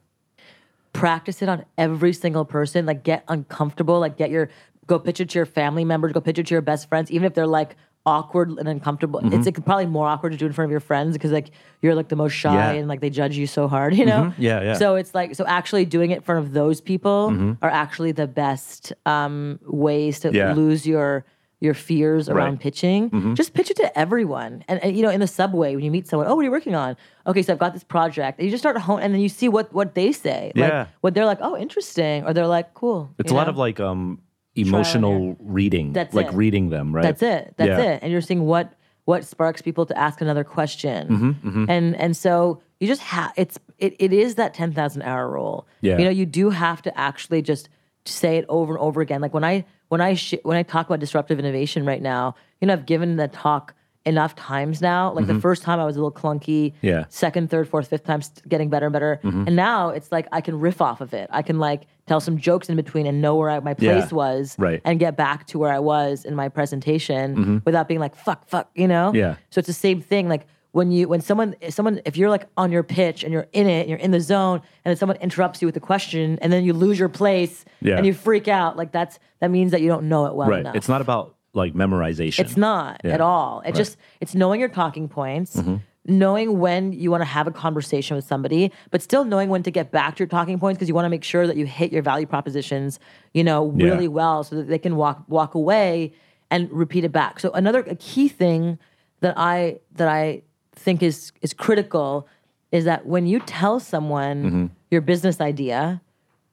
Practice 0.93 1.41
it 1.41 1.47
on 1.47 1.63
every 1.77 2.11
single 2.13 2.43
person. 2.43 2.85
Like 2.85 3.03
get 3.03 3.23
uncomfortable. 3.27 3.99
Like 3.99 4.17
get 4.17 4.29
your 4.29 4.49
go 4.87 4.99
pitch 4.99 5.21
it 5.21 5.29
to 5.29 5.39
your 5.39 5.45
family 5.45 5.85
members. 5.85 6.11
Go 6.11 6.19
pitch 6.21 6.37
it 6.39 6.47
to 6.47 6.53
your 6.53 6.61
best 6.61 6.89
friends, 6.89 7.09
even 7.11 7.25
if 7.25 7.33
they're 7.33 7.47
like 7.47 7.75
awkward 8.05 8.49
and 8.49 8.67
uncomfortable. 8.67 9.19
Mm-hmm. 9.21 9.33
It's 9.33 9.45
like, 9.45 9.63
probably 9.63 9.85
more 9.85 10.07
awkward 10.07 10.31
to 10.31 10.37
do 10.37 10.45
in 10.47 10.53
front 10.53 10.65
of 10.65 10.71
your 10.71 10.79
friends 10.79 11.13
because 11.13 11.31
like 11.31 11.51
you're 11.81 11.93
like 11.95 12.09
the 12.09 12.15
most 12.15 12.33
shy 12.33 12.53
Yeah. 12.53 12.69
Mm-hmm. 12.69 12.79
and 12.79 12.87
like 12.87 12.99
they 13.01 13.09
judge 13.11 13.37
you 13.37 13.45
so 13.47 13.67
hard. 13.67 13.93
You 14.01 14.05
know. 14.05 14.33
Yeah, 14.37 14.61
yeah. 14.63 14.73
So 14.73 14.95
it's 14.95 15.13
like 15.13 15.35
so 15.35 15.45
actually 15.45 15.85
doing 15.85 16.11
it 16.11 16.15
in 16.17 16.21
front 16.21 16.43
of 16.45 16.53
those 16.53 16.81
people 16.81 17.29
Mm-hmm. 17.31 17.51
are 17.63 17.69
actually 17.69 18.11
the 18.13 18.27
best 18.27 18.93
um, 19.05 19.59
ways 19.65 20.19
to 20.21 20.31
Yeah. 20.33 20.53
lose 20.53 20.87
your 20.87 21.25
your 21.59 21.75
fears 21.75 22.27
around 22.27 22.37
Right. 22.37 22.53
Mm-hmm. 22.53 22.61
pitching. 22.63 23.35
Just 23.35 23.53
pitch 23.53 23.69
it 23.69 23.77
to 23.77 23.95
everyone. 23.99 24.63
And, 24.67 24.83
and, 24.83 24.97
you 24.97 25.03
know, 25.03 25.11
in 25.11 25.19
the 25.19 25.27
subway 25.27 25.75
when 25.75 25.85
you 25.85 25.91
meet 25.91 26.07
someone, 26.07 26.25
oh, 26.27 26.33
what 26.33 26.41
are 26.41 26.45
you 26.45 26.49
working 26.49 26.73
on? 26.73 26.97
Okay, 27.27 27.43
so 27.43 27.53
I've 27.53 27.59
got 27.59 27.73
this 27.73 27.83
project. 27.83 28.39
And 28.39 28.45
you 28.47 28.51
just 28.51 28.63
start 28.63 28.75
hone, 28.79 28.99
and 28.99 29.13
then 29.13 29.21
you 29.21 29.29
see 29.29 29.47
what 29.47 29.71
what 29.71 29.93
they 29.93 30.11
say. 30.11 30.51
Yeah. 30.55 30.65
Like 30.79 30.87
what 31.01 31.13
they're 31.13 31.27
like, 31.27 31.37
oh, 31.39 31.55
interesting, 31.55 32.23
or 32.25 32.33
they're 32.33 32.47
like, 32.47 32.73
cool. 32.73 33.11
It's 33.19 33.31
a 33.31 33.35
lot 33.35 33.47
of 33.47 33.57
like 33.57 33.79
um 33.79 34.17
emotional 34.55 35.35
reading, 35.39 35.93
That's 35.93 36.13
like 36.13 36.27
it. 36.27 36.33
reading 36.33 36.69
them, 36.69 36.93
right? 36.93 37.03
That's 37.03 37.21
it. 37.23 37.53
That's 37.57 37.67
Yeah. 37.69 37.91
it. 37.93 37.99
And 38.03 38.11
you're 38.11 38.21
seeing 38.21 38.45
what 38.45 38.73
what 39.05 39.25
sparks 39.25 39.61
people 39.61 39.85
to 39.87 39.97
ask 39.97 40.21
another 40.21 40.43
question. 40.43 41.07
Mm-hmm, 41.43 41.65
And 41.69 41.95
and 41.95 42.15
so 42.15 42.61
you 42.79 42.87
just 42.87 43.01
have 43.01 43.31
it's 43.35 43.57
it, 43.79 43.95
it 43.99 44.13
is 44.13 44.35
that 44.35 44.53
ten 44.53 44.73
thousand 44.73 45.01
hour 45.03 45.29
rule. 45.29 45.67
Yeah. 45.81 45.97
You 45.97 46.03
know, 46.05 46.09
you 46.11 46.25
do 46.25 46.49
have 46.51 46.81
to 46.83 46.97
actually 46.99 47.41
just 47.41 47.69
say 48.05 48.37
it 48.37 48.45
over 48.49 48.73
and 48.73 48.81
over 48.81 49.01
again. 49.01 49.21
Like 49.21 49.33
when 49.33 49.43
I 49.43 49.65
when 49.89 50.01
I 50.01 50.13
sh- 50.13 50.35
when 50.43 50.57
I 50.57 50.63
talk 50.63 50.85
about 50.87 50.99
disruptive 50.99 51.39
innovation 51.39 51.85
right 51.85 52.01
now, 52.01 52.35
you 52.59 52.67
know, 52.67 52.73
I've 52.73 52.85
given 52.85 53.15
the 53.17 53.27
talk 53.27 53.73
enough 54.05 54.35
times 54.35 54.81
now. 54.81 55.11
Like 55.13 55.27
the 55.27 55.39
first 55.39 55.61
time 55.61 55.79
I 55.79 55.85
was 55.85 55.95
a 55.95 55.99
little 55.99 56.11
clunky. 56.11 56.71
Mm-hmm. 56.73 56.85
Yeah. 56.87 57.05
Second, 57.09 57.49
third, 57.49 57.69
fourth, 57.69 57.87
fifth 57.89 58.03
time, 58.03 58.21
getting 58.47 58.69
better 58.69 58.87
and 58.87 58.93
better. 58.93 59.19
Mm-hmm. 59.23 59.43
And 59.47 59.55
now 59.55 59.89
it's 59.89 60.11
like 60.11 60.27
I 60.31 60.41
can 60.41 60.59
riff 60.59 60.81
off 60.81 61.01
of 61.01 61.13
it. 61.13 61.29
I 61.31 61.41
can 61.43 61.59
like 61.59 61.83
tell 62.07 62.19
some 62.19 62.37
jokes 62.37 62.67
in 62.69 62.75
between 62.75 63.05
and 63.05 63.21
know 63.21 63.35
where 63.35 63.49
I, 63.49 63.59
my 63.59 63.75
Yeah. 63.77 63.99
place 63.99 64.11
was 64.11 64.55
Right. 64.57 64.81
and 64.83 64.99
get 64.99 65.15
back 65.15 65.45
to 65.47 65.59
where 65.59 65.71
I 65.71 65.79
was 65.79 66.25
in 66.25 66.35
my 66.35 66.49
presentation 66.49 67.61
without 67.65 67.87
being 67.87 67.99
like 67.99 68.15
fuck 68.15 68.47
fuck 68.47 68.69
you 68.75 68.87
know 68.87 69.09
Mm-hmm. 69.09 69.17
Yeah. 69.17 69.35
so 69.49 69.59
it's 69.59 69.67
the 69.67 69.73
same 69.73 70.01
thing 70.01 70.27
like 70.29 70.45
when 70.71 70.91
you 70.91 71.07
when 71.07 71.21
someone 71.21 71.55
if 71.61 71.73
someone 71.73 72.01
if 72.05 72.17
you're 72.17 72.29
like 72.29 72.47
on 72.57 72.71
your 72.71 72.81
pitch 72.83 73.23
and 73.23 73.31
you're 73.33 73.47
in 73.53 73.67
it 73.67 73.81
and 73.81 73.89
you're 73.89 73.99
in 73.99 74.11
the 74.11 74.19
zone 74.19 74.57
and 74.83 74.89
then 74.91 74.95
someone 74.97 75.17
interrupts 75.17 75.61
you 75.61 75.67
with 75.67 75.75
a 75.77 75.81
question 75.81 76.39
and 76.41 76.51
then 76.51 76.63
you 76.63 76.73
lose 76.73 76.97
your 76.97 77.09
place 77.09 77.65
Yeah. 77.81 77.97
and 77.97 78.05
you 78.05 78.13
freak 78.13 78.47
out 78.47 78.77
like 78.77 78.91
that's 78.91 79.19
that 79.41 79.51
means 79.51 79.71
that 79.71 79.81
you 79.81 79.87
don't 79.89 80.07
know 80.09 80.25
it 80.27 80.35
well 80.35 80.47
right. 80.49 80.61
enough 80.61 80.75
It's 80.75 80.89
not 80.89 81.01
about 81.01 81.35
like 81.53 81.73
memorization. 81.73 82.39
it's 82.39 82.57
not 82.57 83.01
Yeah. 83.03 83.11
at 83.11 83.21
all. 83.21 83.61
It 83.65 83.75
just 83.75 83.97
it's 84.19 84.33
knowing 84.35 84.59
your 84.59 84.69
talking 84.69 85.07
points, 85.09 85.55
Mm-hmm. 85.57 85.75
knowing 86.05 86.59
when 86.59 86.93
you 86.93 87.11
want 87.11 87.21
to 87.21 87.25
have 87.25 87.45
a 87.47 87.51
conversation 87.51 88.15
with 88.15 88.25
somebody, 88.25 88.71
but 88.89 89.01
still 89.01 89.23
knowing 89.25 89.49
when 89.49 89.61
to 89.63 89.71
get 89.71 89.91
back 89.91 90.15
to 90.15 90.19
your 90.23 90.27
talking 90.27 90.59
points 90.59 90.77
because 90.77 90.87
you 90.87 90.95
want 90.95 91.05
to 91.05 91.09
make 91.09 91.23
sure 91.23 91.45
that 91.47 91.57
you 91.57 91.65
hit 91.65 91.91
your 91.91 92.01
value 92.01 92.25
propositions, 92.25 92.99
you 93.33 93.43
know, 93.43 93.73
Yeah. 93.75 93.85
really 93.85 94.07
well 94.07 94.43
so 94.43 94.55
that 94.55 94.67
they 94.67 94.79
can 94.79 94.95
walk 94.95 95.23
walk 95.27 95.53
away 95.55 96.13
and 96.49 96.71
repeat 96.71 97.03
it 97.03 97.11
back. 97.11 97.39
So 97.39 97.51
another 97.51 97.79
a 97.81 97.95
key 97.95 98.27
thing 98.27 98.79
that 99.19 99.33
I 99.37 99.79
that 99.95 100.07
I 100.07 100.41
think 100.73 101.03
is 101.03 101.31
is 101.41 101.53
critical 101.53 102.27
is 102.71 102.85
that 102.85 103.05
when 103.05 103.27
you 103.27 103.39
tell 103.41 103.79
someone 103.81 104.43
Mm-hmm. 104.45 104.65
your 104.89 105.01
business 105.01 105.41
idea, 105.41 106.01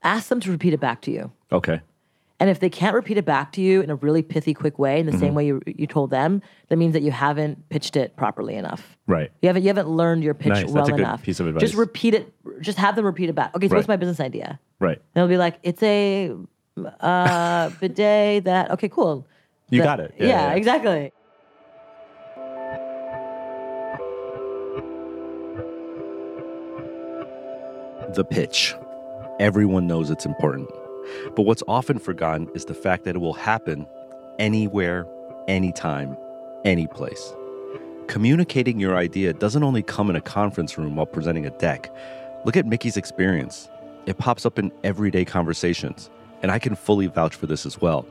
ask 0.03 0.29
them 0.29 0.41
to 0.41 0.51
repeat 0.51 0.73
it 0.73 0.81
back 0.81 1.01
to 1.03 1.11
you. 1.13 1.31
Okay. 1.53 1.81
And 2.41 2.49
if 2.49 2.61
they 2.61 2.71
can't 2.71 2.95
repeat 2.95 3.17
it 3.19 3.25
back 3.25 3.51
to 3.53 3.61
you 3.61 3.81
in 3.81 3.91
a 3.91 3.97
really 3.97 4.23
pithy, 4.23 4.55
quick 4.55 4.79
way, 4.79 5.01
in 5.01 5.07
the 5.07 5.13
Mm-hmm. 5.13 5.21
same 5.21 5.35
way 5.35 5.47
you, 5.47 5.61
you 5.67 5.89
told 5.89 6.11
them, 6.11 6.41
that 6.69 6.77
means 6.77 6.93
that 6.93 7.03
you 7.03 7.11
haven't 7.11 7.69
pitched 7.69 7.97
it 7.97 8.15
properly 8.17 8.55
enough. 8.55 8.97
Right. 9.09 9.33
You 9.43 9.49
haven't 9.49 9.63
you 9.63 9.69
haven't 9.69 9.89
learned 9.89 10.23
your 10.23 10.35
pitch 10.35 10.51
Nice. 10.51 10.65
well 10.67 10.75
That's 10.75 10.89
a 10.91 10.93
good 10.93 11.01
enough. 11.01 11.23
piece 11.23 11.41
of 11.41 11.49
advice. 11.49 11.61
Just 11.63 11.75
repeat 11.75 12.15
it. 12.15 12.33
Just 12.61 12.79
have 12.79 12.95
them 12.95 13.05
repeat 13.05 13.29
it 13.29 13.35
back. 13.35 13.55
Okay, 13.57 13.69
so 13.69 13.75
what's 13.75 13.89
my 13.89 13.97
business 13.97 14.21
idea? 14.21 14.61
Right. 14.79 14.99
And 14.99 15.05
they'll 15.15 15.27
be 15.29 15.37
like, 15.37 15.59
it's 15.65 15.83
a 15.83 16.33
uh, 17.01 17.71
bidet 17.81 18.45
that. 18.45 18.71
Okay, 18.71 18.89
cool. 18.89 19.27
You 19.71 19.81
That- 19.81 19.85
got 19.85 20.01
it. 20.01 20.15
Yeah, 20.19 20.27
Yeah, 20.27 20.49
yeah. 20.51 20.55
exactly. 20.55 21.13
The 28.15 28.25
pitch. 28.29 28.75
Everyone 29.39 29.87
knows 29.87 30.11
it's 30.11 30.25
important. 30.27 30.69
But 31.35 31.43
what's 31.43 31.63
often 31.69 31.99
forgotten 31.99 32.49
is 32.55 32.65
the 32.65 32.75
fact 32.75 33.05
that 33.05 33.17
it 33.17 33.19
will 33.19 33.35
happen 33.35 33.87
anywhere, 34.39 35.07
anytime, 35.47 36.17
any 36.65 36.87
place. 36.87 37.35
Communicating 38.07 38.81
your 38.81 38.97
idea 38.97 39.33
doesn't 39.33 39.63
only 39.63 39.83
come 39.83 40.09
in 40.11 40.17
a 40.17 40.21
conference 40.21 40.79
room 40.79 40.97
while 40.97 41.07
presenting 41.07 41.47
a 41.47 41.51
deck. 41.51 41.93
Look 42.45 42.57
at 42.57 42.67
Miki's 42.67 42.97
experience. 42.97 43.69
It 44.07 44.17
pops 44.17 44.47
up 44.47 44.59
in 44.59 44.73
everyday 44.85 45.25
conversations, 45.25 46.09
and 46.43 46.51
I 46.51 46.59
can 46.59 46.75
fully 46.75 47.07
vouch 47.07 47.35
for 47.35 47.47
this 47.47 47.67
as 47.67 47.81
well. 47.81 48.07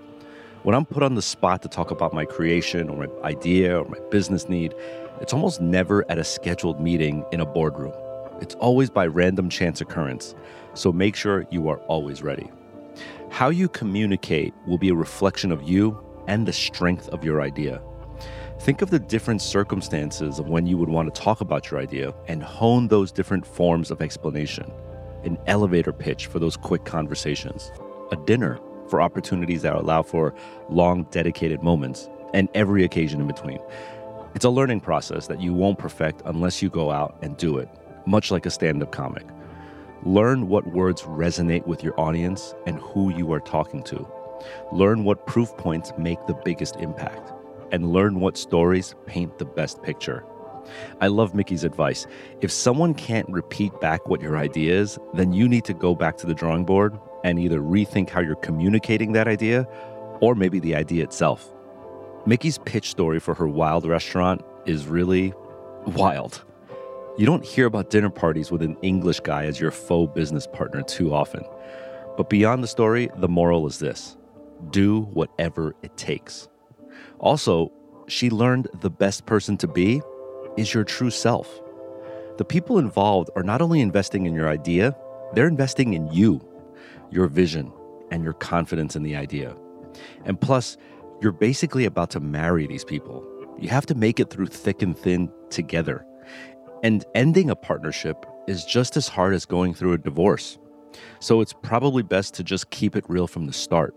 When 0.63 0.75
I'm 0.75 0.85
put 0.85 1.01
on 1.01 1.15
the 1.15 1.21
spot 1.21 1.61
to 1.61 1.67
talk 1.67 1.91
about 1.91 2.13
my 2.13 2.25
creation 2.25 2.89
or 2.89 3.07
my 3.07 3.27
idea 3.27 3.79
or 3.79 3.85
my 3.85 3.99
business 4.11 4.49
need, 4.49 4.75
it's 5.21 5.33
almost 5.33 5.61
never 5.61 6.05
at 6.11 6.19
a 6.19 6.23
scheduled 6.23 6.79
meeting 6.79 7.25
in 7.31 7.39
a 7.39 7.45
boardroom. 7.45 7.93
It's 8.41 8.53
always 8.55 8.89
by 8.89 9.07
random 9.07 9.49
chance 9.49 9.81
occurrence, 9.81 10.35
so 10.73 10.91
make 10.91 11.15
sure 11.15 11.47
you 11.49 11.69
are 11.69 11.77
always 11.87 12.21
ready. 12.21 12.51
How 13.29 13.49
you 13.49 13.69
communicate 13.69 14.53
will 14.65 14.77
be 14.77 14.89
a 14.89 14.95
reflection 14.95 15.51
of 15.51 15.61
you 15.61 16.03
and 16.27 16.47
the 16.47 16.53
strength 16.53 17.07
of 17.09 17.23
your 17.23 17.41
idea. 17.41 17.81
Think 18.61 18.81
of 18.81 18.89
the 18.89 18.99
different 18.99 19.41
circumstances 19.41 20.39
of 20.39 20.49
when 20.49 20.65
you 20.65 20.77
would 20.77 20.89
want 20.89 21.13
to 21.13 21.21
talk 21.21 21.41
about 21.41 21.69
your 21.69 21.79
idea 21.79 22.13
and 22.27 22.41
hone 22.41 22.87
those 22.87 23.11
different 23.11 23.45
forms 23.45 23.91
of 23.91 24.01
explanation. 24.01 24.71
An 25.23 25.37
elevator 25.45 25.93
pitch 25.93 26.25
for 26.25 26.39
those 26.39 26.57
quick 26.57 26.85
conversations, 26.85 27.71
a 28.11 28.15
dinner 28.15 28.59
for 28.87 29.01
opportunities 29.01 29.61
that 29.61 29.75
allow 29.75 30.01
for 30.01 30.33
long, 30.69 31.03
dedicated 31.11 31.61
moments, 31.61 32.09
and 32.33 32.49
every 32.55 32.83
occasion 32.83 33.21
in 33.21 33.27
between. 33.27 33.59
It's 34.33 34.45
a 34.45 34.49
learning 34.49 34.79
process 34.79 35.27
that 35.27 35.41
you 35.41 35.53
won't 35.53 35.77
perfect 35.77 36.21
unless 36.25 36.61
you 36.61 36.69
go 36.69 36.91
out 36.91 37.17
and 37.21 37.37
do 37.37 37.57
it, 37.57 37.69
much 38.07 38.31
like 38.31 38.45
a 38.45 38.51
stand 38.51 38.81
up 38.81 38.91
comic. 38.91 39.27
Learn 40.03 40.47
what 40.47 40.67
words 40.67 41.01
resonate 41.03 41.65
with 41.65 41.83
your 41.83 41.99
audience 41.99 42.53
and 42.65 42.79
who 42.79 43.11
you 43.15 43.31
are 43.33 43.39
talking 43.39 43.83
to. 43.83 44.07
Learn 44.71 45.03
what 45.03 45.25
proof 45.25 45.55
points 45.57 45.91
make 45.97 46.19
the 46.27 46.39
biggest 46.45 46.75
impact. 46.77 47.33
And 47.71 47.91
learn 47.91 48.19
what 48.19 48.37
stories 48.37 48.95
paint 49.05 49.37
the 49.37 49.45
best 49.45 49.81
picture. 49.81 50.23
I 51.01 51.07
love 51.07 51.33
Miki's 51.33 51.63
advice. 51.63 52.05
If 52.41 52.51
someone 52.51 52.93
can't 52.93 53.27
repeat 53.29 53.79
back 53.81 54.07
what 54.07 54.21
your 54.21 54.37
idea 54.37 54.79
is, 54.79 54.99
then 55.13 55.33
you 55.33 55.47
need 55.47 55.65
to 55.65 55.73
go 55.73 55.95
back 55.95 56.17
to 56.17 56.27
the 56.27 56.33
drawing 56.33 56.65
board 56.65 56.97
and 57.23 57.39
either 57.39 57.59
rethink 57.59 58.09
how 58.09 58.21
you're 58.21 58.35
communicating 58.35 59.13
that 59.13 59.27
idea 59.27 59.67
or 60.21 60.35
maybe 60.35 60.59
the 60.59 60.75
idea 60.75 61.03
itself. 61.03 61.53
Miki's 62.25 62.57
pitch 62.59 62.89
story 62.89 63.19
for 63.19 63.33
her 63.33 63.47
wild 63.47 63.85
restaurant 63.85 64.41
is 64.65 64.87
really 64.87 65.33
wild. 65.85 66.43
You 67.17 67.25
don't 67.25 67.43
hear 67.43 67.65
about 67.65 67.89
dinner 67.89 68.11
parties 68.11 68.51
with 68.51 68.61
an 68.61 68.77
English 68.83 69.21
guy 69.21 69.45
as 69.45 69.59
your 69.59 69.71
faux 69.71 70.13
business 70.13 70.45
partner 70.45 70.83
too 70.83 71.15
often. 71.15 71.43
But 72.15 72.29
beyond 72.29 72.63
the 72.63 72.67
story, 72.67 73.09
the 73.17 73.27
moral 73.27 73.65
is 73.65 73.79
this 73.79 74.15
do 74.69 75.01
whatever 75.01 75.75
it 75.81 75.97
takes. 75.97 76.47
Also, 77.17 77.71
she 78.07 78.29
learned 78.29 78.67
the 78.81 78.91
best 78.91 79.25
person 79.25 79.57
to 79.57 79.67
be 79.67 79.99
is 80.57 80.75
your 80.75 80.83
true 80.83 81.09
self. 81.09 81.59
The 82.37 82.45
people 82.45 82.77
involved 82.77 83.31
are 83.35 83.43
not 83.43 83.63
only 83.63 83.81
investing 83.81 84.27
in 84.27 84.35
your 84.35 84.47
idea, 84.47 84.95
they're 85.33 85.47
investing 85.47 85.95
in 85.95 86.11
you, 86.11 86.39
your 87.09 87.27
vision, 87.27 87.71
and 88.11 88.23
your 88.23 88.33
confidence 88.33 88.95
in 88.95 89.01
the 89.01 89.15
idea. 89.15 89.55
And 90.25 90.39
plus, 90.39 90.77
you're 91.19 91.31
basically 91.31 91.85
about 91.85 92.11
to 92.11 92.19
marry 92.19 92.67
these 92.67 92.85
people. 92.85 93.25
you 93.59 93.69
have 93.69 93.87
to 93.87 93.95
make 93.95 94.19
it 94.19 94.29
through 94.29 94.45
thick 94.45 94.83
and 94.83 94.95
thin 94.95 95.31
together. 95.49 96.05
And 96.83 97.03
ending 97.15 97.49
a 97.49 97.55
partnership 97.55 98.25
is 98.47 98.65
just 98.65 98.97
as 98.97 99.07
hard 99.07 99.33
as 99.33 99.45
going 99.45 99.73
through 99.73 99.93
a 99.93 99.97
divorce. 99.97 100.57
So 101.19 101.41
it's 101.41 101.53
probably 101.53 102.03
best 102.03 102.33
to 102.35 102.43
just 102.43 102.69
keep 102.69 102.95
it 102.95 103.03
real 103.07 103.27
from 103.27 103.45
the 103.45 103.53
start. 103.53 103.95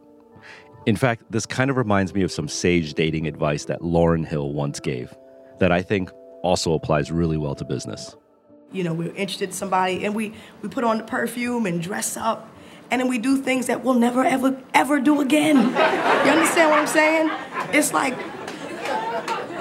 In 0.86 0.96
fact, 0.96 1.24
this 1.30 1.46
kind 1.46 1.70
of 1.70 1.76
reminds 1.76 2.14
me 2.14 2.22
of 2.22 2.32
some 2.32 2.48
sage 2.48 2.94
dating 2.94 3.26
advice 3.26 3.66
that 3.66 3.80
Lauryn 3.80 4.26
Hill 4.26 4.52
once 4.52 4.80
gave 4.80 5.14
that 5.58 5.70
I 5.70 5.82
think 5.82 6.10
also 6.42 6.72
applies 6.72 7.12
really 7.12 7.36
well 7.36 7.54
to 7.54 7.64
business. 7.64 8.16
You 8.72 8.84
know, 8.84 8.94
we're 8.94 9.14
interested 9.14 9.50
in 9.50 9.54
somebody 9.54 10.04
and 10.04 10.14
we, 10.14 10.34
we 10.62 10.68
put 10.68 10.84
on 10.84 10.98
the 10.98 11.04
perfume 11.04 11.66
and 11.66 11.82
dress 11.82 12.16
up 12.16 12.48
and 12.90 13.00
then 13.00 13.08
we 13.08 13.18
do 13.18 13.36
things 13.36 13.66
that 13.66 13.84
we'll 13.84 13.94
never 13.94 14.24
ever 14.24 14.60
ever 14.74 15.00
do 15.00 15.20
again. 15.20 15.56
You 15.56 16.32
understand 16.32 16.70
what 16.70 16.78
I'm 16.80 16.86
saying? 16.86 17.30
It's 17.74 17.92
like 17.92 18.14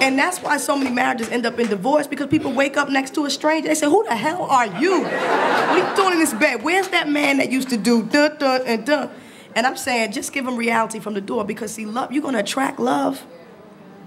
and 0.01 0.17
that's 0.17 0.39
why 0.39 0.57
so 0.57 0.75
many 0.77 0.91
marriages 0.91 1.29
end 1.29 1.45
up 1.45 1.59
in 1.59 1.67
divorce 1.67 2.07
because 2.07 2.27
people 2.27 2.51
wake 2.51 2.77
up 2.77 2.89
next 2.89 3.13
to 3.15 3.25
a 3.25 3.29
stranger. 3.29 3.67
They 3.67 3.75
say, 3.75 3.87
Who 3.87 4.03
the 4.03 4.15
hell 4.15 4.43
are 4.43 4.65
you? 4.79 5.01
What 5.01 5.13
are 5.13 5.77
you 5.77 5.95
doing 5.95 6.13
in 6.13 6.19
this 6.19 6.33
bed? 6.33 6.63
Where's 6.63 6.87
that 6.89 7.09
man 7.09 7.37
that 7.37 7.51
used 7.51 7.69
to 7.69 7.77
do 7.77 8.03
dun 8.03 8.37
dun 8.37 8.61
and 8.65 8.85
dun? 8.85 9.11
And 9.55 9.65
I'm 9.65 9.77
saying, 9.77 10.11
just 10.11 10.31
give 10.31 10.45
them 10.45 10.55
reality 10.55 10.99
from 10.99 11.15
the 11.15 11.21
door 11.21 11.43
because 11.43 11.73
see, 11.73 11.85
love, 11.85 12.11
you're 12.11 12.23
gonna 12.23 12.39
attract 12.39 12.79
love. 12.79 13.25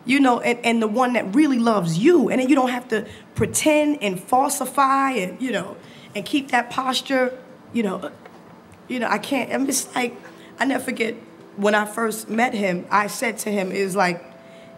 You 0.05 0.19
know, 0.19 0.41
and, 0.41 0.59
and 0.65 0.83
the 0.83 0.89
one 0.89 1.13
that 1.13 1.35
really 1.35 1.61
loves 1.61 1.97
you. 1.97 2.29
And 2.29 2.41
then 2.41 2.49
you 2.49 2.57
don't 2.57 2.71
have 2.71 2.89
to 2.89 3.07
pretend 3.37 4.03
and 4.03 4.21
falsify 4.21 5.13
and, 5.13 5.41
you 5.41 5.53
know, 5.53 5.77
and 6.17 6.25
keep 6.25 6.51
that 6.51 6.71
posture, 6.71 7.39
you 7.73 7.85
know. 7.85 8.11
You 8.89 8.99
know, 8.99 9.07
I 9.07 9.19
can't, 9.19 9.53
I'm 9.53 9.65
just 9.67 9.95
like, 9.95 10.17
I 10.59 10.65
never 10.65 10.83
forget 10.83 11.15
when 11.57 11.75
I 11.75 11.85
first 11.85 12.29
met 12.29 12.55
him, 12.55 12.87
I 12.91 13.07
said 13.07 13.39
to 13.39 13.51
him, 13.51 13.71
was 13.71 13.95
like, 13.95 14.25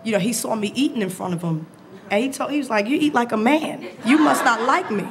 you 0.05 0.13
know, 0.13 0.19
he 0.19 0.33
saw 0.33 0.55
me 0.55 0.73
eating 0.75 1.03
in 1.03 1.11
front 1.11 1.35
of 1.35 1.43
him. 1.43 1.67
And 2.11 2.23
he 2.23 2.31
told 2.31 2.51
he 2.51 2.59
was 2.59 2.71
like, 2.71 2.87
You 2.87 2.97
eat 2.97 3.15
like 3.15 3.33
a 3.33 3.37
man. 3.37 3.89
You 4.05 4.19
must 4.19 4.45
not 4.45 4.63
like 4.63 4.91
me. 4.91 5.09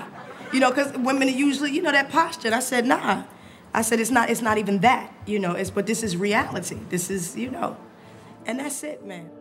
You 0.54 0.60
know, 0.60 0.70
because 0.70 0.94
women 0.94 1.28
are 1.28 1.32
usually, 1.32 1.72
you 1.72 1.82
know, 1.82 1.92
that 1.92 2.10
posture. 2.10 2.50
And 2.50 2.56
I 2.56 2.60
said, 2.60 2.86
nah. 2.86 3.24
I 3.74 3.82
said, 3.82 4.00
it's 4.00 4.12
not, 4.12 4.30
it's 4.30 4.44
not 4.44 4.60
even 4.60 4.80
that, 4.82 5.12
you 5.26 5.40
know, 5.40 5.54
it's 5.54 5.72
but 5.72 5.88
this 5.88 6.04
is 6.04 6.16
reality. 6.16 6.78
This 6.90 7.10
is, 7.10 7.36
you 7.36 7.50
know. 7.50 7.76
And 8.46 8.60
that's 8.60 8.84
it, 8.84 9.04
man. 9.04 9.32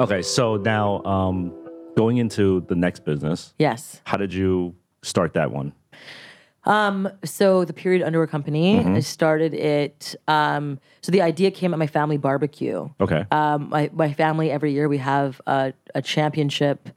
Okay, 0.00 0.22
so 0.22 0.56
now 0.56 1.02
um 1.04 1.52
going 1.96 2.16
into 2.16 2.62
the 2.62 2.74
next 2.74 3.04
business. 3.04 3.52
Yes. 3.58 4.00
How 4.04 4.16
did 4.16 4.32
you 4.32 4.74
start 5.02 5.34
that 5.34 5.50
one? 5.50 5.74
Um, 6.64 7.08
so 7.24 7.64
the 7.64 7.72
Period 7.72 8.02
Underwear 8.02 8.26
Company, 8.28 8.78
I 8.78 9.00
started 9.00 9.52
it. 9.52 10.14
Um, 10.28 10.78
so 11.00 11.10
the 11.10 11.20
idea 11.22 11.50
came 11.50 11.72
at 11.72 11.78
my 11.78 11.86
family 11.88 12.18
barbecue. 12.18 12.88
Okay. 13.00 13.24
Um, 13.32 13.68
my, 13.68 13.90
my 13.92 14.12
family, 14.12 14.50
every 14.50 14.72
year 14.72 14.88
we 14.88 14.98
have 14.98 15.40
a, 15.46 15.72
a 15.94 16.02
championship. 16.02 16.88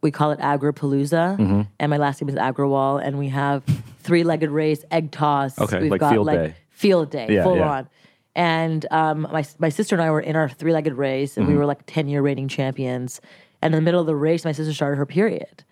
We 0.00 0.10
call 0.10 0.30
it 0.30 0.38
Agropalooza. 0.38 1.66
And 1.78 1.90
my 1.90 1.96
last 1.98 2.22
name 2.22 2.28
is 2.30 2.36
Agrawal. 2.36 3.02
And 3.04 3.18
we 3.18 3.28
have 3.28 3.62
three 4.00 4.24
legged 4.24 4.50
race, 4.50 4.82
egg 4.90 5.10
toss. 5.10 5.58
Okay, 5.58 5.80
We've 5.82 5.90
like 5.90 6.00
got 6.00 6.12
field 6.12 6.26
like 6.26 6.38
day. 6.38 6.54
field 6.70 7.10
day, 7.10 7.26
Yeah, 7.30 7.42
full 7.42 7.56
yeah. 7.56 7.70
on. 7.70 7.88
And 8.34 8.86
um, 8.90 9.26
my, 9.32 9.44
my 9.58 9.68
sister 9.70 9.94
and 9.94 10.02
I 10.02 10.10
were 10.10 10.20
in 10.20 10.36
our 10.36 10.48
three 10.48 10.72
legged 10.72 10.92
race, 10.94 11.36
and 11.36 11.46
we 11.46 11.52
Mm-hmm. 11.52 11.58
were 11.60 11.66
like 11.66 11.80
10 11.86 12.08
year 12.08 12.22
reigning 12.22 12.48
champions. 12.48 13.20
And 13.62 13.74
in 13.74 13.78
the 13.78 13.84
middle 13.84 14.00
of 14.00 14.06
the 14.06 14.14
race, 14.16 14.44
my 14.44 14.52
sister 14.52 14.72
started 14.72 14.96
her 14.96 15.06
period. 15.06 15.64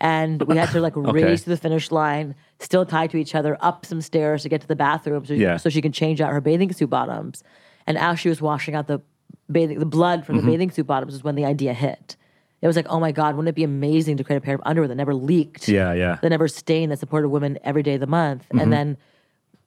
And 0.00 0.40
we 0.42 0.56
had 0.56 0.70
to 0.70 0.80
like 0.80 0.94
race 0.96 1.42
to 1.44 1.50
the 1.50 1.56
finish 1.56 1.90
line, 1.90 2.34
still 2.58 2.86
tied 2.86 3.10
to 3.10 3.16
each 3.18 3.34
other, 3.34 3.56
up 3.60 3.84
some 3.84 4.00
stairs 4.00 4.42
to 4.44 4.48
get 4.48 4.60
to 4.62 4.66
the 4.66 4.76
bathroom 4.76 5.24
so, 5.26 5.34
Yeah. 5.34 5.56
so 5.58 5.68
she 5.68 5.82
can 5.82 5.92
change 5.92 6.20
out 6.20 6.32
her 6.32 6.40
bathing 6.40 6.72
suit 6.72 6.88
bottoms. 6.90 7.42
And 7.86 7.98
as 7.98 8.18
she 8.18 8.28
was 8.28 8.40
washing 8.40 8.74
out 8.74 8.86
the 8.86 9.00
bathing, 9.50 9.78
the 9.78 9.86
blood 9.86 10.24
from 10.24 10.36
the 10.36 10.42
Mm-hmm. 10.42 10.50
bathing 10.50 10.70
suit 10.70 10.86
bottoms 10.86 11.14
is 11.14 11.22
when 11.22 11.34
the 11.34 11.44
idea 11.44 11.74
hit. 11.74 12.16
It 12.62 12.66
was 12.66 12.76
like, 12.76 12.86
oh 12.88 13.00
my 13.00 13.10
God, 13.12 13.36
wouldn't 13.36 13.48
it 13.48 13.54
be 13.54 13.64
amazing 13.64 14.16
to 14.18 14.24
create 14.24 14.38
a 14.38 14.40
pair 14.42 14.54
of 14.54 14.60
underwear 14.66 14.88
that 14.88 14.94
never 14.94 15.14
leaked? 15.14 15.66
Yeah, 15.68 15.92
yeah. 15.94 16.18
That 16.22 16.28
never 16.28 16.46
stained, 16.48 16.92
that 16.92 16.98
supported 16.98 17.28
women 17.30 17.58
every 17.64 17.82
day 17.82 17.94
of 17.94 18.00
the 18.00 18.06
month. 18.06 18.42
Mm-hmm. 18.44 18.58
And 18.60 18.72
then, 18.72 18.96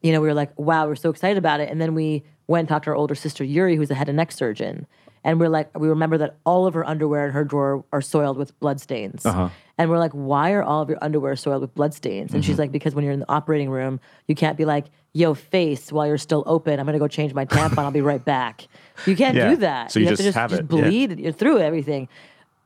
you 0.02 0.12
know, 0.12 0.22
we 0.22 0.28
were 0.28 0.34
like, 0.36 0.58
wow, 0.60 0.86
we're 0.88 0.96
so 0.96 1.10
excited 1.10 1.38
about 1.38 1.60
it. 1.60 1.70
And 1.70 1.82
then 1.82 1.96
we 1.96 2.24
went 2.48 2.62
and 2.62 2.70
talked 2.70 2.86
to 2.86 2.92
our 2.92 2.96
older 2.96 3.16
sister, 3.16 3.44
Yuri, 3.44 3.76
who's 3.76 3.90
a 3.90 3.96
head 3.96 4.10
and 4.10 4.18
neck 4.18 4.32
surgeon. 4.32 4.86
And 5.24 5.40
we're 5.40 5.50
like, 5.50 5.78
we 5.80 5.88
remember 5.88 6.18
that 6.20 6.36
all 6.46 6.68
of 6.68 6.74
her 6.74 6.86
underwear 6.86 7.26
in 7.26 7.32
her 7.32 7.44
drawer 7.44 7.84
are 7.94 8.02
soiled 8.02 8.38
with 8.38 8.58
blood 8.60 8.82
stains. 8.82 9.26
Uh-huh. 9.26 9.50
And 9.78 9.90
we're 9.90 9.98
like, 9.98 10.12
why 10.12 10.52
are 10.52 10.62
all 10.64 10.82
of 10.82 10.90
your 10.90 10.98
underwear 11.02 11.36
soiled 11.36 11.62
with 11.62 11.74
blood 11.74 11.94
stains? 11.94 12.34
And 12.34 12.44
Mm-hmm. 12.44 12.52
she's 12.52 12.60
like, 12.60 12.72
because 12.72 12.94
when 12.94 13.04
you're 13.06 13.14
in 13.14 13.22
the 13.22 13.32
operating 13.32 13.70
room, 13.70 14.00
you 14.28 14.36
can't 14.36 14.58
be 14.58 14.66
like, 14.66 14.86
yo, 15.14 15.34
face, 15.34 15.92
while 15.92 16.06
you're 16.08 16.18
still 16.18 16.44
open, 16.46 16.80
I'm 16.80 16.86
gonna 16.86 17.00
go 17.00 17.08
change 17.08 17.34
my 17.34 17.46
tampon, 17.46 17.78
I'll 17.80 17.92
be 17.92 18.02
right 18.02 18.24
back. 18.24 18.68
You 19.06 19.16
can't 19.16 19.36
Yeah. 19.36 19.50
do 19.52 19.56
that. 19.58 19.92
So 19.92 20.00
you 20.00 20.08
have 20.08 20.12
just 20.14 20.22
to 20.22 20.28
just, 20.28 20.38
have 20.38 20.50
just 20.50 20.62
it, 20.64 20.72
yeah. 20.72 20.82
bleed 20.82 21.20
you're 21.20 21.32
through 21.32 21.60
everything. 21.60 22.10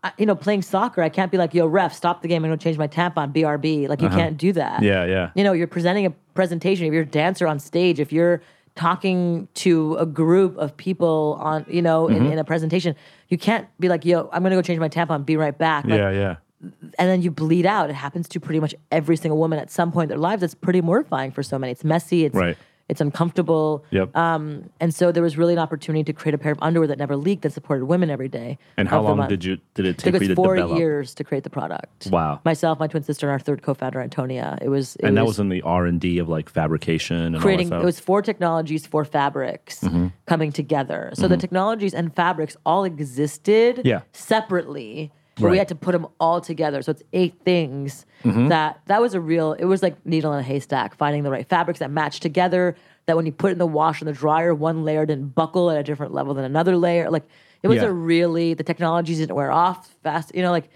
I, 0.04 0.12
you 0.17 0.26
know, 0.26 0.36
playing 0.36 0.62
soccer, 0.62 1.02
I 1.02 1.10
can't 1.10 1.32
be 1.32 1.38
like, 1.38 1.54
yo, 1.54 1.65
ref, 1.67 1.93
stop 1.93 2.22
the 2.22 2.28
game, 2.28 2.43
I'm 2.43 2.50
gonna 2.52 2.58
change 2.58 2.78
my 2.78 2.88
tampon, 2.88 3.34
BRB. 3.34 3.88
Like, 3.89 4.02
you 4.02 4.10
can't 4.10 4.38
do 4.38 4.52
that. 4.54 4.78
Uh-huh. 4.78 4.86
Yeah, 4.86 5.06
yeah. 5.06 5.30
You 5.36 5.43
know, 5.43 5.54
you're 5.54 5.67
presenting 5.67 6.06
a 6.06 6.12
presentation. 6.34 6.86
If 6.88 6.93
you're 6.93 7.04
a 7.04 7.06
dancer 7.06 7.48
on 7.48 7.60
stage, 7.60 8.00
if 8.00 8.12
you're 8.12 8.41
talking 8.77 9.47
to 9.55 9.95
a 9.95 10.05
group 10.05 10.55
of 10.57 10.77
people 10.77 11.37
on, 11.41 11.65
you 11.67 11.81
know, 11.81 12.07
Mm-hmm. 12.07 12.25
in, 12.27 12.31
in 12.33 12.39
a 12.39 12.43
presentation, 12.45 12.95
you 13.27 13.37
can't 13.37 13.67
be 13.79 13.89
like, 13.89 14.05
yo, 14.05 14.29
I'm 14.31 14.43
gonna 14.43 14.55
go 14.55 14.61
change 14.61 14.79
my 14.79 14.87
tampon, 14.89 15.25
be 15.25 15.35
right 15.35 15.57
back. 15.57 15.83
Like, 15.85 15.99
yeah, 15.99 16.11
yeah. 16.11 16.35
and 16.61 17.09
then 17.09 17.21
you 17.21 17.31
bleed 17.31 17.65
out. 17.65 17.89
It 17.89 17.95
happens 17.95 18.27
to 18.29 18.39
pretty 18.39 18.59
much 18.61 18.73
every 18.91 19.17
single 19.17 19.37
woman 19.37 19.59
at 19.59 19.69
some 19.69 19.91
point 19.91 20.05
in 20.05 20.09
their 20.09 20.17
lives. 20.19 20.41
It's 20.43 20.55
pretty 20.55 20.81
mortifying 20.81 21.31
for 21.31 21.43
so 21.43 21.59
many. 21.59 21.71
It's 21.73 21.83
messy. 21.83 22.25
It's 22.25 22.35
Right. 22.35 22.57
It's 22.89 23.02
uncomfortable. 23.02 23.84
Yep. 23.91 24.15
Um, 24.15 24.69
and 24.80 24.95
so 24.95 25.12
there 25.12 25.21
was 25.23 25.38
really 25.38 25.54
an 25.54 25.60
opportunity 25.60 26.04
to 26.06 26.13
create 26.13 26.34
a 26.34 26.38
pair 26.38 26.52
of 26.54 26.60
underwear 26.62 26.88
that 26.88 26.97
never 26.97 27.15
leaked 27.17 27.41
that 27.43 27.52
supported 27.52 27.86
women 27.86 28.10
every 28.10 28.30
day. 28.30 28.58
And 28.78 28.88
how 28.88 29.02
long 29.02 29.28
did 29.28 29.43
you 29.43 29.58
did 29.73 29.86
it 29.86 29.89
It 29.89 29.97
take 29.97 30.13
took 30.13 30.19
for 30.21 30.23
you 30.26 30.32
us 30.32 30.36
four 30.36 30.56
develop? 30.56 30.78
years 30.80 31.13
to 31.15 31.23
create 31.23 31.43
the 31.43 31.50
product. 31.50 32.08
Wow. 32.12 32.39
Myself, 32.45 32.80
my 32.80 32.88
twin 32.88 33.04
sister, 33.04 33.28
and 33.28 33.34
our 33.34 33.39
third 33.39 33.62
co-founder, 33.62 34.00
Antonia. 34.00 34.58
It 34.62 34.69
was. 34.69 34.95
It 34.97 35.06
And 35.06 35.17
that 35.17 35.23
was 35.26 35.32
was 35.36 35.39
in 35.39 35.50
the 35.50 35.62
R 35.63 35.86
and 35.86 36.00
D 36.00 36.17
of 36.19 36.30
like 36.30 36.50
fabrication 36.50 37.17
and 37.36 37.39
creating 37.39 37.71
it 37.73 37.84
was 37.84 38.00
four 38.00 38.21
technologies 38.21 38.88
four 38.88 39.04
fabrics 39.06 39.82
Mm-hmm. 39.82 40.08
coming 40.26 40.52
together 40.52 41.12
so 41.13 41.28
the 41.28 41.38
technologies 41.38 41.93
and 41.93 42.15
fabrics 42.15 42.56
all 42.65 42.84
existed 42.86 43.82
Yeah. 43.86 44.02
separately 44.13 45.12
but 45.39 45.43
we 45.43 45.50
Mm-hmm. 45.52 45.58
had 45.60 45.67
to 45.69 45.76
put 45.76 45.91
them 45.91 46.08
all 46.19 46.41
together 46.41 46.82
so 46.82 46.91
it's 46.91 47.04
eight 47.13 47.36
things 47.45 48.06
that 48.23 48.82
that 48.88 49.00
was 49.02 49.13
a 49.13 49.21
real 49.21 49.54
it 49.54 49.65
was 49.65 49.82
like 49.84 49.95
needle 50.06 50.34
in 50.34 50.39
a 50.39 50.43
haystack 50.43 50.95
finding 50.95 51.23
the 51.23 51.32
right 51.32 51.47
fabrics 51.47 51.80
that 51.80 51.91
match 51.91 52.19
together 52.19 52.76
that 53.06 53.15
when 53.15 53.26
you 53.26 53.32
put 53.32 53.50
it 53.50 53.54
in 53.54 53.58
the 53.58 53.65
wash 53.67 54.02
and 54.02 54.08
the 54.08 54.13
dryer 54.13 54.54
one 54.54 54.84
layer 54.84 55.06
didn't 55.06 55.34
buckle 55.36 55.69
at 55.71 55.78
a 55.78 55.84
different 55.84 56.13
level 56.13 56.34
than 56.34 56.43
another 56.43 56.76
layer 56.76 57.10
like 57.10 57.23
it 57.63 57.67
was 57.69 57.78
Yeah. 57.78 57.86
a 57.86 57.91
really 57.91 58.54
the 58.54 58.63
technologies 58.63 59.19
didn't 59.19 59.36
wear 59.36 59.52
off 59.52 59.88
fast 60.04 60.34
you 60.36 60.41
know 60.41 60.52
like 60.52 60.69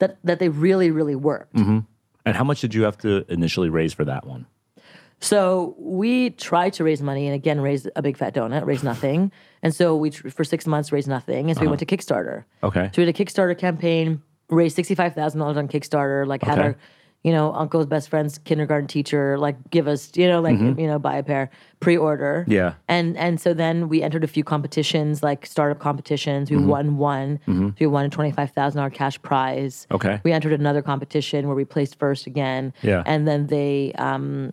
that 0.00 0.18
that 0.24 0.38
they 0.38 0.48
really 0.48 0.90
really 0.90 1.14
worked 1.16 1.54
And 1.56 2.36
how 2.36 2.44
much 2.44 2.60
did 2.60 2.74
you 2.74 2.82
have 2.82 2.98
to 2.98 3.24
initially 3.32 3.70
raise 3.70 3.94
for 3.94 4.04
that 4.04 4.26
one? 4.26 4.46
So 5.20 5.74
we 5.78 6.30
tried 6.30 6.72
to 6.74 6.84
raise 6.84 7.02
money 7.02 7.26
and 7.26 7.34
again 7.34 7.60
raise 7.60 7.88
a 7.96 8.02
big 8.02 8.16
fat 8.16 8.34
donut, 8.34 8.64
raise 8.66 8.82
nothing. 8.82 9.32
And 9.62 9.74
so 9.74 9.96
we 9.96 10.10
tr- 10.10 10.28
for 10.30 10.44
six 10.44 10.66
months 10.66 10.92
raised 10.92 11.08
nothing. 11.08 11.48
And 11.50 11.56
so 11.56 11.62
we 11.62 11.68
went 11.68 11.80
to 11.80 11.86
Kickstarter. 11.86 12.44
Okay. 12.62 12.90
So 12.94 13.02
we 13.02 13.06
did 13.06 13.18
a 13.18 13.24
Kickstarter 13.24 13.58
campaign, 13.58 14.22
raised 14.48 14.76
sixty 14.76 14.94
five 14.94 15.14
thousand 15.14 15.40
dollars 15.40 15.56
on 15.56 15.66
Kickstarter. 15.68 16.24
Like 16.26 16.42
had 16.44 16.58
our, 16.60 16.76
you 17.24 17.32
know, 17.32 17.52
uncle's 17.52 17.86
best 17.86 18.08
friend's 18.08 18.38
kindergarten 18.38 18.86
teacher 18.86 19.36
like 19.38 19.56
give 19.70 19.88
us, 19.88 20.12
you 20.14 20.28
know, 20.28 20.40
like 20.40 20.56
you 20.56 20.86
know, 20.86 21.00
buy 21.00 21.16
a 21.16 21.22
pair 21.24 21.50
pre 21.80 21.96
order. 21.96 22.42
Mm-hmm. 22.42 22.52
Yeah. 22.52 22.74
And 22.86 23.16
and 23.16 23.40
so 23.40 23.52
then 23.54 23.88
we 23.88 24.02
entered 24.02 24.22
a 24.22 24.28
few 24.28 24.44
competitions 24.44 25.20
like 25.24 25.44
startup 25.46 25.80
competitions. 25.80 26.48
We 26.48 26.58
Mm-hmm. 26.58 26.66
won 26.68 26.96
one. 26.96 27.40
So 27.46 27.74
we 27.80 27.86
won 27.88 28.04
a 28.04 28.08
twenty 28.08 28.30
five 28.30 28.52
thousand 28.52 28.76
dollar 28.78 28.90
cash 28.90 29.20
prize. 29.22 29.88
Okay. 29.90 30.20
We 30.22 30.30
entered 30.30 30.52
another 30.52 30.80
competition 30.80 31.48
where 31.48 31.56
we 31.56 31.64
placed 31.64 31.98
first 31.98 32.28
again. 32.28 32.72
Yeah. 32.82 33.02
And 33.04 33.26
then 33.26 33.48
they 33.48 33.92
um 33.98 34.52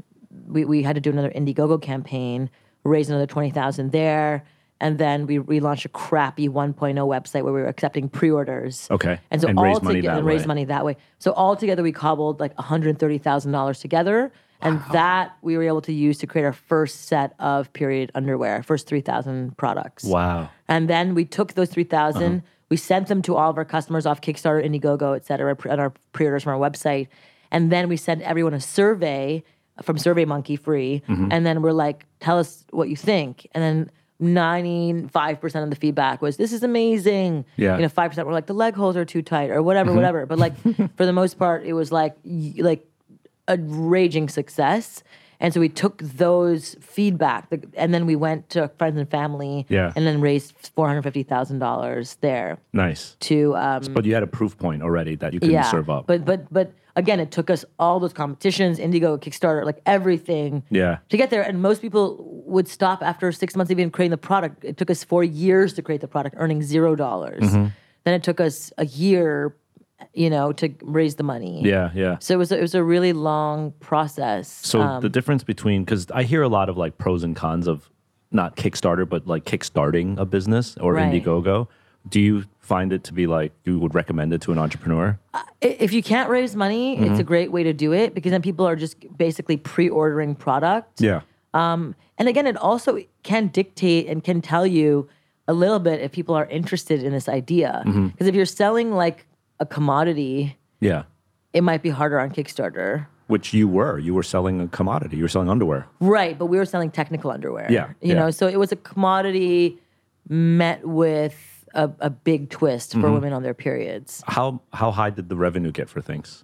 we, 0.55 0.65
we 0.65 0.81
had 0.81 0.95
to 0.95 1.01
do 1.01 1.11
another 1.11 1.29
Indiegogo 1.29 1.79
campaign, 1.79 2.49
raise 2.83 3.09
another 3.09 3.27
20,000 3.27 3.91
there. 3.91 4.43
And 4.81 4.97
then 4.97 5.27
we 5.27 5.37
relaunched 5.37 5.85
a 5.85 5.89
crappy 5.89 6.49
1.0 6.49 6.75
website 6.95 7.43
where 7.43 7.53
we 7.53 7.61
were 7.61 7.67
accepting 7.67 8.09
pre-orders. 8.09 8.87
Okay. 8.89 9.19
And 9.31 9.41
so 9.41 9.47
And 9.47 9.59
all 9.59 9.79
together 9.79 10.17
and 10.17 10.25
raise 10.25 10.47
money 10.47 10.65
that 10.65 10.83
way. 10.83 10.97
So 11.19 11.31
all 11.31 11.55
together 11.55 11.83
we 11.83 11.91
cobbled 11.91 12.39
like 12.39 12.55
$130,000 12.55 13.81
together. 13.81 14.31
And 14.61 14.81
that 14.93 15.37
we 15.43 15.57
were 15.57 15.63
able 15.63 15.81
to 15.81 15.93
use 15.93 16.17
to 16.19 16.27
create 16.27 16.45
our 16.45 16.53
first 16.53 17.05
set 17.05 17.35
of 17.39 17.71
period 17.73 18.11
underwear, 18.15 18.63
first 18.63 18.87
3,000 18.87 19.55
products. 19.57 20.05
Wow. 20.05 20.49
And 20.67 20.89
then 20.89 21.13
we 21.13 21.23
took 21.25 21.53
those 21.53 21.69
3,000, 21.69 22.23
uh-huh. 22.23 22.39
we 22.69 22.77
sent 22.77 23.07
them 23.07 23.21
to 23.23 23.35
all 23.35 23.51
of 23.51 23.57
our 23.57 23.65
customers 23.65 24.05
off 24.05 24.21
Kickstarter, 24.21 24.65
Indiegogo, 24.65 25.15
et 25.15 25.25
cetera, 25.25 25.55
on 25.69 25.79
our 25.79 25.93
pre 26.13 26.25
orders 26.25 26.43
from 26.43 26.59
our 26.59 26.69
website. 26.69 27.07
And 27.51 27.71
then 27.71 27.89
we 27.89 27.97
sent 27.97 28.21
everyone 28.23 28.53
a 28.53 28.59
survey 28.59 29.43
from 29.81 29.97
SurveyMonkey 29.97 30.59
free. 30.59 31.01
And 31.07 31.45
then 31.45 31.61
we're 31.61 31.71
like, 31.73 32.05
tell 32.19 32.39
us 32.39 32.63
what 32.71 32.89
you 32.89 32.95
think. 32.95 33.47
And 33.53 33.63
then 33.63 33.91
95% 34.21 35.63
of 35.63 35.69
the 35.69 35.75
feedback 35.75 36.21
was, 36.21 36.37
this 36.37 36.53
is 36.53 36.63
amazing. 36.63 37.45
Yeah. 37.57 37.75
You 37.75 37.83
know, 37.83 37.89
5% 37.89 38.25
were 38.25 38.31
like, 38.31 38.45
the 38.47 38.53
leg 38.53 38.75
holes 38.75 38.95
are 38.95 39.05
too 39.05 39.21
tight 39.21 39.49
or 39.49 39.61
whatever, 39.61 39.93
whatever. 39.93 40.25
But 40.25 40.39
like, 40.39 40.55
for 40.97 41.05
the 41.05 41.13
most 41.13 41.37
part, 41.37 41.65
it 41.65 41.73
was 41.73 41.91
like, 41.91 42.15
like, 42.23 42.85
a 43.47 43.57
raging 43.59 44.27
success. 44.27 45.03
and 45.39 45.53
so 45.53 45.59
we 45.59 45.69
took 45.69 46.01
those 46.01 46.75
feedback, 46.81 47.47
and 47.75 47.93
then 47.93 48.07
we 48.07 48.15
went 48.15 48.49
to 48.49 48.69
friends 48.79 48.97
and 48.97 49.07
family, 49.07 49.67
Yeah. 49.69 49.91
and 49.95 50.07
then 50.07 50.19
raised 50.19 50.55
four 50.73 50.87
hundred 50.87 51.03
fifty 51.03 51.21
thousand 51.23 51.59
dollars 51.59 52.17
there 52.21 52.57
Nice. 52.73 53.15
to 53.19 53.55
um, 53.55 53.83
But 53.93 54.05
you 54.05 54.13
had 54.15 54.23
a 54.23 54.27
proof 54.27 54.57
point 54.57 54.81
already 54.81 55.15
that 55.17 55.33
you 55.33 55.39
can 55.39 55.51
yeah. 55.51 55.69
serve 55.69 55.89
up. 55.91 56.07
But 56.07 56.25
but 56.25 56.51
but 56.51 56.71
again, 56.95 57.19
it 57.19 57.31
took 57.31 57.49
us 57.49 57.65
all 57.79 57.99
those 57.99 58.13
competitions, 58.13 58.79
Indigo, 58.79 59.17
Kickstarter, 59.17 59.65
like 59.65 59.81
everything. 59.85 60.63
Yeah. 60.69 60.97
To 61.09 61.17
get 61.17 61.29
there, 61.29 61.41
and 61.41 61.61
most 61.61 61.81
people 61.81 62.43
would 62.45 62.67
stop 62.67 63.01
after 63.03 63.31
six 63.31 63.55
months 63.55 63.71
of 63.71 63.79
even 63.79 63.91
creating 63.91 64.11
the 64.11 64.17
product. 64.17 64.63
It 64.63 64.77
took 64.77 64.89
us 64.89 65.03
four 65.03 65.23
years 65.23 65.73
to 65.73 65.81
create 65.81 66.01
the 66.01 66.07
product, 66.07 66.35
earning 66.39 66.61
zero 66.61 66.95
dollars. 66.95 67.43
Mm-hmm. 67.43 67.67
Then 68.05 68.13
it 68.13 68.23
took 68.23 68.39
us 68.39 68.71
a 68.77 68.85
year, 68.85 69.55
you 70.13 70.29
know, 70.29 70.51
to 70.53 70.69
raise 70.83 71.15
the 71.15 71.23
money. 71.23 71.61
yeah, 71.63 71.89
yeah. 71.95 72.17
So 72.19 72.33
it 72.35 72.37
was 72.37 72.51
a, 72.51 72.57
it 72.57 72.61
was 72.61 72.75
a 72.75 72.83
really 72.83 73.13
long 73.13 73.71
process. 73.79 74.47
So 74.47 74.81
Um, 74.81 75.01
the 75.01 75.09
difference 75.09 75.43
between 75.43 75.83
because 75.83 76.09
I 76.11 76.23
hear 76.23 76.43
a 76.43 76.49
lot 76.49 76.69
of 76.69 76.77
like 76.77 76.97
pros 76.97 77.23
and 77.23 77.35
cons 77.35 77.67
of 77.67 77.89
not 78.31 78.55
Kickstarter, 78.57 79.07
but 79.07 79.25
like 79.27 79.45
kickstarting 79.45 80.17
a 80.19 80.25
business 80.25 80.77
or 80.77 80.93
Right. 80.93 81.11
Indiegogo. 81.11 81.67
Do 82.07 82.19
you 82.19 82.43
find 82.65 82.91
it 82.91 83.03
to 83.03 83.13
be 83.13 83.27
like 83.27 83.51
you 83.63 83.77
would 83.79 83.93
recommend 83.93 84.33
it 84.33 84.41
to 84.41 84.51
an 84.51 84.57
entrepreneur? 84.57 85.19
i- 85.33 85.43
if 85.61 85.93
you 85.93 86.01
can't 86.03 86.29
raise 86.29 86.55
money, 86.55 86.97
it's 86.97 87.05
Mm-hmm. 87.05 87.19
a 87.19 87.23
great 87.23 87.51
way 87.51 87.63
to 87.63 87.73
do 87.73 87.93
it 87.93 88.13
because 88.15 88.31
then 88.31 88.41
people 88.41 88.65
are 88.67 88.75
just 88.75 88.95
basically 89.17 89.57
pre-ordering 89.57 90.35
product. 90.35 90.99
Yeah. 91.01 91.21
And 92.17 92.29
again, 92.29 92.47
it 92.47 92.55
also 92.57 92.99
can 93.23 93.47
dictate 93.47 94.07
and 94.07 94.23
can 94.23 94.41
tell 94.41 94.65
you 94.65 95.07
a 95.47 95.53
little 95.53 95.79
bit 95.79 95.99
if 96.01 96.11
people 96.11 96.33
are 96.35 96.45
interested 96.45 97.03
in 97.03 97.11
this 97.11 97.27
idea. 97.29 97.81
Because 97.85 97.95
Mm-hmm. 97.99 98.25
if 98.27 98.35
you're 98.35 98.45
selling 98.45 98.91
like 98.93 99.27
a 99.59 99.65
commodity, 99.65 100.57
Yeah. 100.79 101.03
it 101.53 101.61
might 101.63 101.81
be 101.83 101.89
harder 101.89 102.19
on 102.19 102.31
Kickstarter. 102.31 103.07
Which 103.27 103.53
you 103.53 103.67
were. 103.67 103.97
You 103.99 104.13
were 104.13 104.23
selling 104.23 104.61
a 104.61 104.67
commodity. 104.67 105.17
You 105.17 105.23
were 105.23 105.29
selling 105.29 105.49
underwear. 105.49 105.87
Right, 105.99 106.37
but 106.37 106.45
we 106.47 106.57
were 106.57 106.65
selling 106.65 106.89
technical 106.91 107.31
underwear. 107.31 107.67
Yeah, 107.71 107.87
You 108.01 108.13
yeah. 108.13 108.19
know, 108.19 108.31
so 108.31 108.47
it 108.47 108.57
was 108.59 108.71
a 108.71 108.75
commodity 108.75 109.79
met 110.29 110.87
with 110.87 111.54
a, 111.75 111.91
a 111.99 112.09
big 112.09 112.49
twist 112.49 112.91
Mm-hmm. 112.91 113.01
for 113.01 113.11
women 113.11 113.33
on 113.33 113.43
their 113.43 113.53
periods. 113.53 114.23
How 114.27 114.61
how 114.73 114.91
high 114.91 115.09
did 115.11 115.29
the 115.29 115.35
revenue 115.35 115.71
get 115.71 115.89
for 115.89 116.01
things? 116.01 116.43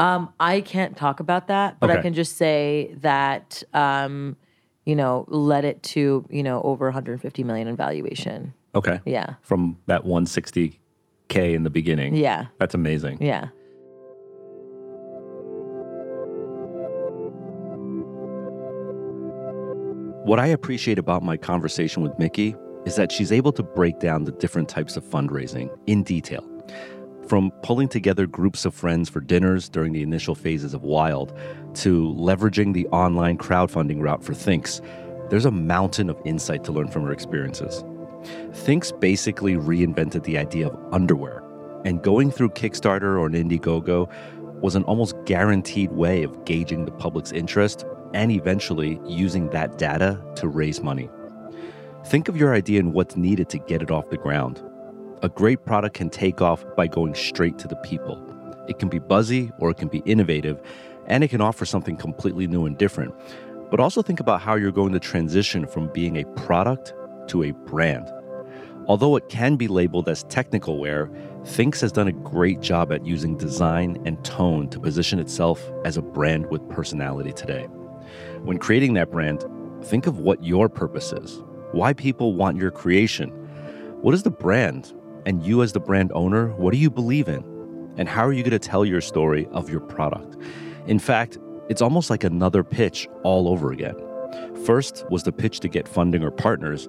I 0.00 0.60
can't 0.64 0.96
talk 0.96 1.18
about 1.20 1.48
that, 1.48 1.80
but 1.80 1.90
I 1.90 1.94
Okay. 1.94 2.02
can 2.02 2.14
just 2.14 2.36
say 2.36 2.94
that, 3.00 3.62
um, 3.74 4.36
you 4.86 4.94
know, 4.94 5.24
led 5.28 5.64
it 5.64 5.82
to, 5.94 6.24
you 6.30 6.42
know, 6.44 6.62
over 6.62 6.86
150 6.86 7.42
million 7.42 7.66
in 7.66 7.74
valuation. 7.74 8.54
Okay. 8.76 9.00
Yeah. 9.04 9.34
From 9.42 9.76
that 9.86 10.04
160k 10.04 10.78
in 11.54 11.64
the 11.64 11.70
beginning. 11.70 12.14
Yeah. 12.14 12.46
That's 12.60 12.74
amazing. 12.76 13.18
Yeah. 13.20 13.48
What 20.24 20.38
I 20.38 20.46
appreciate 20.48 20.98
about 20.98 21.22
my 21.22 21.36
conversation 21.38 22.02
with 22.02 22.18
Miki 22.18 22.54
is 22.88 22.96
that 22.96 23.12
she's 23.12 23.30
able 23.30 23.52
to 23.52 23.62
break 23.62 23.98
down 23.98 24.24
the 24.24 24.32
different 24.32 24.66
types 24.66 24.96
of 24.96 25.04
fundraising 25.04 25.68
in 25.86 26.02
detail. 26.02 26.42
From 27.28 27.50
pulling 27.62 27.86
together 27.86 28.26
groups 28.26 28.64
of 28.64 28.74
friends 28.74 29.10
for 29.10 29.20
dinners 29.20 29.68
during 29.68 29.92
the 29.92 30.02
initial 30.02 30.34
phases 30.34 30.72
of 30.72 30.84
Wild 30.84 31.38
to 31.74 32.14
leveraging 32.14 32.72
the 32.72 32.86
online 32.86 33.36
crowdfunding 33.36 34.00
route 34.00 34.24
for 34.24 34.32
Thinx, 34.32 34.80
there's 35.28 35.44
a 35.44 35.50
mountain 35.50 36.08
of 36.08 36.18
insight 36.24 36.64
to 36.64 36.72
learn 36.72 36.88
from 36.88 37.02
her 37.02 37.12
experiences. 37.12 37.84
Thinx 38.52 38.98
basically 38.98 39.56
reinvented 39.56 40.24
the 40.24 40.38
idea 40.38 40.68
of 40.68 40.94
underwear, 40.94 41.42
and 41.84 42.02
going 42.02 42.30
through 42.30 42.48
Kickstarter 42.48 43.20
or 43.20 43.26
an 43.26 43.34
Indiegogo 43.34 44.10
was 44.62 44.76
an 44.76 44.84
almost 44.84 45.14
guaranteed 45.26 45.92
way 45.92 46.22
of 46.22 46.46
gauging 46.46 46.86
the 46.86 46.92
public's 46.92 47.32
interest 47.32 47.84
and 48.14 48.32
eventually 48.32 48.98
using 49.06 49.50
that 49.50 49.76
data 49.76 50.18
to 50.36 50.48
raise 50.48 50.82
money. 50.82 51.10
Think 52.06 52.28
of 52.28 52.36
your 52.36 52.54
idea 52.54 52.80
and 52.80 52.94
what's 52.94 53.16
needed 53.16 53.48
to 53.50 53.58
get 53.58 53.82
it 53.82 53.90
off 53.90 54.08
the 54.08 54.16
ground. 54.16 54.62
A 55.22 55.28
great 55.28 55.64
product 55.66 55.96
can 55.96 56.08
take 56.08 56.40
off 56.40 56.64
by 56.76 56.86
going 56.86 57.14
straight 57.14 57.58
to 57.58 57.68
the 57.68 57.76
people. 57.76 58.24
It 58.68 58.78
can 58.78 58.88
be 58.88 58.98
buzzy 58.98 59.50
or 59.58 59.70
it 59.70 59.78
can 59.78 59.88
be 59.88 60.02
innovative, 60.06 60.62
and 61.06 61.24
it 61.24 61.28
can 61.28 61.40
offer 61.40 61.64
something 61.64 61.96
completely 61.96 62.46
new 62.46 62.66
and 62.66 62.78
different. 62.78 63.14
But 63.70 63.80
also 63.80 64.00
think 64.00 64.20
about 64.20 64.40
how 64.40 64.54
you're 64.54 64.70
going 64.70 64.92
to 64.92 65.00
transition 65.00 65.66
from 65.66 65.92
being 65.92 66.16
a 66.16 66.24
product 66.40 66.94
to 67.28 67.42
a 67.42 67.50
brand. 67.50 68.10
Although 68.86 69.16
it 69.16 69.28
can 69.28 69.56
be 69.56 69.68
labeled 69.68 70.08
as 70.08 70.22
technical 70.24 70.78
wear, 70.78 71.10
Thinx 71.42 71.80
has 71.80 71.92
done 71.92 72.08
a 72.08 72.12
great 72.12 72.60
job 72.60 72.92
at 72.92 73.04
using 73.04 73.36
design 73.36 74.00
and 74.06 74.24
tone 74.24 74.70
to 74.70 74.80
position 74.80 75.18
itself 75.18 75.70
as 75.84 75.96
a 75.96 76.02
brand 76.02 76.48
with 76.50 76.66
personality 76.70 77.32
today. 77.32 77.64
When 78.44 78.58
creating 78.58 78.94
that 78.94 79.10
brand, 79.10 79.44
think 79.82 80.06
of 80.06 80.20
what 80.20 80.42
your 80.42 80.68
purpose 80.68 81.12
is, 81.12 81.42
why 81.72 81.92
people 81.92 82.34
want 82.34 82.56
your 82.56 82.70
creation. 82.70 83.30
What 84.00 84.14
is 84.14 84.22
the 84.22 84.30
brand? 84.30 84.92
And 85.26 85.44
you, 85.44 85.62
as 85.62 85.72
the 85.72 85.80
brand 85.80 86.12
owner, 86.14 86.48
what 86.54 86.72
do 86.72 86.78
you 86.78 86.90
believe 86.90 87.28
in? 87.28 87.44
And 87.96 88.08
how 88.08 88.24
are 88.24 88.32
you 88.32 88.42
going 88.42 88.52
to 88.52 88.58
tell 88.58 88.84
your 88.84 89.00
story 89.00 89.46
of 89.50 89.68
your 89.68 89.80
product? 89.80 90.36
In 90.86 90.98
fact, 90.98 91.38
it's 91.68 91.82
almost 91.82 92.08
like 92.08 92.24
another 92.24 92.64
pitch 92.64 93.08
all 93.24 93.48
over 93.48 93.72
again. 93.72 93.96
First 94.64 95.04
was 95.10 95.24
the 95.24 95.32
pitch 95.32 95.60
to 95.60 95.68
get 95.68 95.86
funding 95.86 96.22
or 96.22 96.30
partners, 96.30 96.88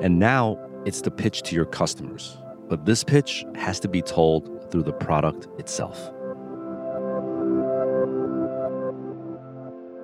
and 0.00 0.18
now 0.18 0.58
it's 0.86 1.02
the 1.02 1.10
pitch 1.10 1.42
to 1.42 1.54
your 1.54 1.66
customers. 1.66 2.38
But 2.68 2.86
this 2.86 3.04
pitch 3.04 3.44
has 3.54 3.80
to 3.80 3.88
be 3.88 4.00
told 4.00 4.70
through 4.70 4.84
the 4.84 4.92
product 4.92 5.48
itself. 5.58 6.10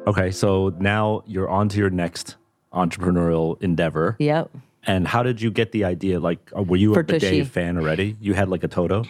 Okay, 0.07 0.31
so 0.31 0.75
now 0.79 1.23
you're 1.27 1.49
on 1.49 1.69
to 1.71 1.79
your 1.79 1.91
next 1.91 2.37
entrepreneurial 2.73 3.61
endeavor. 3.63 4.17
Yep. 4.19 4.51
And 4.87 5.07
how 5.07 5.23
did 5.23 5.43
you 5.43 5.51
get 5.51 5.73
the 5.73 5.85
idea? 5.85 6.21
Like, 6.21 6.39
uh, 6.57 6.63
were 6.63 6.77
you 6.77 6.95
For 6.95 7.01
a 7.01 7.05
bidet 7.05 7.21
Tushy. 7.23 7.45
fan 7.45 7.77
already? 7.77 8.17
You 8.21 8.35
had 8.35 8.49
like 8.49 8.65
a 8.65 8.69
Toto? 8.69 9.05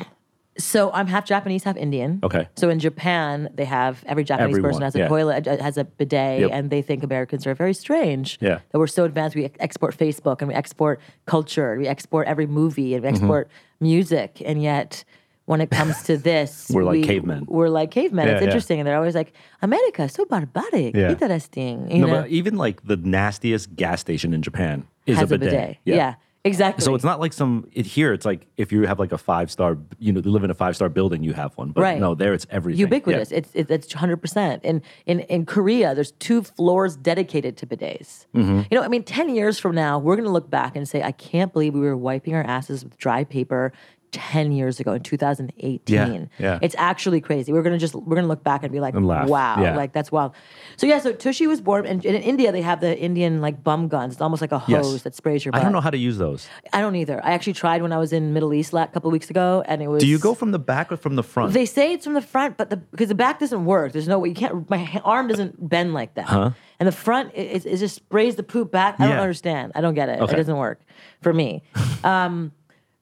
So 0.59 0.91
I'm 0.93 1.07
half 1.07 1.25
Japanese, 1.25 1.63
half 1.63 1.77
Indian. 1.77 2.19
Okay. 2.25 2.49
So 2.57 2.69
in 2.69 2.81
Japan, 2.81 3.49
they 3.55 3.65
have 3.65 4.03
every 4.05 4.25
Japanese 4.25 4.57
Everyone, 4.57 4.71
person 4.71 4.83
has 4.83 4.95
a 4.97 4.99
yeah. 4.99 5.09
toilet, 5.09 5.47
has 5.47 5.79
a 5.79 5.85
bidet, 5.85 6.41
Yep. 6.41 6.51
and 6.53 6.71
they 6.71 6.83
think 6.83 7.03
Americans 7.05 7.47
are 7.47 7.55
very 7.55 7.73
strange. 7.73 8.37
Yeah. 8.41 8.59
That 8.71 8.79
we're 8.79 8.89
so 8.89 9.05
advanced. 9.05 9.37
We 9.37 9.49
export 9.61 9.97
Facebook 9.97 10.41
and 10.43 10.49
we 10.49 10.55
export 10.55 11.01
culture. 11.27 11.77
We 11.79 11.87
export 11.87 12.27
every 12.27 12.47
movie 12.47 12.95
and 12.95 13.05
we 13.05 13.09
Mm-hmm. 13.11 13.17
export 13.17 13.49
music, 13.81 14.43
and 14.45 14.63
yet. 14.63 15.05
When 15.51 15.61
it 15.61 15.71
comes 15.71 15.97
to 16.05 16.17
this, 16.17 16.71
We're 16.75 16.85
like 16.85 16.93
we- 17.01 17.03
cavemen. 17.13 17.45
We're 17.49 17.69
like 17.81 17.91
cavemen. 17.91 18.27
Yeah, 18.27 18.35
it's 18.35 18.41
yeah. 18.43 18.47
interesting, 18.49 18.79
and 18.81 18.87
they're 18.87 18.97
always 19.03 19.17
like, 19.17 19.33
"America, 19.63 20.09
so 20.09 20.25
barbaric, 20.25 20.95
Yeah. 20.95 21.11
interesting." 21.11 21.91
You 21.91 22.03
No, 22.03 22.07
know, 22.07 22.21
but 22.23 22.31
even 22.31 22.57
like 22.57 22.77
the 22.85 22.97
nastiest 22.97 23.75
gas 23.75 23.99
station 24.01 24.33
in 24.33 24.43
Japan 24.43 24.87
is 25.07 25.19
has 25.19 25.33
a 25.33 25.39
bidet. 25.39 25.79
Yeah. 25.85 26.15
exactly. 26.45 26.83
So 26.85 26.95
it's 26.95 27.05
not 27.05 27.19
like 27.25 27.33
some 27.35 27.67
it, 27.73 27.85
here. 27.85 28.13
It's 28.17 28.25
like 28.25 28.47
if 28.57 28.71
you 28.73 28.87
have 28.87 28.99
like 29.05 29.13
a 29.13 29.19
five 29.19 29.51
star, 29.51 29.77
you 29.99 30.13
know, 30.13 30.21
you 30.25 30.31
live 30.31 30.45
in 30.45 30.51
a 30.51 30.55
five 30.55 30.75
star 30.77 30.89
building, 30.89 31.23
you 31.25 31.33
have 31.35 31.53
one. 31.59 31.73
But 31.73 31.83
Right. 31.83 32.01
no, 32.01 32.15
there 32.15 32.33
it's 32.33 32.47
everything. 32.51 32.81
ubiquitous. 32.87 33.31
Yeah. 33.31 33.39
It's 33.39 33.51
it, 33.61 33.71
it's 33.71 33.93
hundred 33.93 34.19
percent. 34.25 34.65
In 34.65 34.77
in 35.05 35.21
in 35.35 35.45
Korea, 35.47 35.95
there's 35.97 36.13
two 36.13 36.43
floors 36.43 36.97
dedicated 36.97 37.57
to 37.59 37.67
bidets. 37.67 38.27
Mm-hmm. 38.37 38.61
You 38.71 38.75
know, 38.79 38.83
I 38.85 38.89
mean, 38.89 39.03
ten 39.03 39.29
years 39.35 39.59
from 39.59 39.75
now, 39.75 39.99
we're 39.99 40.17
gonna 40.17 40.31
look 40.39 40.49
back 40.49 40.77
and 40.77 40.89
say, 40.89 41.03
I 41.03 41.13
can't 41.13 41.53
believe 41.53 41.75
we 41.75 41.81
were 41.81 41.97
wiping 42.11 42.35
our 42.37 42.45
asses 42.45 42.85
with 42.85 42.97
dry 42.99 43.25
paper. 43.25 43.73
10 44.13 44.53
years 44.53 44.81
ago 44.81 44.93
in 44.93 45.03
2018 45.03 45.81
Yeah, 45.97 46.25
yeah. 46.39 46.59
it's 46.63 46.75
actually 46.79 47.21
crazy 47.21 47.53
we're 47.53 47.63
gonna 47.63 47.79
just 47.79 47.95
we're 47.95 48.17
gonna 48.17 48.27
look 48.27 48.43
back 48.45 48.63
and 48.63 48.73
be 48.73 48.81
like 48.81 48.95
And 48.95 49.07
wow 49.07 49.57
yeah. 49.63 49.77
like 49.77 49.93
that's 49.93 50.11
wild 50.11 50.35
so 50.77 50.87
yeah 50.87 50.99
so 50.99 51.13
tushy 51.13 51.47
was 51.47 51.61
born 51.61 51.87
and 51.87 52.05
in 52.05 52.15
india 52.17 52.51
they 52.53 52.63
have 52.63 52.81
the 52.81 52.99
indian 52.99 53.41
like 53.41 53.63
bum 53.63 53.89
guns 53.89 54.15
it's 54.15 54.23
almost 54.23 54.41
like 54.41 54.53
a 54.53 54.59
hose 54.59 54.93
Yes. 54.93 55.03
that 55.03 55.15
sprays 55.15 55.45
your 55.45 55.53
butt. 55.53 55.61
I 55.61 55.65
don't 55.65 55.73
know 55.73 55.81
how 55.81 55.91
to 55.91 55.99
use 55.99 56.19
those. 56.19 56.49
i 56.73 56.81
don't 56.81 56.97
either 56.97 57.25
i 57.25 57.33
actually 57.33 57.53
tried 57.55 57.83
when 57.83 57.93
i 57.93 57.99
was 57.99 58.13
in 58.13 58.33
middle 58.33 58.53
east 58.53 58.73
a 58.73 58.87
couple 58.89 59.11
weeks 59.11 59.31
ago 59.31 59.63
and 59.67 59.83
it 59.83 59.89
was 59.89 60.01
Do 60.03 60.09
you 60.09 60.19
go 60.19 60.35
from 60.35 60.51
the 60.53 60.59
back 60.59 60.91
or 60.93 60.97
from 60.97 61.17
the 61.17 61.23
front? 61.23 61.53
they 61.53 61.67
say 61.67 61.93
it's 61.93 62.05
from 62.05 62.15
the 62.15 62.23
front, 62.23 62.57
but 62.57 62.71
the 62.71 62.77
because 62.77 63.09
the 63.09 63.15
back 63.15 63.39
doesn't 63.39 63.65
work. 63.65 63.93
There's 63.93 64.09
no 64.09 64.19
way 64.19 64.29
you 64.31 64.35
can't. 64.35 64.69
My 64.71 65.01
arm 65.05 65.29
doesn't 65.29 65.69
bend 65.69 65.93
like 65.95 66.15
that. 66.15 66.27
Huh? 66.27 66.51
And 66.79 66.87
the 66.87 66.93
front 66.93 67.33
it, 67.35 67.65
it, 67.65 67.67
it 67.67 67.77
just 67.79 67.97
sprays 67.97 68.37
the 68.37 68.43
poop 68.43 68.71
back. 68.73 68.99
I 69.01 69.09
don't 69.09 69.19
understand. 69.19 69.73
I 69.75 69.81
don't 69.81 69.95
get 69.95 70.09
it. 70.09 70.21
Okay. 70.21 70.33
It 70.33 70.37
doesn't 70.37 70.57
work 70.57 70.81
for 71.23 71.33
me. 71.33 71.63
um, 72.05 72.53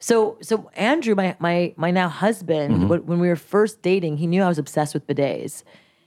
so 0.01 0.38
so 0.40 0.70
Andrew, 0.74 1.14
my 1.14 1.36
my 1.38 1.74
my 1.76 1.90
now 1.90 2.09
husband, 2.09 2.74
Mm-hmm. 2.74 3.07
when, 3.07 3.18
we 3.18 3.28
were 3.28 3.36
first 3.36 3.82
dating, 3.82 4.16
he 4.18 4.26
knew 4.26 4.42
I 4.42 4.49
was 4.49 4.59
obsessed 4.59 4.94
with 4.94 5.07
bidets, 5.07 5.62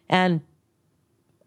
and 0.10 0.42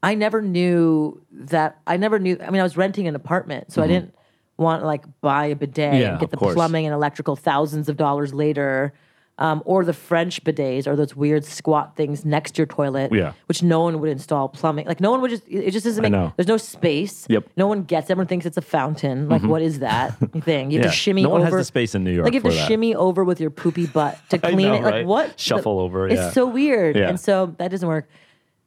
I 0.03 0.15
never 0.15 0.43
knew 0.43 1.23
that. 1.33 1.79
I 1.87 1.97
never 1.97 2.19
knew. 2.19 2.37
I 2.43 2.51
mean, 2.51 2.61
I 2.61 2.65
was 2.65 2.77
renting 2.77 3.09
an 3.09 3.15
apartment, 3.15 3.73
so 3.73 3.83
I 3.83 3.87
didn't 3.87 4.15
want 4.59 4.83
to 4.83 4.87
like 4.87 5.05
buy 5.21 5.47
a 5.47 5.57
bidet 5.57 5.93
Mm-hmm. 5.93 6.01
Yeah, 6.01 6.11
and 6.13 6.21
get 6.21 6.31
the 6.31 6.37
course. 6.37 6.55
plumbing 6.55 6.85
and 6.87 6.95
electrical 6.95 7.37
thousands 7.37 7.89
of 7.89 7.97
dollars 7.97 8.35
later. 8.35 8.93
Um, 9.37 9.65
or 9.65 9.85
the 9.85 9.93
French 9.93 10.45
bidets, 10.45 10.87
or 10.87 10.95
those 10.95 11.17
weird 11.17 11.45
squat 11.45 11.97
things 11.97 12.25
next 12.25 12.53
to 12.53 12.59
your 12.61 12.67
toilet, 12.69 13.13
Yeah. 13.13 13.33
which 13.47 13.65
no 13.65 13.81
one 13.81 13.99
would 13.99 14.09
install 14.09 14.49
plumbing. 14.49 14.87
Like 14.87 15.01
no 15.01 15.11
one 15.11 15.21
would 15.23 15.31
just. 15.31 15.43
It 15.49 15.73
just 15.73 15.85
doesn't 15.85 16.03
make. 16.09 16.13
There's 16.37 16.47
no 16.47 16.57
space. 16.57 17.27
Yep. 17.29 17.43
Mm-hmm. 17.43 17.51
No 17.57 17.67
one 17.67 17.83
gets. 17.83 18.11
Everyone 18.11 18.29
thinks 18.29 18.47
it's 18.47 18.57
a 18.57 18.63
fountain. 18.63 19.29
Like 19.29 19.43
what 19.43 19.61
is 19.61 19.81
that 19.81 20.11
thing? 20.45 20.71
You 20.71 20.79
have 20.79 20.85
Yeah. 20.87 20.91
to 20.93 20.97
shimmy 20.97 21.23
No 21.25 21.31
one 21.31 21.41
has 21.41 21.49
over. 21.49 21.59
the 21.59 21.65
space 21.65 21.97
in 21.97 22.05
New 22.05 22.13
York 22.13 22.27
Like 22.27 22.35
you 22.35 22.39
have 22.39 22.45
for 22.45 22.51
to 22.51 22.57
that. 22.57 22.69
shimmy 22.69 22.95
over 22.95 23.25
with 23.25 23.41
your 23.41 23.51
poopy 23.51 23.87
butt 23.87 24.17
to 24.29 24.39
clean 24.55 24.69
know, 24.69 24.75
it. 24.75 24.83
Like 24.83 24.95
right? 24.95 25.07
what? 25.07 25.41
Shuffle 25.41 25.81
over, 25.81 26.07
It's 26.07 26.15
yeah. 26.21 26.31
so 26.31 26.47
weird. 26.47 26.95
Yeah. 26.95 27.09
And 27.09 27.19
so 27.19 27.55
that 27.59 27.73
doesn't 27.73 27.89
work. 27.89 28.09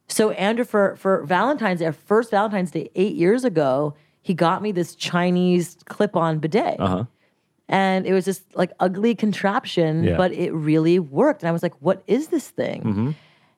So 0.08 0.32
Andrew, 0.32 0.66
for 0.66 0.96
for 0.96 1.22
Valentine's 1.24 1.80
Day, 1.80 1.86
our 1.86 1.92
first 1.92 2.30
Valentine's 2.30 2.70
Day 2.72 2.90
eight 2.94 3.14
years 3.16 3.42
ago, 3.44 3.94
he 4.20 4.34
got 4.34 4.60
me 4.60 4.72
this 4.72 4.94
Chinese 4.94 5.78
clip-on 5.86 6.40
bidet, 6.40 6.78
Uh 6.78 6.86
huh. 6.88 7.04
And 7.68 8.06
it 8.06 8.12
was 8.14 8.24
this 8.24 8.42
like 8.54 8.72
ugly 8.80 9.14
contraption, 9.14 10.04
Yeah. 10.04 10.16
but 10.16 10.32
it 10.32 10.52
really 10.52 10.98
worked. 10.98 11.42
And 11.42 11.48
I 11.48 11.52
was 11.52 11.62
like, 11.62 11.74
"What 11.80 12.02
is 12.06 12.28
this 12.28 12.48
thing?" 12.48 12.82
Mm-hmm. 12.82 13.10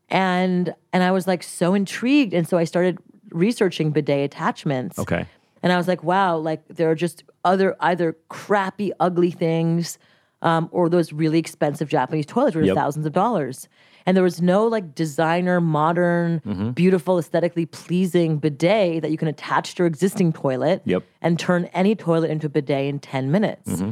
And 0.08 0.74
and 0.92 1.02
I 1.02 1.10
was 1.12 1.26
like 1.26 1.42
so 1.42 1.74
intrigued, 1.74 2.34
and 2.34 2.48
so 2.48 2.58
I 2.58 2.64
started 2.64 2.98
researching 3.30 3.90
bidet 3.92 4.24
attachments. 4.24 4.98
Okay. 4.98 5.26
And 5.62 5.72
I 5.72 5.76
was 5.76 5.86
like, 5.86 6.02
wow, 6.02 6.36
like 6.38 6.66
there 6.68 6.90
are 6.90 6.94
just 6.94 7.22
other 7.44 7.76
either 7.80 8.16
crappy, 8.28 8.92
ugly 8.98 9.30
things, 9.30 9.98
um, 10.42 10.68
or 10.72 10.88
those 10.88 11.12
really 11.12 11.38
expensive 11.38 11.88
Japanese 11.88 12.26
toilets 12.26 12.54
were 12.56 12.62
Yep. 12.62 12.74
thousands 12.76 13.06
of 13.06 13.12
dollars. 13.12 13.68
And 14.06 14.16
there 14.16 14.24
was 14.24 14.40
no 14.40 14.66
like 14.66 14.94
designer, 14.94 15.60
modern, 15.60 16.40
Mm-hmm. 16.46 16.70
beautiful, 16.70 17.18
aesthetically 17.18 17.66
pleasing 17.66 18.38
bidet 18.38 19.02
that 19.02 19.10
you 19.10 19.18
can 19.18 19.28
attach 19.28 19.74
to 19.74 19.82
your 19.82 19.86
existing 19.86 20.32
toilet 20.32 20.82
Yep. 20.86 21.02
and 21.20 21.38
turn 21.38 21.66
any 21.74 21.94
toilet 21.94 22.30
into 22.30 22.46
a 22.46 22.50
bidet 22.50 22.86
in 22.86 22.98
10 22.98 23.30
minutes. 23.30 23.70
Mm-hmm. 23.70 23.90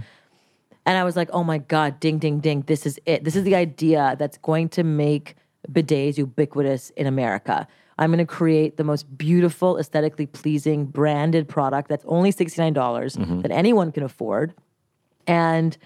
And 0.86 0.96
I 0.96 1.04
was 1.04 1.16
like, 1.16 1.28
oh 1.34 1.44
my 1.44 1.58
God, 1.58 2.00
ding, 2.00 2.18
ding, 2.18 2.40
ding. 2.40 2.62
This 2.66 2.86
is 2.86 2.98
it. 3.04 3.22
This 3.24 3.36
is 3.36 3.44
the 3.44 3.54
idea 3.54 4.16
that's 4.18 4.38
going 4.38 4.70
to 4.70 4.82
make 4.82 5.34
bidets 5.70 6.16
ubiquitous 6.16 6.88
in 6.96 7.06
America. 7.06 7.68
I'm 7.98 8.10
going 8.10 8.18
to 8.20 8.24
create 8.24 8.78
the 8.78 8.84
most 8.84 9.18
beautiful, 9.18 9.76
aesthetically 9.76 10.24
pleasing, 10.26 10.86
branded 10.86 11.46
product 11.46 11.88
that's 11.90 12.04
only 12.08 12.32
$69 12.32 12.72
Mm-hmm. 12.72 13.40
that 13.42 13.50
anyone 13.50 13.92
can 13.92 14.02
afford 14.04 14.54
and 15.26 15.76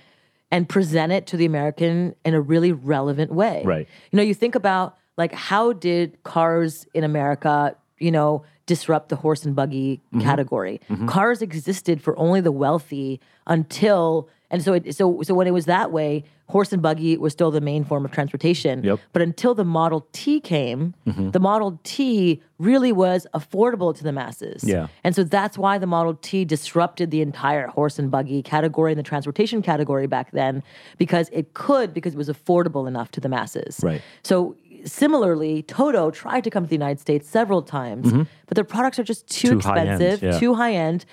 and 0.52 0.68
present 0.68 1.10
it 1.12 1.26
to 1.28 1.36
the 1.36 1.46
American 1.46 2.14
in 2.24 2.34
a 2.34 2.40
really 2.40 2.70
relevant 2.70 3.32
way. 3.32 3.62
Right. 3.64 3.88
You 4.12 4.16
know, 4.18 4.22
you 4.22 4.34
think 4.34 4.54
about 4.54 4.96
like 5.16 5.32
how 5.32 5.72
did 5.72 6.22
cars 6.22 6.86
in 6.94 7.02
America, 7.02 7.74
you 7.98 8.10
know, 8.12 8.44
disrupt 8.66 9.08
the 9.08 9.16
horse 9.16 9.44
and 9.44 9.56
buggy 9.56 10.00
Mm-hmm. 10.14 10.20
category? 10.20 10.80
Cars 11.06 11.42
existed 11.42 12.00
for 12.02 12.16
only 12.18 12.40
the 12.40 12.52
wealthy 12.52 13.20
until 13.46 14.28
and 14.52 14.62
so 14.62 14.74
it, 14.74 14.94
so 14.94 15.20
so 15.22 15.34
when 15.34 15.46
it 15.48 15.52
was 15.52 15.64
that 15.64 15.90
way, 15.90 16.22
horse 16.48 16.72
and 16.72 16.80
buggy 16.82 17.16
was 17.16 17.32
still 17.32 17.50
the 17.50 17.60
main 17.60 17.82
form 17.84 18.04
of 18.04 18.12
transportation. 18.12 18.84
Yep. 18.84 19.00
But 19.12 19.22
until 19.22 19.54
the 19.54 19.64
Model 19.64 20.06
T 20.12 20.38
came, 20.40 20.94
Mm-hmm. 21.06 21.30
the 21.30 21.40
Model 21.40 21.80
T 21.82 22.40
really 22.58 22.92
was 22.92 23.26
affordable 23.34 23.92
to 23.96 24.04
the 24.04 24.12
masses. 24.12 24.62
Yeah. 24.62 24.86
And 25.02 25.16
so 25.16 25.24
that's 25.24 25.58
why 25.58 25.78
the 25.78 25.86
Model 25.86 26.14
T 26.14 26.44
disrupted 26.44 27.10
the 27.10 27.22
entire 27.22 27.66
horse 27.66 27.98
and 27.98 28.08
buggy 28.10 28.42
category 28.42 28.92
and 28.92 28.98
the 28.98 29.02
transportation 29.02 29.62
category 29.62 30.06
back 30.06 30.30
then 30.30 30.62
because 30.98 31.28
it 31.32 31.54
could, 31.54 31.92
because 31.92 32.14
it 32.14 32.18
was 32.18 32.28
affordable 32.28 32.86
enough 32.86 33.10
to 33.12 33.20
the 33.20 33.28
masses. 33.28 33.80
Right. 33.82 34.00
So 34.22 34.54
similarly, 34.84 35.62
Toto 35.62 36.10
tried 36.10 36.44
to 36.44 36.50
come 36.50 36.64
to 36.64 36.68
the 36.68 36.74
United 36.74 37.00
States 37.00 37.28
several 37.28 37.62
times, 37.62 38.12
but 38.46 38.54
their 38.54 38.64
products 38.64 38.98
are 38.98 39.04
just 39.04 39.26
too, 39.28 39.52
Mm-hmm. 39.52 39.60
Too 39.60 39.68
expensive, 39.80 40.22
yeah. 40.22 40.38
too 40.38 40.54
high 40.54 40.74
end. 40.74 41.04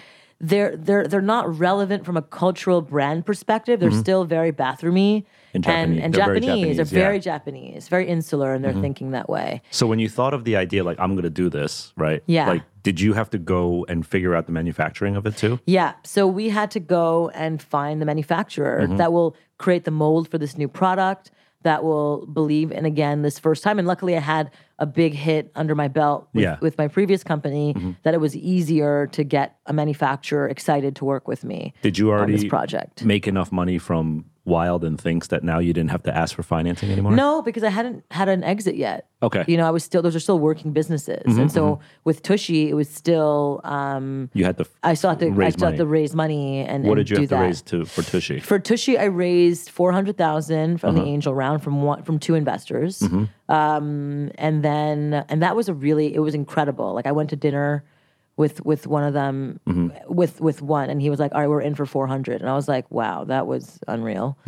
They're 0.41 0.75
they're 0.77 1.05
they're 1.07 1.21
not 1.21 1.59
relevant 1.59 2.05
from 2.05 2.15
a 2.15 2.21
cultural 2.21 2.81
brand 2.81 3.25
perspective. 3.25 3.79
They're 3.81 3.91
still 3.91 4.23
very 4.23 4.53
bathroomy 4.53 5.25
And 5.53 5.65
and, 5.65 5.65
Japanese. 5.65 6.03
and 6.03 6.13
They're 6.13 6.25
very 6.25 6.39
Japanese. 6.39 6.75
They're 6.77 6.85
Japanese, 6.85 6.91
yeah. 6.93 6.99
very 7.07 7.19
Japanese, 7.19 7.87
very 7.89 8.07
insular, 8.07 8.53
and 8.53 8.63
they're 8.63 8.81
thinking 8.81 9.11
that 9.11 9.27
way. 9.29 9.61
So 9.71 9.85
when 9.85 9.99
you 9.99 10.07
thought 10.07 10.33
of 10.33 10.45
the 10.45 10.55
idea, 10.55 10.83
like 10.85 10.97
I'm 10.99 11.11
going 11.11 11.23
to 11.23 11.29
do 11.29 11.49
this, 11.49 11.91
right? 11.97 12.23
Yeah. 12.25 12.47
Like, 12.47 12.63
did 12.83 13.01
you 13.01 13.11
have 13.13 13.29
to 13.31 13.37
go 13.37 13.85
and 13.89 14.07
figure 14.07 14.33
out 14.33 14.45
the 14.45 14.53
manufacturing 14.53 15.17
of 15.17 15.25
it 15.25 15.35
too? 15.35 15.59
Yeah. 15.65 15.93
So 16.03 16.25
we 16.25 16.47
had 16.49 16.71
to 16.71 16.79
go 16.79 17.29
and 17.33 17.61
find 17.61 18.01
the 18.01 18.05
manufacturer 18.05 18.79
Mm-hmm. 18.83 18.95
that 18.97 19.11
will 19.11 19.35
create 19.57 19.83
the 19.83 19.91
mold 19.91 20.29
for 20.31 20.37
this 20.37 20.57
new 20.57 20.69
product, 20.69 21.31
that 21.63 21.83
will 21.83 22.25
believe 22.27 22.71
in 22.71 22.85
again 22.85 23.21
this 23.21 23.37
first 23.37 23.63
time. 23.63 23.79
And 23.79 23.87
luckily, 23.87 24.15
I 24.15 24.21
had 24.21 24.51
a 24.77 24.85
big 24.85 25.13
hit 25.13 25.51
under 25.55 25.75
my 25.75 25.87
belt 25.89 26.29
with, 26.33 26.43
Yeah. 26.43 26.57
with 26.61 26.77
my 26.77 26.87
previous 26.87 27.23
company 27.23 27.73
mm-hmm. 27.73 27.91
that 28.03 28.13
it 28.13 28.21
was 28.21 28.35
easier 28.35 29.07
to 29.07 29.23
get 29.23 29.57
a 29.65 29.73
manufacturer 29.73 30.47
excited 30.47 30.95
to 30.97 31.05
work 31.05 31.27
with 31.27 31.43
me. 31.43 31.73
Did 31.81 31.97
you 31.97 32.11
on 32.11 32.31
this 32.31 32.39
already 32.39 32.49
project? 32.49 33.03
make 33.03 33.27
enough 33.27 33.51
money 33.51 33.77
from 33.77 34.25
Wild 34.49 34.83
and 34.83 34.97
Thinx 34.97 35.27
that 35.29 35.41
now 35.43 35.59
you 35.59 35.71
didn't 35.73 35.91
have 35.91 36.03
to 36.03 36.13
ask 36.21 36.35
for 36.35 36.43
financing 36.43 36.91
anymore? 36.91 37.13
No, 37.13 37.41
because 37.41 37.63
I 37.63 37.69
hadn't 37.69 38.03
had 38.11 38.27
an 38.27 38.43
exit 38.43 38.75
yet. 38.75 39.07
Okay. 39.21 39.43
You 39.47 39.57
know, 39.57 39.67
I 39.67 39.71
was 39.71 39.83
still 39.83 40.01
those 40.01 40.15
are 40.15 40.19
still 40.27 40.39
working 40.39 40.71
businesses, 40.73 41.23
Mm-hmm, 41.25 41.39
and 41.41 41.51
so 41.51 41.79
with 42.03 42.21
Tushy, 42.23 42.69
it 42.69 42.73
was 42.73 42.89
still 42.89 43.61
um, 43.63 44.29
You 44.33 44.43
had 44.45 44.57
to. 44.57 44.65
I 44.83 44.93
still 44.95 45.09
had 45.11 45.19
to 45.19 45.27
I 45.27 45.29
raise 45.29 45.53
still 45.53 45.67
had 45.69 45.77
to 45.77 45.85
money. 45.85 45.99
raise 46.01 46.13
money 46.15 46.59
and 46.71 46.83
What 46.85 46.97
and 46.97 47.05
did 47.07 47.09
you 47.11 47.17
have 47.21 47.29
to 47.29 47.35
that. 47.35 47.41
raise 47.41 47.61
to 47.71 47.85
for 47.85 48.01
Tushy? 48.01 48.39
For 48.39 48.59
Tushy, 48.59 48.97
I 48.97 49.05
raised 49.27 49.69
four 49.69 49.91
hundred 49.91 50.15
thousand 50.17 50.79
from 50.79 50.95
Uh-huh. 50.95 51.03
the 51.03 51.09
angel 51.15 51.33
round 51.43 51.61
from 51.63 51.75
one 51.83 52.03
from 52.03 52.17
two 52.19 52.35
investors, 52.35 52.99
Mm-hmm. 52.99 53.25
um, 53.53 54.31
and 54.37 54.63
then 54.63 55.25
and 55.29 55.41
that 55.43 55.55
was 55.55 55.69
a 55.69 55.73
really 55.73 56.13
it 56.13 56.19
was 56.19 56.33
incredible. 56.33 56.93
Like 56.93 57.05
I 57.07 57.11
went 57.11 57.29
to 57.31 57.35
dinner 57.35 57.83
with 58.39 58.65
with 58.65 58.87
one 58.87 59.03
of 59.03 59.13
them 59.13 59.59
Mm-hmm. 59.67 59.89
with 60.11 60.39
with 60.39 60.61
one, 60.61 60.89
and 60.89 61.01
he 61.01 61.09
was 61.09 61.19
like, 61.19 61.33
"All 61.35 61.41
right, 61.41 61.49
we're 61.49 61.61
in 61.61 61.75
for 61.75 61.85
400. 61.85 62.39
and 62.41 62.49
I 62.49 62.55
was 62.55 62.67
like, 62.69 62.89
"Wow, 62.89 63.25
that 63.25 63.45
was 63.45 63.79
unreal." 63.87 64.37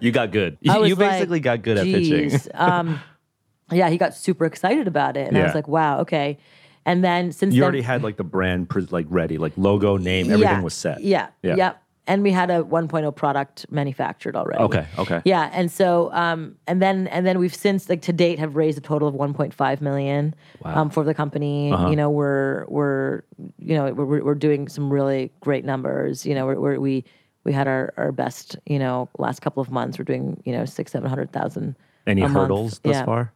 You 0.00 0.10
got 0.10 0.32
good. 0.32 0.58
You 0.60 0.72
like, 0.72 0.98
basically 0.98 1.40
got 1.40 1.62
good 1.62 1.78
at 1.78 1.84
pitching. 1.86 2.38
Um, 2.54 3.00
yeah, 3.72 3.88
he 3.88 3.96
got 3.96 4.14
super 4.14 4.44
excited 4.44 4.88
about 4.88 5.16
it, 5.16 5.28
and 5.28 5.38
I 5.38 5.44
was 5.44 5.54
like, 5.54 5.68
"Wow, 5.68 6.00
okay." 6.00 6.36
And 6.84 7.02
then 7.02 7.32
since 7.32 7.54
You 7.54 7.60
then, 7.60 7.64
already 7.64 7.80
had 7.82 8.02
like 8.02 8.16
the 8.16 8.24
brand 8.24 8.68
like 8.90 9.06
ready, 9.08 9.38
like 9.38 9.52
logo, 9.56 9.96
name, 9.96 10.26
everything 10.26 10.42
yeah, 10.42 10.60
was 10.60 10.74
set. 10.74 11.00
Yeah, 11.00 11.28
Yeah. 11.42 11.54
yeah. 11.56 11.72
And 12.06 12.22
we 12.22 12.32
had 12.32 12.50
a 12.50 12.62
1.0 12.62 13.16
product 13.16 13.64
manufactured 13.70 14.36
already. 14.36 14.62
Okay, 14.62 14.86
okay. 14.98 15.22
Yeah, 15.24 15.48
and 15.54 15.70
so 15.70 16.10
um, 16.12 16.56
and 16.66 16.82
then 16.82 17.06
and 17.08 17.26
then 17.26 17.38
we've 17.38 17.54
since 17.54 17.88
like 17.88 18.02
to 18.02 18.12
date 18.12 18.38
have 18.38 18.56
raised 18.56 18.76
a 18.76 18.82
total 18.82 19.08
of 19.08 19.14
1.5 19.14 19.80
million 19.80 20.34
um, 20.64 20.90
for 20.90 21.02
the 21.02 21.14
company. 21.14 21.72
Uh-huh. 21.72 21.88
You 21.88 21.96
know, 21.96 22.10
we're 22.10 22.66
we're 22.68 23.22
you 23.58 23.74
know 23.74 23.92
we're 23.92 24.22
we're 24.22 24.34
doing 24.34 24.68
some 24.68 24.92
really 24.92 25.32
great 25.40 25.64
numbers. 25.64 26.26
You 26.26 26.34
know, 26.34 26.44
we're, 26.44 26.60
we're 26.60 26.78
we 26.78 27.04
we 27.44 27.52
had 27.54 27.66
our 27.66 27.94
our 27.96 28.12
best 28.12 28.56
you 28.66 28.78
know 28.78 29.08
last 29.18 29.40
couple 29.40 29.62
of 29.62 29.70
months. 29.70 29.98
We're 29.98 30.04
doing 30.04 30.42
you 30.44 30.52
know 30.52 30.66
six 30.66 30.92
seven 30.92 31.08
hundred 31.08 31.32
thousand. 31.32 31.74
Any 32.06 32.20
a 32.20 32.28
month. 32.28 32.36
hurdles 32.36 32.78
thus 32.80 32.96
Yeah. 32.96 33.04
far? 33.06 33.32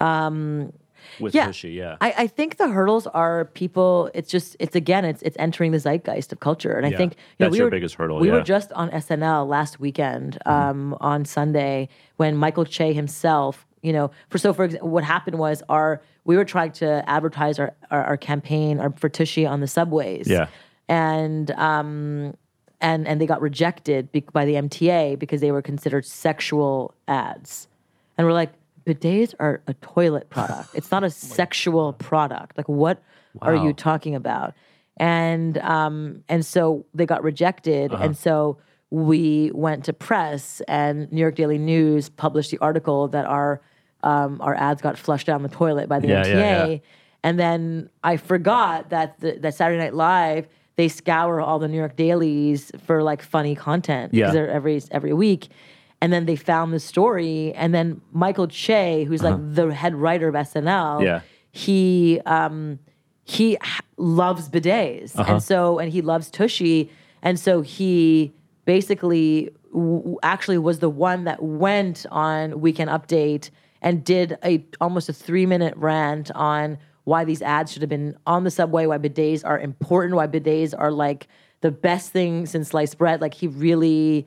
Um, 0.00 0.72
with 1.20 1.34
yeah. 1.34 1.46
Tushy, 1.46 1.70
yeah. 1.70 1.96
I, 2.00 2.14
I 2.18 2.26
think 2.26 2.56
the 2.56 2.68
hurdles 2.68 3.06
are 3.08 3.46
people. 3.46 4.10
It's 4.14 4.30
just 4.30 4.56
it's 4.58 4.76
again 4.76 5.04
it's 5.04 5.22
it's 5.22 5.36
entering 5.38 5.72
the 5.72 5.78
zeitgeist 5.78 6.32
of 6.32 6.40
culture, 6.40 6.72
and 6.72 6.86
I 6.86 6.90
Yeah. 6.90 6.96
think 6.98 7.12
you 7.14 7.18
That's 7.38 7.48
know, 7.48 7.52
we 7.52 7.58
your 7.58 7.66
were, 7.66 7.70
biggest 7.70 7.94
hurdle, 7.96 8.18
We 8.18 8.26
yeah. 8.28 8.32
Mm-hmm. 8.34 8.38
were 8.40 8.44
just 8.44 8.72
on 8.72 8.90
SNL 8.90 9.46
last 9.48 9.80
weekend 9.80 10.38
um, 10.46 10.96
on 11.00 11.24
Sunday 11.24 11.88
when 12.16 12.36
Michael 12.36 12.64
Che 12.64 12.92
himself. 12.92 13.66
You 13.82 13.92
know, 13.92 14.10
for 14.30 14.38
so 14.38 14.52
for 14.52 14.64
example, 14.64 14.90
what 14.90 15.02
happened 15.04 15.38
was 15.38 15.62
our 15.68 16.00
we 16.24 16.36
were 16.36 16.44
trying 16.44 16.72
to 16.72 17.02
advertise 17.10 17.58
our 17.58 17.74
our, 17.90 18.04
our 18.04 18.16
campaign 18.16 18.78
our, 18.78 18.92
for 18.92 19.08
Tushy 19.08 19.44
on 19.44 19.60
the 19.60 19.66
subways. 19.66 20.28
Yeah. 20.28 20.46
and 20.88 21.50
um, 21.52 22.34
and 22.80 23.06
and 23.08 23.20
they 23.20 23.26
got 23.26 23.40
rejected 23.40 24.10
by 24.32 24.44
the 24.44 24.54
MTA 24.54 25.18
because 25.18 25.40
they 25.40 25.52
were 25.52 25.62
considered 25.62 26.04
sexual 26.04 26.94
ads, 27.08 27.68
and 28.18 28.26
we're 28.26 28.32
like, 28.32 28.52
bidets 28.84 29.34
are 29.40 29.62
a 29.66 29.74
toilet 29.74 30.30
product. 30.30 30.70
It's 30.74 30.90
not 30.90 31.04
a 31.04 31.10
sexual 31.40 31.92
product. 31.94 32.56
Like, 32.56 32.68
what 32.68 33.02
are 33.40 33.54
you 33.56 33.72
talking 33.72 34.14
about? 34.14 34.54
And 34.98 35.56
um, 35.58 36.22
and 36.28 36.44
so 36.44 36.84
they 36.94 37.06
got 37.06 37.22
rejected, 37.22 37.92
and 37.92 38.16
so 38.16 38.58
we 38.90 39.50
went 39.54 39.86
to 39.86 39.92
press, 39.94 40.60
and 40.68 41.10
New 41.10 41.20
York 41.20 41.34
Daily 41.34 41.56
News 41.58 42.10
published 42.10 42.50
the 42.50 42.58
article 42.58 43.08
that 43.08 43.24
our 43.24 43.62
um, 44.02 44.40
our 44.42 44.54
ads 44.54 44.82
got 44.82 44.98
flushed 44.98 45.26
down 45.26 45.42
the 45.42 45.48
toilet 45.48 45.88
by 45.88 45.98
the 45.98 46.08
Yeah, 46.08 46.24
MTA. 46.24 46.34
yeah, 46.34 46.64
yeah. 46.66 46.76
And 47.24 47.38
then 47.40 47.88
I 48.04 48.16
forgot 48.18 48.90
that 48.90 49.18
the, 49.20 49.38
that 49.38 49.54
Saturday 49.54 49.78
Night 49.78 49.94
Live 49.94 50.46
they 50.76 50.88
scour 50.88 51.40
all 51.40 51.58
the 51.58 51.68
New 51.68 51.76
York 51.76 51.96
dailies 51.96 52.70
for 52.86 53.02
like 53.02 53.22
funny 53.22 53.54
content 53.54 54.12
Yeah. 54.14 54.30
they're 54.30 54.50
every 54.50 54.82
every 54.90 55.12
week. 55.12 55.48
And 56.02 56.12
then 56.12 56.26
they 56.26 56.36
found 56.36 56.72
the 56.74 56.80
story, 56.80 57.52
and 57.54 57.72
then 57.72 58.00
Michael 58.12 58.48
Che, 58.48 59.04
who's 59.04 59.22
like 59.22 59.36
the 59.54 59.72
head 59.72 59.94
writer 59.94 60.26
of 60.28 60.34
SNL, 60.34 60.96
Uh-huh. 60.96 61.04
Yeah. 61.04 61.20
he 61.52 62.20
um, 62.26 62.78
he 63.24 63.56
loves 63.96 64.48
bidets, 64.48 65.16
Uh-huh. 65.16 65.32
and 65.34 65.42
so 65.42 65.78
and 65.78 65.92
he 65.92 66.02
loves 66.02 66.26
Tushy, 66.30 66.90
and 67.22 67.38
so 67.38 67.60
he 67.62 68.32
basically 68.64 69.50
w- 69.72 70.18
actually 70.22 70.58
was 70.58 70.78
the 70.80 70.90
one 71.10 71.24
that 71.24 71.42
went 71.42 72.04
on 72.10 72.60
Weekend 72.60 72.90
Update 72.90 73.50
and 73.80 74.02
did 74.04 74.36
a 74.44 74.64
almost 74.80 75.08
a 75.08 75.12
three 75.12 75.46
minute 75.46 75.74
rant 75.76 76.30
on 76.34 76.78
why 77.04 77.24
these 77.24 77.42
ads 77.42 77.72
should 77.72 77.82
have 77.82 77.88
been 77.90 78.16
on 78.26 78.44
the 78.44 78.50
subway, 78.50 78.86
why 78.86 78.98
bidets 78.98 79.42
are 79.44 79.58
important, 79.58 80.14
why 80.14 80.26
bidets 80.26 80.72
are 80.76 80.90
like 80.90 81.26
the 81.60 81.70
best 81.70 82.10
thing 82.12 82.46
since 82.46 82.68
sliced 82.70 82.96
bread. 82.98 83.20
Like 83.20 83.34
he 83.34 83.46
really 83.48 84.26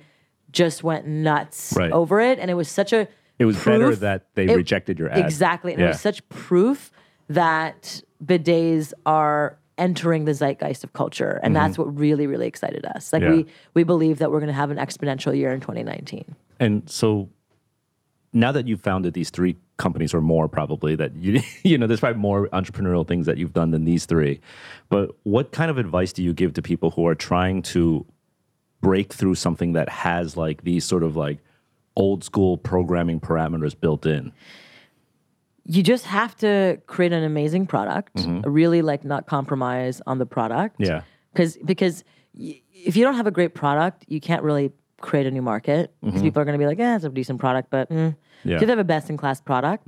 just 0.56 0.84
went 0.84 1.06
nuts 1.06 1.74
Right. 1.78 1.91
over 1.91 2.20
it, 2.20 2.39
and 2.39 2.49
it 2.49 2.56
was 2.56 2.68
such 2.70 2.91
a 2.93 3.08
It 3.38 3.45
was 3.45 3.58
better 3.64 3.95
that 3.97 4.28
they 4.36 4.45
it- 4.45 4.56
rejected 4.56 4.97
your 4.97 5.10
ad. 5.12 5.20
Exactly. 5.20 5.74
And 5.74 5.82
it 5.82 5.88
was 5.88 6.01
such 6.01 6.28
proof 6.30 6.91
that 7.28 8.01
bidets 8.24 8.93
are 9.06 9.58
entering 9.78 10.24
the 10.26 10.32
zeitgeist 10.34 10.84
of 10.86 10.93
culture. 10.93 11.39
And 11.43 11.53
that's 11.56 11.78
what 11.78 11.95
really, 11.97 12.28
really 12.28 12.47
excited 12.47 12.86
us. 12.86 13.12
Like 13.12 13.22
Mm-hmm. 13.22 13.32
Yeah. 13.32 13.43
we 13.43 13.45
we 13.74 13.84
believe 13.84 14.20
that 14.20 14.32
we're 14.32 14.39
gonna 14.39 14.53
have 14.53 14.72
an 14.72 14.78
exponential 14.78 15.36
year 15.36 15.51
in 15.51 15.60
2019. 15.60 16.24
And 16.62 16.89
so 16.89 17.30
now 18.32 18.51
that 18.53 18.68
you've 18.68 18.80
founded 18.82 19.14
these 19.14 19.30
three 19.30 19.58
companies 19.78 20.14
or 20.14 20.22
more 20.22 20.47
probably 20.47 20.95
that 20.95 21.14
you 21.18 21.41
you 21.64 21.78
know 21.78 21.88
there's 21.88 21.99
probably 21.99 22.22
more 22.22 22.47
entrepreneurial 22.49 23.06
things 23.06 23.26
that 23.26 23.38
you've 23.38 23.51
done 23.53 23.72
than 23.72 23.84
these 23.84 24.06
three 24.06 24.39
but 24.89 25.12
what 25.24 25.51
kind 25.51 25.70
of 25.70 25.78
advice 25.78 26.14
do 26.14 26.24
you 26.24 26.32
give 26.34 26.53
to 26.53 26.62
people 26.62 26.91
who 26.91 27.06
are 27.08 27.16
trying 27.16 27.62
to 27.62 28.06
break 28.86 29.12
through 29.20 29.34
something 29.36 29.74
that 29.74 29.90
has 29.90 30.38
like 30.38 30.64
these 30.64 30.86
sort 30.86 31.02
of 31.04 31.16
like 31.16 31.40
old 31.96 32.24
school 32.24 32.56
programming 32.58 33.20
parameters 33.20 33.74
built 33.80 34.06
in 34.06 34.32
you 35.68 35.82
just 35.82 36.06
have 36.06 36.36
to 36.36 36.80
create 36.86 37.12
an 37.12 37.24
amazing 37.24 37.66
product 37.66 38.12
really 38.46 38.82
like 38.84 39.04
not 39.04 39.26
compromise 39.26 40.02
on 40.06 40.20
the 40.20 40.26
product 40.26 40.76
Yeah. 40.80 41.02
because 41.34 41.58
because 41.66 42.04
y- 42.38 42.62
if 42.74 42.96
you 42.96 43.04
don't 43.04 43.16
have 43.16 43.26
a 43.28 43.32
great 43.32 43.54
product 43.56 44.06
you 44.08 44.20
can't 44.22 44.44
really 44.44 44.72
create 45.02 45.26
a 45.26 45.32
new 45.32 45.42
market 45.42 45.94
because 46.04 46.22
people 46.22 46.40
are 46.42 46.46
going 46.46 46.58
to 46.60 46.64
be 46.64 46.68
like 46.68 46.80
eh, 46.80 46.96
it's 46.96 47.06
a 47.06 47.10
decent 47.10 47.40
product 47.40 47.70
but 47.72 47.90
mm. 47.90 48.16
Yeah. 48.44 48.52
you 48.52 48.52
have 48.60 48.62
to 48.62 48.68
have 48.68 48.80
a 48.80 48.84
best 48.84 49.10
in 49.10 49.18
class 49.18 49.42
product 49.42 49.88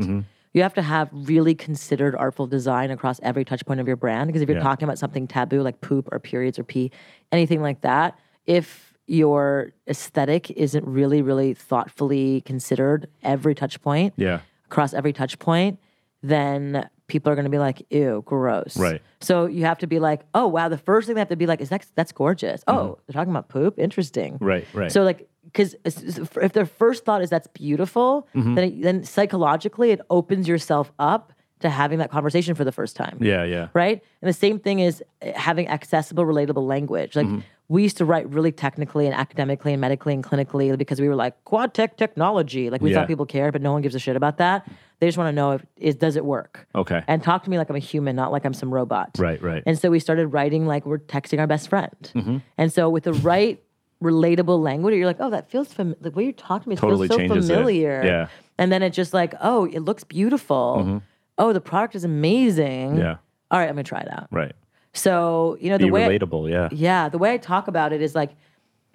you 0.54 0.64
have 0.64 0.74
to 0.74 0.82
have 0.82 1.10
really 1.14 1.54
considered 1.54 2.16
artful 2.16 2.48
design 2.48 2.90
across 2.90 3.20
every 3.22 3.46
touch 3.46 3.64
point 3.68 3.80
of 3.80 3.86
your 3.86 3.98
brand 3.98 4.28
because 4.28 4.42
if 4.42 4.50
you're 4.50 4.58
Yeah. 4.58 4.64
talking 4.64 4.86
about 4.86 4.98
something 4.98 5.28
taboo 5.28 5.62
like 5.62 5.82
poop 5.82 6.10
or 6.12 6.20
periods 6.20 6.58
or 6.58 6.64
pee 6.64 6.90
anything 7.32 7.62
like 7.62 7.82
that 7.82 8.18
if 8.48 8.87
your 9.08 9.72
aesthetic 9.88 10.52
isn't 10.52 10.86
really 10.86 11.22
really 11.22 11.54
thoughtfully 11.54 12.42
considered 12.42 13.08
every 13.24 13.56
touch 13.56 13.82
point 13.82 14.14
yeah 14.18 14.40
across 14.66 14.94
every 14.94 15.14
touch 15.14 15.40
point, 15.40 15.80
then 16.22 16.90
people 17.08 17.32
are 17.32 17.36
going 17.36 17.46
to 17.46 17.50
be 17.50 17.58
like, 17.58 17.86
ew, 17.90 18.22
gross. 18.26 18.76
Right. 18.76 19.02
So 19.22 19.46
you 19.46 19.64
have 19.64 19.78
to 19.78 19.88
be 19.88 19.98
like, 20.00 20.24
oh, 20.34 20.46
wow. 20.48 20.68
The 20.68 20.78
first 20.78 21.08
thing 21.08 21.16
they 21.16 21.22
have 21.22 21.30
to 21.30 21.38
be 21.38 21.46
like 21.46 21.62
is 21.62 21.70
that's, 21.70 21.90
that's 21.96 22.12
gorgeous. 22.12 22.64
Oh, 22.68 22.98
they're 23.08 23.14
talking 23.14 23.32
about 23.32 23.48
poop. 23.48 23.80
Interesting. 23.80 24.34
Mm-hmm. 24.34 24.46
Right, 24.46 24.68
right. 24.74 24.92
So 24.92 25.04
like, 25.04 25.30
because 25.46 25.74
if 25.86 26.52
their 26.52 26.66
first 26.66 27.06
thought 27.06 27.22
is 27.22 27.30
that's 27.30 27.48
beautiful, 27.48 28.28
Mm-hmm. 28.36 28.56
then 28.56 28.64
it, 28.66 28.82
then 28.82 29.04
psychologically 29.06 29.92
it 29.92 30.02
opens 30.10 30.50
yourself 30.50 30.92
up 31.00 31.32
to 31.62 31.70
having 31.70 32.00
that 32.00 32.12
conversation 32.12 32.54
for 32.54 32.64
the 32.66 32.72
first 32.72 32.96
time 32.96 33.18
yeah 33.20 33.44
yeah 33.44 33.70
right? 33.74 34.04
And 34.22 34.30
the 34.30 34.34
same 34.34 34.60
thing 34.60 34.80
is 34.80 35.02
uh, 35.26 35.32
having 35.34 35.68
accessible, 35.70 36.26
relatable 36.26 36.68
language. 36.68 37.16
Like 37.16 37.26
Mm-hmm. 37.26 37.40
We 37.70 37.84
used 37.84 37.98
to 37.98 38.06
write 38.06 38.30
really 38.30 38.52
technically 38.52 39.06
and 39.06 39.14
academically 39.14 39.74
and 39.74 39.82
medically 39.82 40.14
and 40.14 40.24
clinically 40.24 40.78
because 40.78 41.02
we 41.02 41.10
were 41.10 41.16
like 41.16 41.44
quad 41.44 41.74
tech 41.74 41.98
technology. 41.98 42.70
Like 42.70 42.82
we 42.82 42.92
Yeah. 42.92 43.00
thought 43.00 43.08
people 43.08 43.26
cared, 43.26 43.52
but 43.54 43.62
no 43.62 43.74
one 43.74 43.82
gives 43.82 43.94
a 43.94 44.00
shit 44.00 44.16
about 44.16 44.38
that. 44.38 44.66
They 45.00 45.08
just 45.08 45.18
want 45.18 45.28
to 45.28 45.34
know 45.34 45.52
if 45.52 45.66
is 45.76 45.96
does 45.96 46.16
it 46.16 46.24
work? 46.26 46.66
Okay. 46.74 47.04
And 47.08 47.22
talk 47.22 47.44
to 47.44 47.50
me 47.50 47.58
like 47.58 47.70
I'm 47.70 47.76
a 47.76 47.80
human, 47.80 48.16
not 48.16 48.32
like 48.32 48.46
I'm 48.46 48.54
some 48.54 48.74
robot. 48.74 49.12
Right, 49.20 49.42
right. 49.42 49.64
And 49.66 49.78
so 49.78 49.92
we 49.92 50.00
started 50.00 50.28
writing 50.28 50.66
like 50.66 50.86
we're 50.86 50.98
texting 51.00 51.40
our 51.40 51.48
best 51.48 51.68
friend. 51.70 51.92
Mm-hmm. 52.16 52.38
And 52.58 52.72
so 52.72 52.90
with 52.90 53.04
the 53.04 53.14
right 53.14 53.62
relatable 54.02 54.62
language, 54.64 54.96
you're 54.96 55.06
like, 55.06 55.18
oh, 55.20 55.30
that 55.32 55.50
feels 55.52 55.74
familiar. 55.74 55.98
The 56.02 56.12
way 56.12 56.24
you're 56.24 56.32
talking 56.34 56.64
to 56.64 56.70
me 56.70 56.76
Totally 56.78 57.08
feels 57.08 57.18
so 57.20 57.28
changes 57.28 57.50
it. 57.50 57.54
familiar. 57.54 58.02
Yeah. 58.06 58.28
And 58.58 58.72
then 58.72 58.82
it's 58.82 58.96
just 58.96 59.14
like, 59.14 59.34
oh, 59.42 59.66
it 59.66 59.80
looks 59.80 60.04
beautiful. 60.04 61.02
Oh, 61.38 61.54
the 61.54 61.62
product 61.62 61.96
is 61.96 62.04
amazing. 62.04 62.92
Mm-hmm. 62.92 63.00
Yeah. 63.00 63.18
All 63.52 63.60
right, 63.60 63.70
I'm 63.70 63.76
gonna 63.76 63.84
try 63.84 64.00
it 64.02 64.12
out. 64.12 64.28
right 64.32 64.54
So 64.98 65.58
you 65.60 65.70
know 65.70 65.78
be 65.78 65.86
the 65.86 65.92
way 65.92 66.08
relatable 66.08 66.50
yeah 66.50 66.70
yeah, 66.72 67.10
the 67.10 67.18
way 67.18 67.34
I 67.34 67.38
talk 67.38 67.68
about 67.68 67.94
it 67.94 68.02
is 68.02 68.16
like 68.16 68.32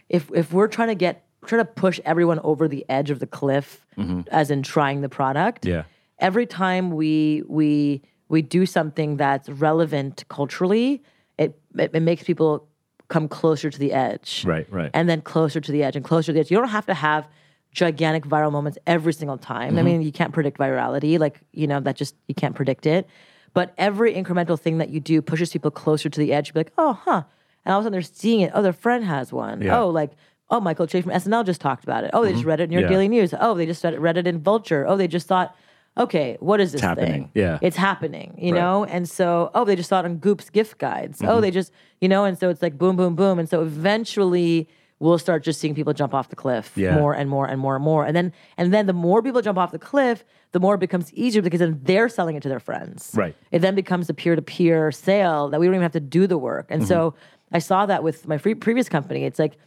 if 0.09 0.31
if 0.35 0.53
we're 0.53 0.69
trying 0.69 0.89
to 0.89 0.95
get 0.95 1.25
trying 1.47 1.61
to 1.61 1.71
push 1.71 2.01
everyone 2.05 2.39
over 2.41 2.69
the 2.69 2.85
edge 2.89 3.11
of 3.11 3.19
the 3.19 3.27
cliff, 3.27 3.85
as 4.31 4.51
in 4.51 4.63
trying 4.63 5.01
the 5.01 5.09
product. 5.09 5.63
Mm-hmm. 5.63 5.75
Yeah. 5.75 5.83
Every 6.19 6.47
time 6.47 6.91
we 6.91 7.43
we 7.49 8.03
we 8.29 8.43
do 8.43 8.65
something 8.67 9.17
that's 9.17 9.49
relevant 9.49 10.25
culturally, 10.29 11.03
it 11.39 11.59
it, 11.77 11.91
it 11.95 12.01
makes 12.01 12.23
people 12.23 12.69
come 13.09 13.29
closer 13.29 13.71
to 13.71 13.79
the 13.79 13.93
edge. 13.93 14.45
Right, 14.47 14.67
right. 14.71 14.91
And 14.95 15.09
then 15.09 15.21
closer 15.21 15.61
to 15.61 15.73
the 15.73 15.83
edge 15.83 15.97
and 15.97 16.05
closer 16.05 16.27
to 16.27 16.33
the 16.33 16.41
edge. 16.41 16.51
You 16.51 16.59
don't 16.59 16.69
have 16.69 16.87
to 16.87 16.95
have 16.95 17.29
gigantic 17.73 18.25
viral 18.25 18.53
moments 18.53 18.79
every 18.87 19.13
single 19.13 19.39
time. 19.39 19.71
Mm-hmm. 19.71 19.79
I 19.79 19.83
mean, 19.83 20.03
you 20.03 20.13
can't 20.13 20.33
predict 20.33 20.59
virality. 20.59 21.19
Like, 21.19 21.41
you 21.53 21.67
know, 21.67 21.81
that 21.81 21.97
just 21.97 22.15
you 22.29 22.35
can't 22.35 22.55
predict 22.55 22.87
it. 22.87 23.07
But 23.55 23.75
every 23.77 24.15
incremental 24.15 24.59
thing 24.59 24.79
that 24.79 24.89
you 24.91 25.01
do 25.01 25.21
pushes 25.23 25.53
people 25.53 25.71
closer 25.71 26.09
to 26.09 26.19
the 26.21 26.33
edge. 26.33 26.49
You'd 26.49 26.55
be 26.55 26.61
like, 26.61 26.73
oh, 26.79 26.95
huh. 26.95 27.23
And 27.65 27.73
all 27.73 27.79
of 27.81 27.83
a 27.83 27.87
sudden 27.87 27.93
they're 27.93 28.03
seeing 28.03 28.41
it. 28.41 28.51
Oh, 28.55 28.63
their 28.63 28.73
friend 28.73 29.05
has 29.05 29.33
one. 29.33 29.61
Yeah. 29.63 29.79
Oh, 29.81 29.89
like, 29.91 30.13
oh, 30.51 30.61
Michael 30.61 30.87
Che 30.87 31.03
from 31.03 31.13
SNL 31.13 31.45
just 31.47 31.61
talked 31.61 31.85
about 31.85 32.05
it. 32.05 32.11
Oh, 32.15 32.25
they 32.25 32.33
just 32.33 32.45
read 32.45 32.61
it 32.61 32.65
in 32.65 32.73
your 32.73 32.83
Mm-hmm. 32.83 32.91
Yeah. 32.93 32.97
Daily 32.97 33.09
News. 33.09 33.35
Oh, 33.39 33.55
they 33.55 33.67
just 33.67 33.85
read 33.85 34.17
it, 34.17 34.27
in 34.27 34.41
Vulture. 34.41 34.87
Oh, 34.89 34.97
they 34.97 35.07
just 35.07 35.27
thought, 35.27 35.55
okay, 35.99 36.39
what 36.41 36.61
is 36.61 36.73
this 36.73 36.81
happening. 36.81 37.13
thing? 37.13 37.31
Yeah. 37.35 37.59
It's 37.61 37.77
happening, 37.77 38.35
you 38.39 38.53
Right. 38.55 38.61
know? 38.61 38.85
And 38.85 39.09
so, 39.09 39.51
oh, 39.55 39.65
they 39.65 39.77
just 39.77 39.89
saw 39.91 40.01
it 40.01 40.07
on 40.07 40.17
Goop's 40.19 40.49
gift 40.51 40.79
guides. 40.79 41.19
Mm-hmm. 41.19 41.29
Oh, 41.31 41.41
they 41.43 41.51
just, 41.51 41.73
you 42.01 42.09
know, 42.09 42.25
and 42.25 42.39
so 42.39 42.49
it's 42.49 42.63
like 42.63 42.79
boom, 42.79 42.97
boom, 42.97 43.15
boom. 43.15 43.39
And 43.39 43.49
so 43.49 43.61
eventually 43.63 44.69
we'll 45.03 45.19
start 45.19 45.43
just 45.43 45.61
seeing 45.61 45.75
people 45.75 45.93
jump 45.93 46.15
off 46.15 46.29
the 46.29 46.37
cliff 46.37 46.73
Yeah. 46.77 46.95
more 46.95 47.13
and 47.13 47.29
more 47.29 47.47
and 47.47 47.61
more 47.61 47.75
and 47.75 47.85
more. 47.85 48.05
And 48.07 48.15
then 48.17 48.33
and 48.57 48.73
then 48.73 48.87
the 48.87 48.93
more 48.93 49.23
people 49.23 49.43
jump 49.43 49.59
off 49.59 49.73
the 49.73 49.79
cliff, 49.79 50.25
the 50.53 50.61
more 50.61 50.75
it 50.77 50.81
becomes 50.81 51.13
easier 51.13 51.43
because 51.43 51.59
then 51.61 51.81
they're 51.83 52.09
selling 52.09 52.37
it 52.37 52.43
to 52.45 52.49
their 52.49 52.61
friends. 52.61 53.11
Right. 53.15 53.35
It 53.51 53.59
then 53.61 53.75
becomes 53.75 54.09
a 54.09 54.15
peer-to-peer 54.15 54.93
sale 54.93 55.49
that 55.51 55.59
we 55.61 55.67
don't 55.67 55.75
even 55.75 55.83
have 55.83 55.93
to 55.93 56.01
do 56.19 56.27
the 56.27 56.39
work. 56.39 56.67
And 56.71 56.87
so 56.87 57.11
Mm-hmm. 57.11 57.57
I 57.57 57.59
saw 57.59 57.85
that 57.87 58.03
with 58.03 58.27
my 58.27 58.39
free, 58.39 58.55
previous 58.55 58.89
company. 58.89 59.25
It's 59.25 59.39
like 59.39 59.59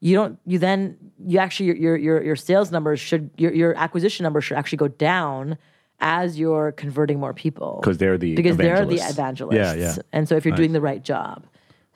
you 0.00 0.14
don't 0.14 0.38
you 0.46 0.58
then 0.58 0.96
you 1.26 1.38
actually 1.38 1.66
your 1.66 1.76
your 1.76 1.96
your, 1.96 2.22
your 2.22 2.36
sales 2.36 2.70
numbers 2.70 3.00
should 3.00 3.28
your, 3.36 3.52
your 3.52 3.74
acquisition 3.76 4.22
numbers 4.24 4.44
should 4.44 4.56
actually 4.56 4.78
go 4.78 4.88
down 4.88 5.58
as 6.00 6.38
you're 6.38 6.72
converting 6.72 7.18
more 7.20 7.34
people 7.34 7.78
because 7.82 7.98
they're 7.98 8.16
the 8.16 8.34
because 8.34 8.56
they're 8.56 8.86
the 8.86 8.94
evangelists. 8.96 9.10
evangelists. 9.10 9.56
Yeah, 9.56 9.74
yeah. 9.74 9.96
And 10.12 10.28
so 10.28 10.36
if 10.36 10.44
you're 10.46 10.56
doing 10.56 10.72
the 10.72 10.80
right 10.80 11.02
job, 11.02 11.46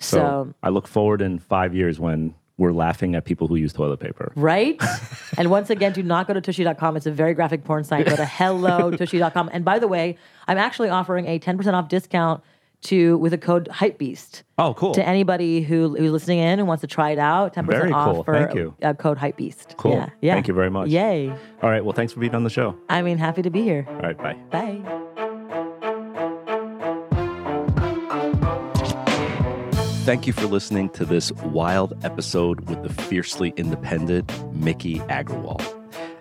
so, 0.01 0.17
so 0.19 0.55
i 0.63 0.69
look 0.69 0.87
forward 0.87 1.21
in 1.23 1.39
five 1.39 1.75
years 1.75 1.99
when 1.99 2.35
we're 2.59 2.73
laughing 2.73 3.15
at 3.15 3.25
people 3.25 3.47
who 3.49 3.57
use 3.57 3.73
toilet 3.73 3.99
paper 4.01 4.33
right? 4.37 4.79
and 5.39 5.51
once 5.51 5.71
again, 5.71 5.93
do 5.93 6.03
not 6.03 6.27
go 6.27 6.35
to 6.35 6.41
tushy.com. 6.41 6.97
It's 6.97 7.07
a 7.07 7.11
very 7.11 7.33
graphic 7.35 7.65
porn 7.65 7.85
site. 7.85 8.07
Go 8.07 8.17
to 8.17 8.25
hello 8.39 8.91
tushy.com. 8.91 9.49
And 9.53 9.65
by 9.65 9.79
the 9.79 9.89
way, 9.89 10.17
I'm 10.47 10.59
actually 10.59 10.89
offering 10.91 11.27
a 11.27 11.39
10% 11.39 11.73
off 11.73 11.89
discount 11.89 12.43
to 12.81 13.19
with 13.19 13.33
a 13.33 13.39
code 13.39 13.69
hypebeast 13.73 14.43
oh 14.57 14.73
cool 14.75 14.95
to 14.95 15.05
anybody 15.05 15.63
who 15.63 15.97
who's 15.97 16.13
listening 16.13 16.39
in 16.39 16.61
and 16.61 16.69
wants 16.69 16.81
to 16.83 16.87
try 16.87 17.11
it 17.11 17.19
out. 17.19 17.53
10% 17.53 17.67
Very 17.67 17.91
off 17.93 18.15
cool. 18.15 18.25
for 18.25 18.35
Thank 18.35 18.55
you. 18.55 18.73
Uh, 18.81 18.95
code 18.95 19.19
hypebeast. 19.19 19.77
Cool. 19.77 19.95
Yeah. 19.95 20.11
yeah. 20.21 20.35
Thank 20.35 20.47
you 20.47 20.55
very 20.55 20.71
much. 20.71 20.89
Yay. 20.89 21.29
all 21.63 21.71
right 21.71 21.85
well 21.85 21.93
thanks 21.93 22.13
for 22.13 22.21
being 22.21 22.37
on 22.37 22.45
the 22.45 22.51
show 22.51 22.77
I 22.89 23.03
mean, 23.03 23.19
happy 23.19 23.43
to 23.43 23.51
be 23.51 23.63
here. 23.63 23.85
all 23.89 23.97
right 23.97 24.17
bye 24.17 24.35
Bye. 24.51 25.05
Thank 30.09 30.27
you 30.27 30.33
for 30.33 30.47
listening 30.47 30.89
to 30.95 31.05
this 31.05 31.31
wild 31.33 31.93
episode 32.03 32.67
with 32.67 32.83
the 32.83 32.89
fiercely 32.89 33.53
independent 33.59 34.33
Miki 34.55 35.01
Agrawal. 35.01 35.61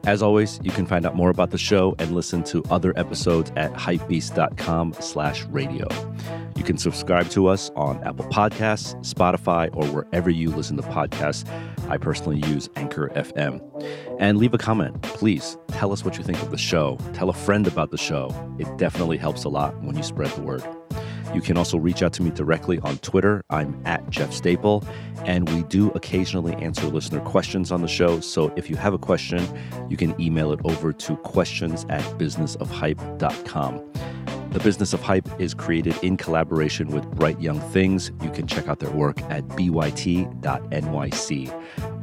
As 0.05 0.21
always, 0.21 0.59
you 0.61 0.71
can 0.71 0.85
find 0.85 1.05
out 1.05 1.15
more 1.15 1.29
about 1.29 1.51
the 1.51 1.57
show 1.57 1.95
and 1.97 2.13
listen 2.13 2.43
to 2.43 2.65
other 2.69 2.91
episodes 2.97 3.49
at 3.55 3.71
hypebeast.com 3.71 4.93
slash 4.99 5.45
radio. 5.45 5.88
You 6.57 6.65
can 6.65 6.77
subscribe 6.77 7.29
to 7.29 7.47
us 7.47 7.71
on 7.77 8.03
Apple 8.03 8.25
Podcasts, 8.25 8.93
Spotify, 9.05 9.73
or 9.73 9.85
wherever 9.85 10.29
you 10.29 10.49
listen 10.49 10.75
to 10.75 10.83
podcasts. 10.83 11.49
I 11.88 11.97
personally 11.97 12.45
use 12.45 12.69
Anchor 12.75 13.07
FM. 13.15 13.61
And 14.19 14.38
leave 14.38 14.53
a 14.53 14.57
comment. 14.57 15.01
Please 15.01 15.57
tell 15.69 15.93
us 15.93 16.03
what 16.03 16.17
you 16.17 16.25
think 16.25 16.41
of 16.41 16.51
the 16.51 16.57
show. 16.57 16.97
Tell 17.13 17.29
a 17.29 17.33
friend 17.33 17.65
about 17.65 17.91
the 17.91 17.97
show. 17.97 18.35
It 18.59 18.77
definitely 18.77 19.15
helps 19.15 19.45
a 19.45 19.49
lot 19.49 19.81
when 19.81 19.95
you 19.95 20.03
spread 20.03 20.31
the 20.31 20.41
word. 20.41 20.63
You 21.34 21.41
can 21.41 21.57
also 21.57 21.78
reach 21.78 22.01
out 22.01 22.13
to 22.13 22.23
me 22.23 22.32
directly 22.32 22.80
on 22.80 22.97
Twitter. 22.99 23.43
I'm 23.49 23.80
at 23.86 24.09
Jeff 24.09 24.34
Staple, 24.34 24.84
and 25.25 25.49
we 25.49 25.63
do 25.63 25.91
occasionally 25.91 26.53
answer 26.55 26.88
listener 26.88 27.19
questions 27.21 27.71
on 27.71 27.82
the 27.82 27.88
show. 27.88 28.19
So 28.19 28.53
if 28.55 28.69
you 28.69 28.75
have 28.75 28.93
a 28.93 28.97
question, 28.97 29.45
you 29.89 29.97
can 29.97 30.19
email 30.21 30.51
it 30.51 30.59
over 30.63 30.93
to 30.93 31.15
questions 31.17 31.86
at 31.89 32.03
businessofhype.com. 32.17 33.91
The 34.51 34.63
Business 34.63 34.93
of 34.93 35.01
Hype 35.01 35.28
is 35.39 35.53
created 35.53 35.95
in 36.01 36.15
collaboration 36.17 36.88
with 36.88 37.05
Bright 37.11 37.39
Young 37.39 37.59
Things. 37.71 38.11
You 38.23 38.32
can 38.32 38.47
check 38.47 38.67
out 38.67 38.80
their 38.80 38.89
work 38.89 39.21
at 39.23 39.47
byt.nyc. 39.49 40.34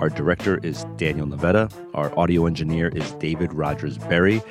Our 0.00 0.08
director 0.08 0.58
is 0.62 0.84
Daniel 0.96 1.26
Navetta. 1.26 1.72
Our 1.94 2.16
audio 2.18 2.46
engineer 2.46 2.88
is 2.88 3.12
David 3.14 3.52
Rogers 3.54 3.98
Berry. 3.98 4.42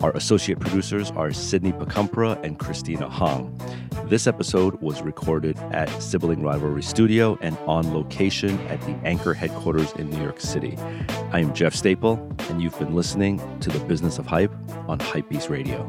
Our 0.00 0.12
associate 0.12 0.60
producers 0.60 1.10
are 1.12 1.32
Sydney 1.32 1.72
Pacumpra 1.72 2.40
and 2.44 2.56
Christina 2.56 3.08
Hong. 3.08 3.60
This 4.04 4.28
episode 4.28 4.80
was 4.80 5.02
recorded 5.02 5.58
at 5.72 5.88
Sibling 6.00 6.42
Rivalry 6.42 6.82
Studio 6.82 7.36
and 7.42 7.58
on 7.66 7.92
location 7.92 8.58
at 8.68 8.80
the 8.82 8.92
Anchor 9.04 9.34
headquarters 9.34 9.92
in 9.94 10.08
New 10.08 10.22
York 10.22 10.40
City. 10.40 10.76
I 11.32 11.40
am 11.40 11.52
Jeff 11.52 11.74
Staple, 11.74 12.14
and 12.48 12.62
you've 12.62 12.78
been 12.78 12.94
listening 12.94 13.40
to 13.58 13.70
The 13.70 13.80
Business 13.86 14.18
of 14.18 14.26
Hype 14.26 14.52
on 14.86 14.98
Hypebeast 15.00 15.50
Radio. 15.50 15.84